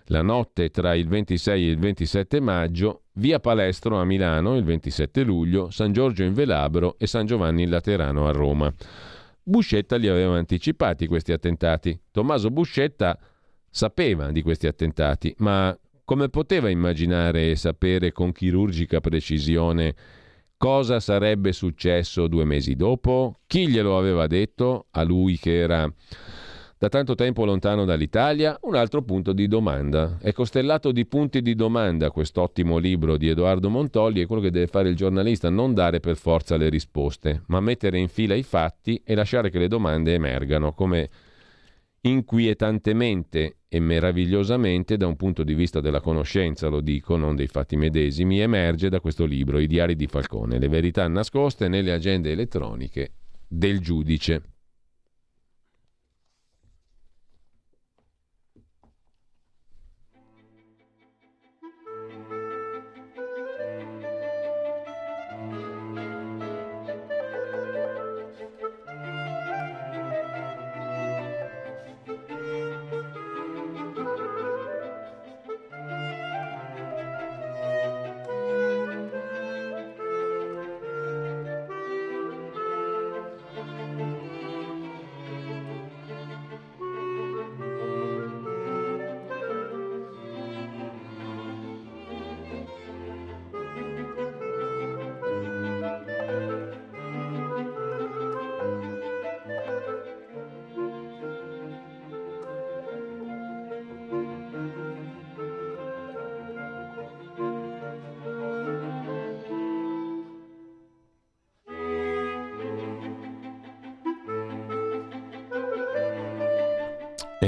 la 0.09 0.20
notte 0.20 0.68
tra 0.68 0.94
il 0.94 1.09
26 1.09 1.66
e 1.66 1.70
il 1.70 1.78
27 1.78 2.38
maggio, 2.40 3.05
via 3.12 3.40
Palestro 3.40 3.98
a 3.98 4.05
Milano 4.05 4.55
il 4.55 4.64
27 4.64 5.22
luglio, 5.22 5.70
San 5.70 5.92
Giorgio 5.92 6.24
in 6.24 6.34
Velabro 6.34 6.96
e 6.98 7.07
San 7.07 7.24
Giovanni 7.24 7.62
in 7.62 7.70
Laterano 7.70 8.28
a 8.28 8.32
Roma. 8.32 8.70
Buscetta 9.42 9.96
li 9.96 10.09
aveva 10.09 10.36
anticipati 10.36 11.07
questi 11.07 11.32
attentati. 11.32 11.98
Tommaso 12.11 12.51
Buscetta 12.51 13.18
sapeva 13.71 14.31
di 14.33 14.43
questi 14.43 14.66
attentati, 14.66 15.35
ma 15.39 15.77
come 16.05 16.29
poteva 16.29 16.68
immaginare 16.68 17.51
e 17.51 17.57
sapere 17.57 18.12
con 18.12 18.33
chirurgica 18.33 19.01
precisione 19.01 19.95
cosa 20.57 21.01
sarebbe 21.01 21.53
successo 21.53 22.27
due 22.27 22.45
mesi 22.45 22.75
dopo? 22.75 23.39
Chi 23.47 23.68
glielo 23.68 23.97
aveva 23.97 24.27
detto 24.27 24.89
a 24.91 25.03
lui 25.05 25.39
che 25.39 25.57
era 25.57 25.91
da 26.77 26.89
tanto 26.89 27.14
tempo 27.14 27.45
lontano 27.45 27.85
dall'Italia, 27.85 28.59
un 28.62 28.75
altro 28.75 29.03
punto 29.03 29.33
di 29.33 29.49
domanda. 29.49 30.18
È 30.21 30.33
costellato 30.33 30.93
di 30.93 31.07
punti 31.07 31.41
di 31.41 31.55
domanda 31.55 32.11
quest'ottimo 32.11 32.77
libro 32.77 33.16
di 33.16 33.29
Edoardo 33.29 33.71
Montolli, 33.71 34.23
è 34.23 34.27
quello 34.27 34.43
che 34.43 34.51
deve 34.51 34.66
fare 34.66 34.89
il 34.89 34.97
giornalista, 34.97 35.49
non 35.49 35.73
dare 35.73 36.01
per 36.01 36.16
forza 36.16 36.57
le 36.57 36.68
risposte, 36.68 37.43
ma 37.47 37.61
mettere 37.61 37.99
in 37.99 38.09
fila 38.09 38.35
i 38.35 38.43
fatti 38.43 39.01
e 39.05 39.14
lasciare 39.14 39.49
che 39.49 39.59
le 39.59 39.68
domande 39.68 40.12
emergano, 40.12 40.73
come 40.73 41.09
inquietantemente 42.03 43.57
e 43.68 43.78
meravigliosamente 43.78 44.96
da 44.96 45.07
un 45.07 45.16
punto 45.16 45.44
di 45.44 45.55
vista 45.55 45.80
della 45.80 46.01
conoscenza, 46.01 46.68
lo 46.68 46.80
dico, 46.80 47.16
non 47.16 47.36
dei 47.36 47.46
fatti 47.46 47.76
medesimi, 47.76 48.40
emerge 48.40 48.88
da 48.88 49.01
questo 49.01 49.24
libro, 49.24 49.59
I 49.59 49.66
diari 49.66 49.94
di 49.96 50.07
Falcone, 50.07 50.59
le 50.59 50.68
verità 50.68 51.07
nascoste 51.09 51.68
nelle 51.68 51.92
agende 51.92 52.30
elettroniche 52.30 53.12
del 53.46 53.80
giudice. 53.80 54.42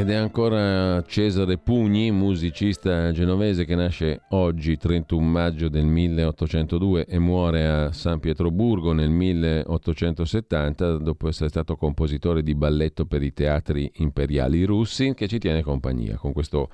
Ed 0.03 0.11
è 0.11 0.17
ancora 0.17 1.01
Cesare 1.05 1.59
Pugni, 1.59 2.11
musicista 2.11 3.13
genovese 3.13 3.65
che 3.65 3.77
nasce 3.77 4.23
oggi, 4.31 4.77
31 4.77 5.25
maggio 5.25 5.69
del 5.69 5.85
1802 5.85 7.07
e 7.07 7.21
muore 7.21 7.69
a 7.69 7.93
San 7.93 8.19
Pietroburgo 8.19 8.93
nel 8.93 9.11
1870 9.11 10.97
dopo 10.97 11.29
essere 11.29 11.51
stato 11.51 11.77
compositore 11.77 12.43
di 12.43 12.57
balletto 12.57 13.07
per 13.07 13.23
i 13.23 13.33
teatri 13.33 13.89
imperiali 13.99 14.65
russi 14.65 15.15
che 15.15 15.29
ci 15.29 15.39
tiene 15.39 15.63
compagnia. 15.63 16.17
Con 16.17 16.33
questo 16.33 16.69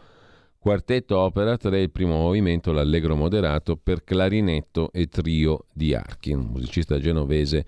quartetto 0.58 1.18
opera 1.18 1.58
3, 1.58 1.80
il 1.80 1.90
primo 1.90 2.16
movimento, 2.16 2.72
l'allegro 2.72 3.14
moderato 3.14 3.76
per 3.76 4.04
clarinetto 4.04 4.90
e 4.90 5.04
trio 5.04 5.66
di 5.70 5.94
archi, 5.94 6.32
un 6.32 6.48
musicista 6.50 6.98
genovese 6.98 7.66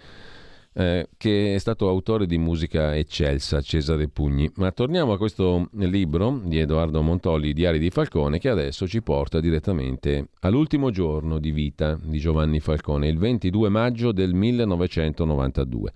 eh, 0.72 1.08
che 1.16 1.54
è 1.54 1.58
stato 1.58 1.88
autore 1.88 2.26
di 2.26 2.38
musica 2.38 2.96
eccelsa, 2.96 3.60
Cesare 3.60 4.08
Pugni. 4.08 4.50
Ma 4.56 4.70
torniamo 4.70 5.12
a 5.12 5.18
questo 5.18 5.68
libro 5.72 6.40
di 6.44 6.58
Edoardo 6.58 7.02
Montolli, 7.02 7.52
Diari 7.52 7.78
di 7.78 7.90
Falcone, 7.90 8.38
che 8.38 8.48
adesso 8.48 8.86
ci 8.86 9.02
porta 9.02 9.40
direttamente 9.40 10.28
all'ultimo 10.40 10.90
giorno 10.90 11.38
di 11.38 11.50
vita 11.50 11.98
di 12.00 12.18
Giovanni 12.18 12.60
Falcone, 12.60 13.08
il 13.08 13.18
22 13.18 13.68
maggio 13.68 14.12
del 14.12 14.34
1992. 14.34 15.92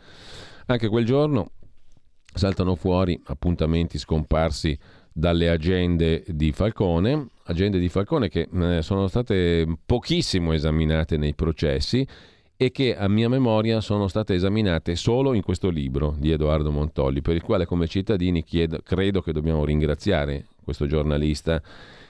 Anche 0.66 0.88
quel 0.88 1.04
giorno 1.04 1.50
saltano 2.34 2.74
fuori 2.74 3.20
appuntamenti 3.26 3.98
scomparsi 3.98 4.76
dalle 5.12 5.48
agende 5.48 6.24
di 6.26 6.50
Falcone, 6.50 7.28
agende 7.44 7.78
di 7.78 7.88
Falcone 7.88 8.28
che 8.28 8.48
eh, 8.52 8.82
sono 8.82 9.06
state 9.06 9.64
pochissimo 9.86 10.52
esaminate 10.52 11.16
nei 11.16 11.34
processi 11.34 12.04
e 12.56 12.70
che 12.70 12.96
a 12.96 13.08
mia 13.08 13.28
memoria 13.28 13.80
sono 13.80 14.06
state 14.08 14.34
esaminate 14.34 14.94
solo 14.94 15.34
in 15.34 15.42
questo 15.42 15.68
libro 15.68 16.14
di 16.18 16.30
Edoardo 16.30 16.70
Montolli, 16.70 17.20
per 17.20 17.34
il 17.34 17.42
quale 17.42 17.66
come 17.66 17.88
cittadini 17.88 18.44
chiedo, 18.44 18.78
credo 18.82 19.22
che 19.22 19.32
dobbiamo 19.32 19.64
ringraziare 19.64 20.46
questo 20.62 20.86
giornalista 20.86 21.60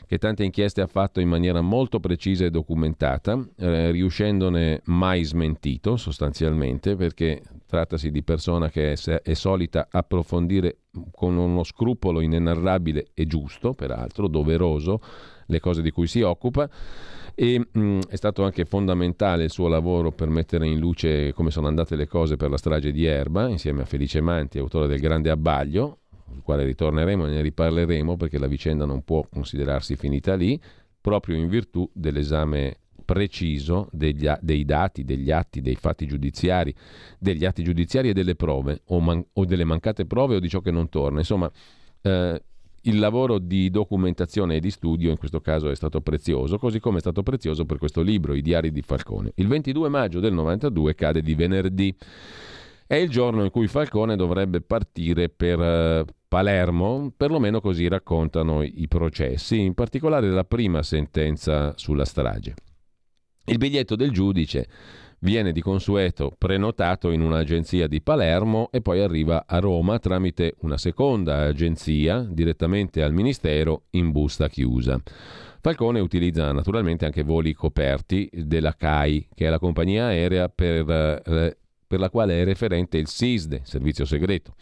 che 0.07 0.19
tante 0.19 0.45
inchieste 0.45 0.83
ha 0.83 0.87
fatto 0.87 1.21
in 1.21 1.29
maniera 1.29 1.63
molto 1.63 1.99
precisa 1.99 2.45
e 2.45 2.51
documentata, 2.51 3.43
eh, 3.57 3.91
riuscendone 3.91 4.83
mai 4.85 5.25
smentito 5.25 5.97
sostanzialmente, 5.97 6.95
perché 6.95 7.43
trattasi 7.67 8.11
di 8.11 8.23
persona 8.23 8.69
che 8.69 8.93
è, 8.93 9.21
è 9.23 9.35
solita 9.35 9.89
approfondire 9.91 10.77
con 11.11 11.37
uno 11.37 11.65
scrupolo 11.65 12.21
inenarrabile 12.21 13.09
e 13.15 13.27
giusto, 13.27 13.73
peraltro, 13.73 14.29
doveroso, 14.29 15.01
le 15.47 15.61
cose 15.61 15.83
di 15.83 15.91
cui 15.91 16.07
si 16.07 16.21
occupa 16.21 16.69
e 17.35 17.67
mh, 17.71 18.01
è 18.09 18.17
stato 18.17 18.45
anche 18.45 18.65
fondamentale 18.65 19.45
il 19.45 19.51
suo 19.51 19.69
lavoro 19.69 20.13
per 20.13 20.29
mettere 20.29 20.67
in 20.67 20.79
luce 20.79 21.33
come 21.33 21.51
sono 21.51 21.67
andate 21.67 21.97
le 21.97 22.07
cose 22.07 22.37
per 22.37 22.51
la 22.51 22.57
strage 22.57 22.93
di 22.93 23.05
Erba, 23.05 23.49
insieme 23.49 23.83
a 23.83 23.85
Felice 23.85 24.21
Manti, 24.21 24.59
autore 24.59 24.87
del 24.87 25.01
Grande 25.01 25.31
Abbaglio, 25.31 25.99
sul 26.31 26.43
quale 26.43 26.65
ritorneremo 26.65 27.27
e 27.27 27.31
ne 27.31 27.43
riparleremo 27.43 28.17
perché 28.17 28.39
la 28.39 28.47
vicenda 28.47 28.85
non 28.85 29.03
può 29.03 29.27
considerarsi 29.29 29.97
finita 29.97 30.35
lì, 30.35 30.61
proprio 31.01 31.37
in 31.37 31.49
virtù 31.49 31.89
dell'esame 31.93 32.79
preciso 33.05 33.89
degli, 33.93 34.31
dei 34.41 34.65
dati, 34.65 35.05
degli 35.05 35.31
atti, 35.31 35.61
dei 35.61 35.75
fatti 35.75 36.07
giudiziari, 36.07 36.75
degli 37.19 37.45
atti 37.45 37.63
giudiziari 37.63 38.09
e 38.09 38.13
delle 38.13 38.35
prove, 38.35 38.83
o, 38.87 39.01
man, 39.01 39.25
o 39.35 39.45
delle 39.45 39.65
mancate 39.65 40.07
prove 40.07 40.37
o 40.37 40.41
di 40.41 40.49
ciò 40.49 40.61
che 40.61 40.71
non 40.71 40.89
torna. 40.89 41.19
Insomma, 41.19 41.51
eh, 42.01 42.43
il 42.85 42.99
lavoro 42.99 43.39
di 43.39 43.71
documentazione 43.71 44.57
e 44.57 44.61
di 44.61 44.71
studio 44.71 45.11
in 45.11 45.17
questo 45.17 45.41
caso 45.41 45.71
è 45.71 45.75
stato 45.75 46.01
prezioso, 46.01 46.59
così 46.59 46.81
come 46.81 46.99
è 46.99 47.01
stato 47.01 47.23
prezioso 47.23 47.65
per 47.65 47.79
questo 47.79 48.03
libro, 48.03 48.35
I 48.35 48.43
diari 48.43 48.73
di 48.73 48.83
Falcone. 48.83 49.33
Il 49.37 49.47
22 49.47 49.89
maggio 49.89 50.21
del 50.21 50.33
92 50.33 50.95
cade 50.95 51.23
di 51.23 51.35
venerdì. 51.35 51.95
È 52.87 52.97
il 52.97 53.09
giorno 53.09 53.45
in 53.45 53.51
cui 53.51 53.67
Falcone 53.67 54.15
dovrebbe 54.15 54.61
partire 54.61 55.31
per 55.31 55.59
uh, 55.59 56.05
Palermo, 56.29 57.13
perlomeno 57.17 57.61
così 57.61 57.89
raccontano 57.89 58.63
i 58.63 58.87
processi, 58.89 59.61
in 59.61 59.73
particolare 59.73 60.29
la 60.29 60.45
prima 60.45 60.83
sentenza 60.83 61.73
sulla 61.77 62.05
strage. 62.05 62.55
Il 63.47 63.57
biglietto 63.59 63.97
del 63.97 64.11
giudice 64.11 64.69
viene 65.25 65.53
di 65.53 65.63
consueto 65.63 66.35
prenotato 66.37 67.11
in 67.11 67.23
un'agenzia 67.23 67.89
di 67.89 68.03
Palermo 68.03 68.69
e 68.71 68.83
poi 68.83 69.01
arriva 69.01 69.45
a 69.47 69.59
Roma 69.59 69.99
tramite 69.99 70.55
una 70.61 70.77
seconda 70.77 71.47
agenzia 71.47 72.27
direttamente 72.29 73.03
al 73.03 73.15
Ministero 73.15 73.85
in 73.91 74.13
busta 74.13 74.49
chiusa. 74.49 75.01
Falcone 75.61 75.99
utilizza 76.01 76.53
naturalmente 76.53 77.07
anche 77.07 77.23
voli 77.23 77.55
coperti 77.55 78.29
della 78.33 78.75
CAI, 78.75 79.29
che 79.35 79.47
è 79.47 79.49
la 79.49 79.59
compagnia 79.59 80.07
aerea 80.07 80.51
per, 80.51 80.91
eh, 80.91 81.57
per 81.87 81.99
la 81.99 82.11
quale 82.11 82.43
è 82.43 82.45
referente 82.45 82.99
il 82.99 83.09
SISDE, 83.09 83.63
servizio 83.65 84.05
segreto 84.05 84.55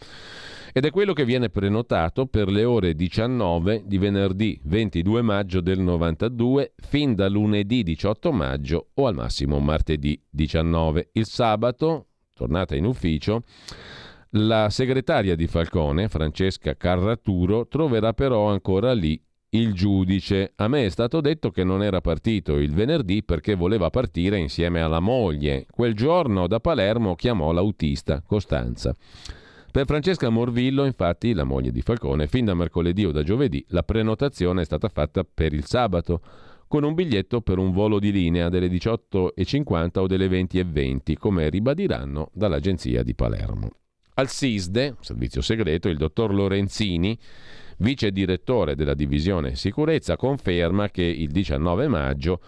ed 0.75 0.85
è 0.85 0.89
quello 0.89 1.13
che 1.13 1.23
viene 1.23 1.49
prenotato 1.49 2.25
per 2.25 2.49
le 2.49 2.63
ore 2.63 2.95
19 2.95 3.83
di 3.85 3.99
venerdì 3.99 4.59
22 4.63 5.21
maggio 5.21 5.61
del 5.61 5.79
92 5.79 6.73
fin 6.75 7.13
da 7.13 7.29
lunedì 7.29 7.83
18 7.83 8.31
maggio 8.31 8.87
o 8.95 9.05
al 9.05 9.13
massimo 9.13 9.59
martedì 9.59 10.19
19. 10.27 11.09
Il 11.13 11.27
sabato, 11.27 12.07
tornata 12.33 12.75
in 12.75 12.85
ufficio, 12.85 13.43
la 14.31 14.71
segretaria 14.71 15.35
di 15.35 15.45
Falcone, 15.45 16.07
Francesca 16.07 16.75
Carraturo, 16.75 17.67
troverà 17.67 18.13
però 18.13 18.49
ancora 18.49 18.93
lì 18.93 19.21
il 19.49 19.73
giudice. 19.73 20.53
A 20.55 20.67
me 20.67 20.87
è 20.87 20.89
stato 20.89 21.21
detto 21.21 21.51
che 21.51 21.63
non 21.63 21.83
era 21.83 22.01
partito 22.01 22.57
il 22.57 22.73
venerdì 22.73 23.23
perché 23.23 23.53
voleva 23.53 23.91
partire 23.91 24.39
insieme 24.39 24.81
alla 24.81 24.99
moglie. 24.99 25.67
Quel 25.69 25.93
giorno 25.93 26.47
da 26.47 26.59
Palermo 26.59 27.13
chiamò 27.13 27.51
l'autista 27.51 28.23
Costanza. 28.25 28.95
Per 29.73 29.87
Francesca 29.87 30.29
Morvillo, 30.29 30.85
infatti, 30.85 31.33
la 31.33 31.45
moglie 31.45 31.71
di 31.71 31.81
Falcone, 31.81 32.27
fin 32.27 32.45
da 32.45 32.53
mercoledì 32.53 33.05
o 33.05 33.11
da 33.11 33.23
giovedì, 33.23 33.65
la 33.69 33.81
prenotazione 33.81 34.61
è 34.61 34.65
stata 34.65 34.87
fatta 34.87 35.23
per 35.23 35.51
il 35.51 35.65
sabato, 35.65 36.21
con 36.67 36.83
un 36.83 36.93
biglietto 36.93 37.41
per 37.41 37.57
un 37.57 37.71
volo 37.71 37.97
di 37.97 38.11
linea 38.11 38.49
delle 38.49 38.67
18.50 38.67 39.97
o 39.97 40.05
delle 40.05 40.27
20.20, 40.27 41.17
come 41.17 41.49
ribadiranno 41.49 42.29
dall'agenzia 42.33 43.01
di 43.01 43.15
Palermo. 43.15 43.71
Al 44.13 44.29
SISDE, 44.29 44.97
servizio 44.99 45.41
segreto, 45.41 45.89
il 45.89 45.97
dottor 45.97 46.35
Lorenzini, 46.35 47.17
vice 47.77 48.11
direttore 48.11 48.75
della 48.75 48.93
divisione 48.93 49.55
sicurezza, 49.55 50.17
conferma 50.17 50.89
che 50.89 51.01
il 51.01 51.31
19 51.31 51.87
maggio 51.87 52.41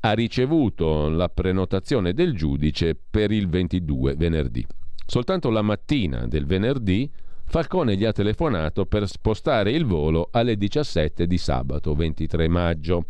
ha 0.00 0.12
ricevuto 0.12 1.10
la 1.10 1.28
prenotazione 1.28 2.14
del 2.14 2.34
giudice 2.34 2.94
per 2.94 3.30
il 3.30 3.50
22 3.50 4.14
venerdì. 4.14 4.66
Soltanto 5.12 5.50
la 5.50 5.60
mattina 5.60 6.26
del 6.26 6.46
venerdì 6.46 7.06
Falcone 7.44 7.96
gli 7.96 8.04
ha 8.06 8.12
telefonato 8.12 8.86
per 8.86 9.06
spostare 9.06 9.70
il 9.70 9.84
volo 9.84 10.28
alle 10.30 10.56
17 10.56 11.26
di 11.26 11.36
sabato 11.36 11.94
23 11.94 12.48
maggio. 12.48 13.04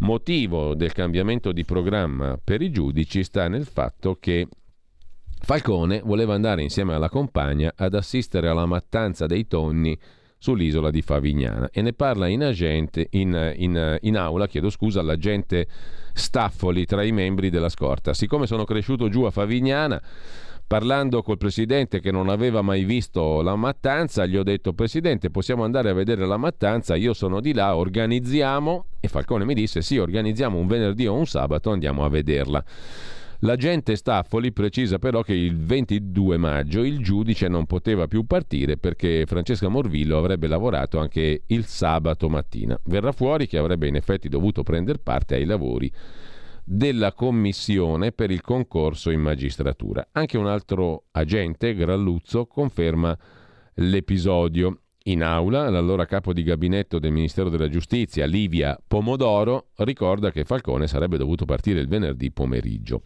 Motivo 0.00 0.74
del 0.74 0.92
cambiamento 0.92 1.50
di 1.52 1.64
programma 1.64 2.38
per 2.44 2.60
i 2.60 2.70
giudici 2.70 3.24
sta 3.24 3.48
nel 3.48 3.64
fatto 3.64 4.18
che 4.20 4.46
Falcone 5.40 6.02
voleva 6.04 6.34
andare 6.34 6.60
insieme 6.60 6.92
alla 6.92 7.08
compagna 7.08 7.72
ad 7.74 7.94
assistere 7.94 8.46
alla 8.46 8.66
mattanza 8.66 9.24
dei 9.24 9.46
tonni 9.46 9.98
sull'isola 10.36 10.90
di 10.90 11.00
Favignana 11.00 11.70
e 11.72 11.80
ne 11.80 11.94
parla 11.94 12.26
in, 12.26 12.44
agente, 12.44 13.06
in, 13.12 13.54
in, 13.56 13.96
in 14.02 14.16
aula, 14.18 14.48
chiedo 14.48 14.68
scusa, 14.68 15.00
l'agente 15.00 15.66
Staffoli 16.12 16.84
tra 16.84 17.02
i 17.04 17.10
membri 17.10 17.48
della 17.48 17.70
scorta. 17.70 18.12
Siccome 18.12 18.46
sono 18.46 18.64
cresciuto 18.64 19.08
giù 19.08 19.22
a 19.22 19.30
Favignana 19.30 19.98
Parlando 20.68 21.22
col 21.22 21.38
presidente 21.38 21.98
che 21.98 22.10
non 22.10 22.28
aveva 22.28 22.60
mai 22.60 22.84
visto 22.84 23.40
la 23.40 23.56
mattanza, 23.56 24.26
gli 24.26 24.36
ho 24.36 24.42
detto: 24.42 24.74
Presidente, 24.74 25.30
possiamo 25.30 25.64
andare 25.64 25.88
a 25.88 25.94
vedere 25.94 26.26
la 26.26 26.36
mattanza? 26.36 26.94
Io 26.94 27.14
sono 27.14 27.40
di 27.40 27.54
là, 27.54 27.74
organizziamo. 27.74 28.84
E 29.00 29.08
Falcone 29.08 29.46
mi 29.46 29.54
disse: 29.54 29.80
Sì, 29.80 29.96
organizziamo 29.96 30.58
un 30.58 30.66
venerdì 30.66 31.06
o 31.06 31.14
un 31.14 31.26
sabato, 31.26 31.70
andiamo 31.70 32.04
a 32.04 32.10
vederla. 32.10 32.62
L'agente 33.42 33.96
Staffoli 33.96 34.52
precisa 34.52 34.98
però 34.98 35.22
che 35.22 35.32
il 35.32 35.56
22 35.56 36.36
maggio 36.36 36.84
il 36.84 36.98
giudice 36.98 37.48
non 37.48 37.64
poteva 37.64 38.06
più 38.06 38.26
partire 38.26 38.76
perché 38.76 39.24
Francesca 39.26 39.68
Morvillo 39.68 40.18
avrebbe 40.18 40.48
lavorato 40.48 40.98
anche 40.98 41.44
il 41.46 41.64
sabato 41.64 42.28
mattina. 42.28 42.78
Verrà 42.84 43.12
fuori 43.12 43.46
che 43.46 43.56
avrebbe 43.56 43.86
in 43.86 43.94
effetti 43.94 44.28
dovuto 44.28 44.62
prendere 44.62 44.98
parte 44.98 45.36
ai 45.36 45.46
lavori 45.46 45.90
della 46.70 47.14
commissione 47.14 48.12
per 48.12 48.30
il 48.30 48.42
concorso 48.42 49.08
in 49.10 49.20
magistratura. 49.20 50.08
Anche 50.12 50.36
un 50.36 50.46
altro 50.46 51.04
agente, 51.12 51.74
Gralluzzo, 51.74 52.44
conferma 52.44 53.16
l'episodio. 53.76 54.80
In 55.04 55.22
aula, 55.22 55.70
l'allora 55.70 56.04
capo 56.04 56.34
di 56.34 56.42
gabinetto 56.42 56.98
del 56.98 57.12
Ministero 57.12 57.48
della 57.48 57.70
Giustizia, 57.70 58.26
Livia 58.26 58.78
Pomodoro, 58.86 59.68
ricorda 59.76 60.30
che 60.30 60.44
Falcone 60.44 60.86
sarebbe 60.86 61.16
dovuto 61.16 61.46
partire 61.46 61.80
il 61.80 61.88
venerdì 61.88 62.30
pomeriggio 62.30 63.00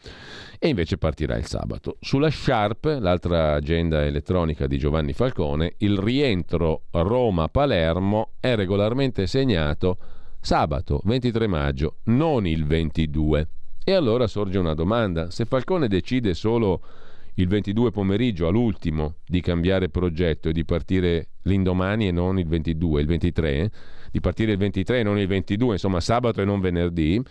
e 0.59 0.67
invece 0.67 0.99
partirà 0.99 1.37
il 1.37 1.47
sabato. 1.47 1.99
Sulla 2.01 2.31
Sharp, 2.31 2.97
l'altra 2.99 3.55
agenda 3.55 4.05
elettronica 4.05 4.67
di 4.67 4.79
Giovanni 4.79 5.13
Falcone, 5.13 5.75
il 5.79 5.97
rientro 5.97 6.87
Roma-Palermo 6.91 8.33
è 8.41 8.57
regolarmente 8.57 9.29
segnato 9.29 9.99
sabato 10.43 11.01
23 11.05 11.47
maggio, 11.47 11.99
non 12.07 12.47
il 12.49 12.67
22. 12.67 13.49
E 13.85 13.93
allora 13.93 14.27
sorge 14.27 14.59
una 14.59 14.75
domanda, 14.75 15.31
se 15.31 15.45
Falcone 15.45 15.87
decide 15.87 16.35
solo 16.35 16.83
il 17.35 17.47
22 17.47 17.93
pomeriggio 17.93 18.49
all'ultimo 18.49 19.15
di 19.25 19.41
cambiare 19.41 19.89
progetto 19.89 20.49
e 20.49 20.53
di 20.53 20.65
partire 20.65 21.29
l'indomani 21.43 22.09
e 22.09 22.11
non 22.11 22.41
il 22.41 22.47
22, 22.47 23.01
il 23.01 23.07
23, 23.07 23.71
di 24.11 24.21
partire 24.21 24.53
il 24.53 24.59
23 24.59 24.99
e 24.99 25.03
non 25.05 25.19
il 25.19 25.29
22, 25.29 25.75
insomma 25.75 26.01
sabato 26.01 26.43
e 26.43 26.45
non 26.45 26.61
venerdì, 26.61 27.23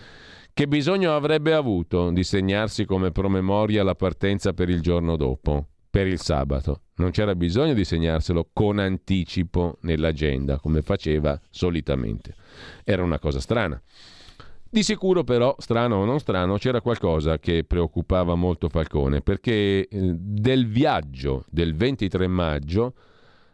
che 0.53 0.68
bisogno 0.68 1.14
avrebbe 1.14 1.53
avuto 1.53 2.12
di 2.12 2.24
segnarsi 2.24 2.86
come 2.86 3.12
promemoria 3.12 3.84
la 3.84 3.95
partenza 3.95 4.53
per 4.53 4.70
il 4.70 4.82
giorno 4.82 5.18
dopo, 5.18 5.68
per 5.91 6.07
il 6.07 6.19
sabato? 6.19 6.83
Non 6.95 7.11
c'era 7.11 7.35
bisogno 7.35 7.73
di 7.73 7.83
segnarselo 7.83 8.49
con 8.53 8.79
anticipo 8.79 9.77
nell'agenda, 9.81 10.57
come 10.57 10.81
faceva 10.81 11.39
solitamente. 11.49 12.33
Era 12.85 13.03
una 13.03 13.19
cosa 13.19 13.41
strana. 13.41 13.79
Di 14.73 14.83
sicuro 14.83 15.25
però, 15.25 15.53
strano 15.59 15.97
o 15.97 16.05
non 16.05 16.19
strano, 16.19 16.57
c'era 16.57 16.79
qualcosa 16.79 17.39
che 17.39 17.65
preoccupava 17.65 18.35
molto 18.35 18.69
Falcone, 18.69 19.19
perché 19.19 19.85
eh, 19.85 19.87
del 19.89 20.65
viaggio 20.65 21.43
del 21.49 21.75
23 21.75 22.25
maggio 22.27 22.93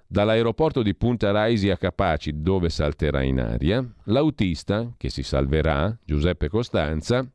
dall'aeroporto 0.05 0.83
di 0.83 0.93
Punta 0.93 1.31
Raisi 1.31 1.71
a 1.71 1.77
Capaci, 1.77 2.39
dove 2.41 2.69
salterà 2.69 3.23
in 3.23 3.39
aria, 3.39 3.83
l'autista, 4.03 4.93
che 4.95 5.09
si 5.09 5.23
salverà, 5.23 5.97
Giuseppe 6.05 6.49
Costanza, 6.49 7.27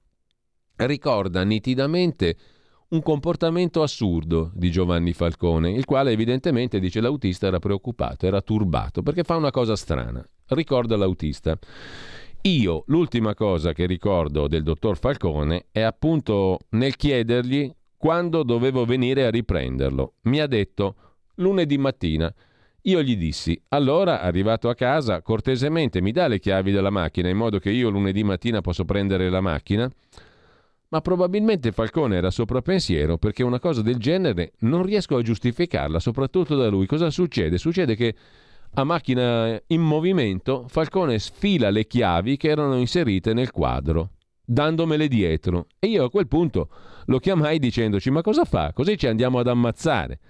ricorda 0.76 1.42
nitidamente 1.42 2.36
un 2.92 3.02
comportamento 3.02 3.82
assurdo 3.82 4.50
di 4.54 4.70
Giovanni 4.70 5.12
Falcone, 5.14 5.70
il 5.70 5.86
quale 5.86 6.12
evidentemente, 6.12 6.78
dice 6.78 7.00
l'autista, 7.00 7.46
era 7.46 7.58
preoccupato, 7.58 8.26
era 8.26 8.42
turbato, 8.42 9.02
perché 9.02 9.22
fa 9.22 9.36
una 9.36 9.50
cosa 9.50 9.76
strana. 9.76 10.26
Ricorda 10.48 10.96
l'autista. 10.96 11.58
Io 12.42 12.84
l'ultima 12.88 13.34
cosa 13.34 13.72
che 13.72 13.86
ricordo 13.86 14.46
del 14.46 14.62
dottor 14.62 14.98
Falcone 14.98 15.66
è 15.70 15.80
appunto 15.80 16.58
nel 16.70 16.96
chiedergli 16.96 17.72
quando 17.96 18.42
dovevo 18.42 18.84
venire 18.84 19.24
a 19.24 19.30
riprenderlo. 19.30 20.14
Mi 20.22 20.40
ha 20.40 20.46
detto 20.46 20.96
lunedì 21.36 21.78
mattina. 21.78 22.32
Io 22.86 23.00
gli 23.00 23.16
dissi, 23.16 23.58
allora 23.68 24.20
arrivato 24.20 24.68
a 24.68 24.74
casa, 24.74 25.22
cortesemente 25.22 26.02
mi 26.02 26.10
dà 26.10 26.26
le 26.26 26.40
chiavi 26.40 26.72
della 26.72 26.90
macchina 26.90 27.28
in 27.28 27.36
modo 27.36 27.58
che 27.58 27.70
io 27.70 27.88
lunedì 27.88 28.24
mattina 28.24 28.60
posso 28.60 28.84
prendere 28.84 29.30
la 29.30 29.40
macchina? 29.40 29.90
Ma 30.92 31.00
probabilmente 31.00 31.72
Falcone 31.72 32.16
era 32.16 32.30
sopra 32.30 32.60
pensiero 32.60 33.16
perché 33.16 33.42
una 33.42 33.58
cosa 33.58 33.80
del 33.80 33.96
genere 33.96 34.52
non 34.58 34.82
riesco 34.82 35.16
a 35.16 35.22
giustificarla, 35.22 35.98
soprattutto 35.98 36.54
da 36.54 36.68
lui. 36.68 36.84
Cosa 36.84 37.08
succede? 37.08 37.56
Succede 37.56 37.96
che 37.96 38.14
a 38.74 38.84
macchina 38.84 39.58
in 39.68 39.80
movimento, 39.80 40.66
Falcone 40.68 41.18
sfila 41.18 41.70
le 41.70 41.86
chiavi 41.86 42.36
che 42.36 42.48
erano 42.48 42.76
inserite 42.76 43.32
nel 43.32 43.52
quadro, 43.52 44.10
dandomele 44.44 45.08
dietro. 45.08 45.66
E 45.78 45.86
io 45.86 46.04
a 46.04 46.10
quel 46.10 46.28
punto 46.28 46.68
lo 47.06 47.18
chiamai 47.18 47.58
dicendoci: 47.58 48.10
Ma 48.10 48.20
cosa 48.20 48.44
fa? 48.44 48.74
Così 48.74 48.98
ci 48.98 49.06
andiamo 49.06 49.38
ad 49.38 49.48
ammazzare. 49.48 50.20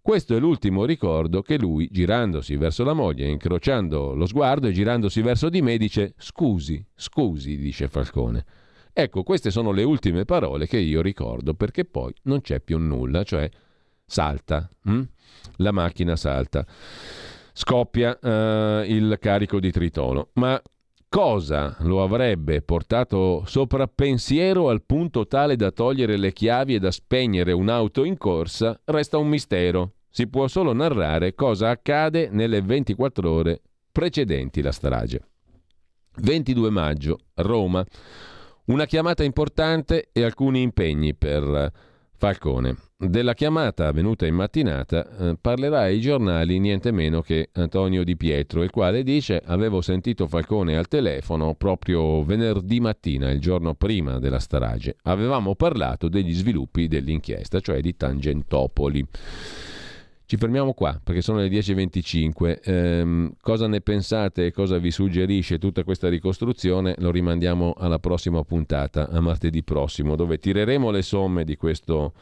Questo 0.00 0.34
è 0.34 0.40
l'ultimo 0.40 0.84
ricordo 0.84 1.42
che 1.42 1.56
lui, 1.56 1.88
girandosi 1.92 2.56
verso 2.56 2.82
la 2.82 2.92
moglie, 2.92 3.28
incrociando 3.28 4.16
lo 4.16 4.26
sguardo 4.26 4.66
e 4.66 4.72
girandosi 4.72 5.22
verso 5.22 5.48
di 5.48 5.62
me, 5.62 5.76
dice: 5.76 6.14
Scusi, 6.16 6.84
scusi, 6.92 7.56
dice 7.56 7.86
Falcone. 7.86 8.44
Ecco, 8.92 9.22
queste 9.22 9.50
sono 9.50 9.72
le 9.72 9.82
ultime 9.82 10.24
parole 10.24 10.66
che 10.66 10.78
io 10.78 11.00
ricordo, 11.00 11.54
perché 11.54 11.84
poi 11.84 12.12
non 12.24 12.40
c'è 12.40 12.60
più 12.60 12.78
nulla, 12.78 13.22
cioè 13.22 13.48
salta. 14.04 14.68
Hm? 14.84 15.02
La 15.56 15.72
macchina 15.72 16.16
salta 16.16 16.66
scoppia 17.52 18.18
eh, 18.18 18.84
il 18.88 19.16
carico 19.20 19.60
di 19.60 19.70
tritolo. 19.70 20.30
Ma 20.34 20.60
cosa 21.08 21.76
lo 21.80 22.02
avrebbe 22.02 22.62
portato 22.62 23.44
soprappensiero 23.46 24.68
al 24.68 24.82
punto 24.82 25.26
tale 25.26 25.56
da 25.56 25.70
togliere 25.70 26.16
le 26.16 26.32
chiavi 26.32 26.74
e 26.74 26.78
da 26.78 26.90
spegnere 26.90 27.52
un'auto 27.52 28.04
in 28.04 28.16
corsa 28.16 28.80
resta 28.86 29.18
un 29.18 29.28
mistero. 29.28 29.92
Si 30.10 30.26
può 30.26 30.46
solo 30.48 30.72
narrare 30.72 31.34
cosa 31.34 31.70
accade 31.70 32.28
nelle 32.30 32.60
24 32.60 33.30
ore 33.30 33.62
precedenti 33.90 34.60
la 34.60 34.72
strage. 34.72 35.20
22 36.16 36.68
maggio, 36.70 37.18
Roma. 37.36 37.84
Una 38.64 38.86
chiamata 38.86 39.24
importante 39.24 40.10
e 40.12 40.22
alcuni 40.22 40.62
impegni 40.62 41.14
per 41.14 41.72
Falcone. 42.16 42.76
Della 42.96 43.34
chiamata 43.34 43.88
avvenuta 43.88 44.24
in 44.26 44.36
mattinata 44.36 45.04
eh, 45.18 45.36
parlerà 45.40 45.80
ai 45.80 46.00
giornali 46.00 46.60
niente 46.60 46.92
meno 46.92 47.22
che 47.22 47.48
Antonio 47.54 48.04
Di 48.04 48.16
Pietro, 48.16 48.62
il 48.62 48.70
quale 48.70 49.02
dice 49.02 49.42
avevo 49.44 49.80
sentito 49.80 50.28
Falcone 50.28 50.76
al 50.76 50.86
telefono 50.86 51.56
proprio 51.56 52.22
venerdì 52.22 52.78
mattina, 52.78 53.30
il 53.30 53.40
giorno 53.40 53.74
prima 53.74 54.20
della 54.20 54.38
strage. 54.38 54.94
Avevamo 55.02 55.56
parlato 55.56 56.08
degli 56.08 56.32
sviluppi 56.32 56.86
dell'inchiesta, 56.86 57.58
cioè 57.58 57.80
di 57.80 57.96
Tangentopoli. 57.96 59.04
Ci 60.32 60.38
fermiamo 60.38 60.72
qua 60.72 60.98
perché 61.04 61.20
sono 61.20 61.40
le 61.40 61.48
10.25. 61.48 62.60
Ehm, 62.64 63.34
cosa 63.42 63.66
ne 63.66 63.82
pensate 63.82 64.46
e 64.46 64.50
cosa 64.50 64.78
vi 64.78 64.90
suggerisce 64.90 65.58
tutta 65.58 65.84
questa 65.84 66.08
ricostruzione? 66.08 66.94
Lo 67.00 67.10
rimandiamo 67.10 67.74
alla 67.76 67.98
prossima 67.98 68.42
puntata, 68.42 69.10
a 69.10 69.20
martedì 69.20 69.62
prossimo, 69.62 70.16
dove 70.16 70.38
tireremo 70.38 70.90
le 70.90 71.02
somme 71.02 71.44
di 71.44 71.54
questo 71.56 72.14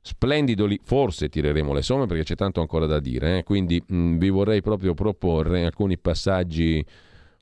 splendido 0.00 0.66
lì, 0.66 0.78
forse 0.84 1.28
tireremo 1.28 1.72
le 1.72 1.82
somme 1.82 2.06
perché 2.06 2.22
c'è 2.22 2.36
tanto 2.36 2.60
ancora 2.60 2.86
da 2.86 3.00
dire, 3.00 3.38
eh? 3.38 3.42
quindi 3.42 3.82
mh, 3.84 4.18
vi 4.18 4.28
vorrei 4.28 4.62
proprio 4.62 4.94
proporre 4.94 5.64
alcuni 5.64 5.98
passaggi 5.98 6.86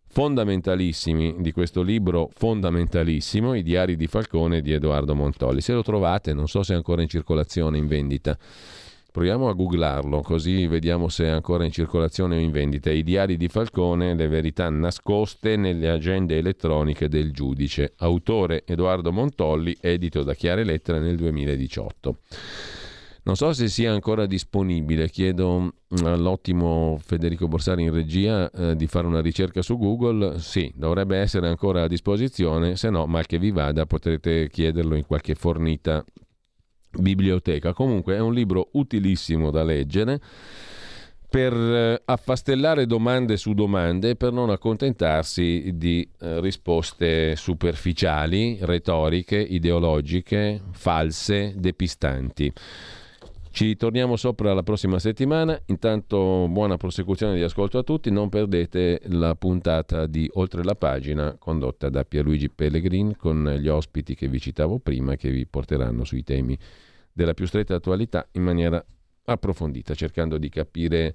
fondamentalissimi 0.08 1.34
di 1.40 1.52
questo 1.52 1.82
libro 1.82 2.30
fondamentalissimo, 2.32 3.52
I 3.52 3.62
diari 3.62 3.96
di 3.96 4.06
Falcone 4.06 4.62
di 4.62 4.72
Edoardo 4.72 5.14
Montolli. 5.14 5.60
Se 5.60 5.74
lo 5.74 5.82
trovate, 5.82 6.32
non 6.32 6.48
so 6.48 6.62
se 6.62 6.72
è 6.72 6.76
ancora 6.76 7.02
in 7.02 7.08
circolazione, 7.08 7.76
in 7.76 7.86
vendita. 7.86 8.38
Proviamo 9.16 9.48
a 9.48 9.54
googlarlo 9.54 10.20
così 10.20 10.66
vediamo 10.66 11.08
se 11.08 11.24
è 11.24 11.28
ancora 11.28 11.64
in 11.64 11.70
circolazione 11.70 12.36
o 12.36 12.38
in 12.38 12.50
vendita. 12.50 12.90
I 12.90 13.02
diari 13.02 13.38
di 13.38 13.48
Falcone, 13.48 14.14
le 14.14 14.28
verità 14.28 14.68
nascoste 14.68 15.56
nelle 15.56 15.88
agende 15.88 16.36
elettroniche 16.36 17.08
del 17.08 17.32
giudice. 17.32 17.94
Autore 17.96 18.64
Edoardo 18.66 19.12
Montolli, 19.12 19.74
edito 19.80 20.22
da 20.22 20.34
Chiare 20.34 20.64
Lettere 20.64 21.00
nel 21.00 21.16
2018. 21.16 22.18
Non 23.22 23.36
so 23.36 23.54
se 23.54 23.68
sia 23.68 23.90
ancora 23.90 24.26
disponibile, 24.26 25.08
chiedo 25.08 25.60
mm, 25.60 26.04
all'ottimo 26.04 26.98
Federico 27.02 27.48
Borsari 27.48 27.84
in 27.84 27.94
regia 27.94 28.50
eh, 28.50 28.76
di 28.76 28.86
fare 28.86 29.06
una 29.06 29.22
ricerca 29.22 29.62
su 29.62 29.78
Google. 29.78 30.38
Sì, 30.40 30.70
dovrebbe 30.76 31.16
essere 31.16 31.48
ancora 31.48 31.84
a 31.84 31.88
disposizione, 31.88 32.76
se 32.76 32.90
no, 32.90 33.06
mal 33.06 33.24
che 33.24 33.38
vi 33.38 33.50
vada, 33.50 33.86
potrete 33.86 34.50
chiederlo 34.50 34.94
in 34.94 35.06
qualche 35.06 35.34
fornita 35.34 36.04
biblioteca. 36.98 37.72
Comunque 37.72 38.16
è 38.16 38.20
un 38.20 38.32
libro 38.32 38.68
utilissimo 38.72 39.50
da 39.50 39.62
leggere 39.62 40.20
per 41.28 41.52
eh, 41.52 42.00
affastellare 42.04 42.86
domande 42.86 43.36
su 43.36 43.52
domande 43.52 44.10
e 44.10 44.16
per 44.16 44.32
non 44.32 44.50
accontentarsi 44.50 45.72
di 45.74 46.08
eh, 46.20 46.40
risposte 46.40 47.36
superficiali, 47.36 48.58
retoriche, 48.62 49.36
ideologiche, 49.36 50.60
false, 50.70 51.54
depistanti. 51.56 52.52
Ci 53.56 53.74
torniamo 53.76 54.16
sopra 54.16 54.52
la 54.52 54.62
prossima 54.62 54.98
settimana. 54.98 55.58
Intanto 55.68 56.46
buona 56.46 56.76
prosecuzione 56.76 57.36
di 57.36 57.42
ascolto 57.42 57.78
a 57.78 57.82
tutti. 57.82 58.10
Non 58.10 58.28
perdete 58.28 59.00
la 59.04 59.34
puntata 59.34 60.04
di 60.04 60.28
Oltre 60.34 60.62
la 60.62 60.74
pagina 60.74 61.34
condotta 61.38 61.88
da 61.88 62.04
Pierluigi 62.04 62.50
Pellegrin 62.50 63.16
con 63.16 63.56
gli 63.58 63.68
ospiti 63.68 64.14
che 64.14 64.28
vi 64.28 64.40
citavo 64.40 64.78
prima 64.78 65.16
che 65.16 65.30
vi 65.30 65.46
porteranno 65.46 66.04
sui 66.04 66.22
temi 66.22 66.54
della 67.10 67.32
più 67.32 67.46
stretta 67.46 67.76
attualità 67.76 68.28
in 68.32 68.42
maniera 68.42 68.84
approfondita, 69.24 69.94
cercando 69.94 70.36
di 70.36 70.50
capire 70.50 71.14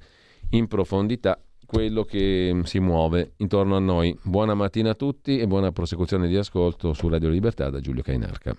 in 0.50 0.66
profondità 0.66 1.40
quello 1.64 2.04
che 2.04 2.60
si 2.64 2.80
muove 2.80 3.34
intorno 3.38 3.76
a 3.76 3.80
noi. 3.80 4.18
Buona 4.24 4.56
mattina 4.56 4.90
a 4.90 4.96
tutti 4.96 5.38
e 5.38 5.46
buona 5.46 5.72
prosecuzione 5.72 6.28
di 6.28 6.38
ascolto 6.38 6.94
su 6.94 7.08
Radio 7.08 7.30
Libertà 7.30 7.70
da 7.70 7.80
Giulio 7.80 8.02
Cainarca. 8.02 8.56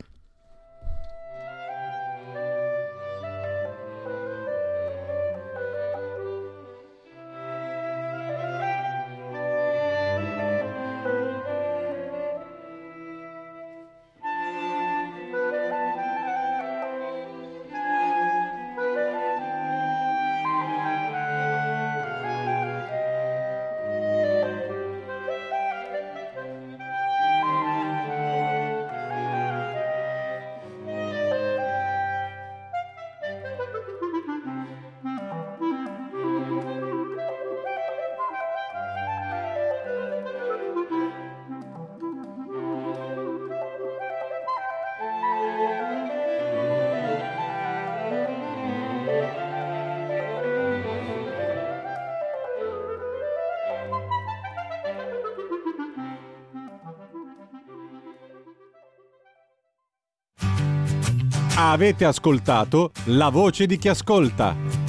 Avete 61.83 62.05
ascoltato 62.05 62.93
La 63.07 63.29
voce 63.29 63.67
di 63.67 63.77
chi 63.77 63.89
ascolta. 63.89 64.82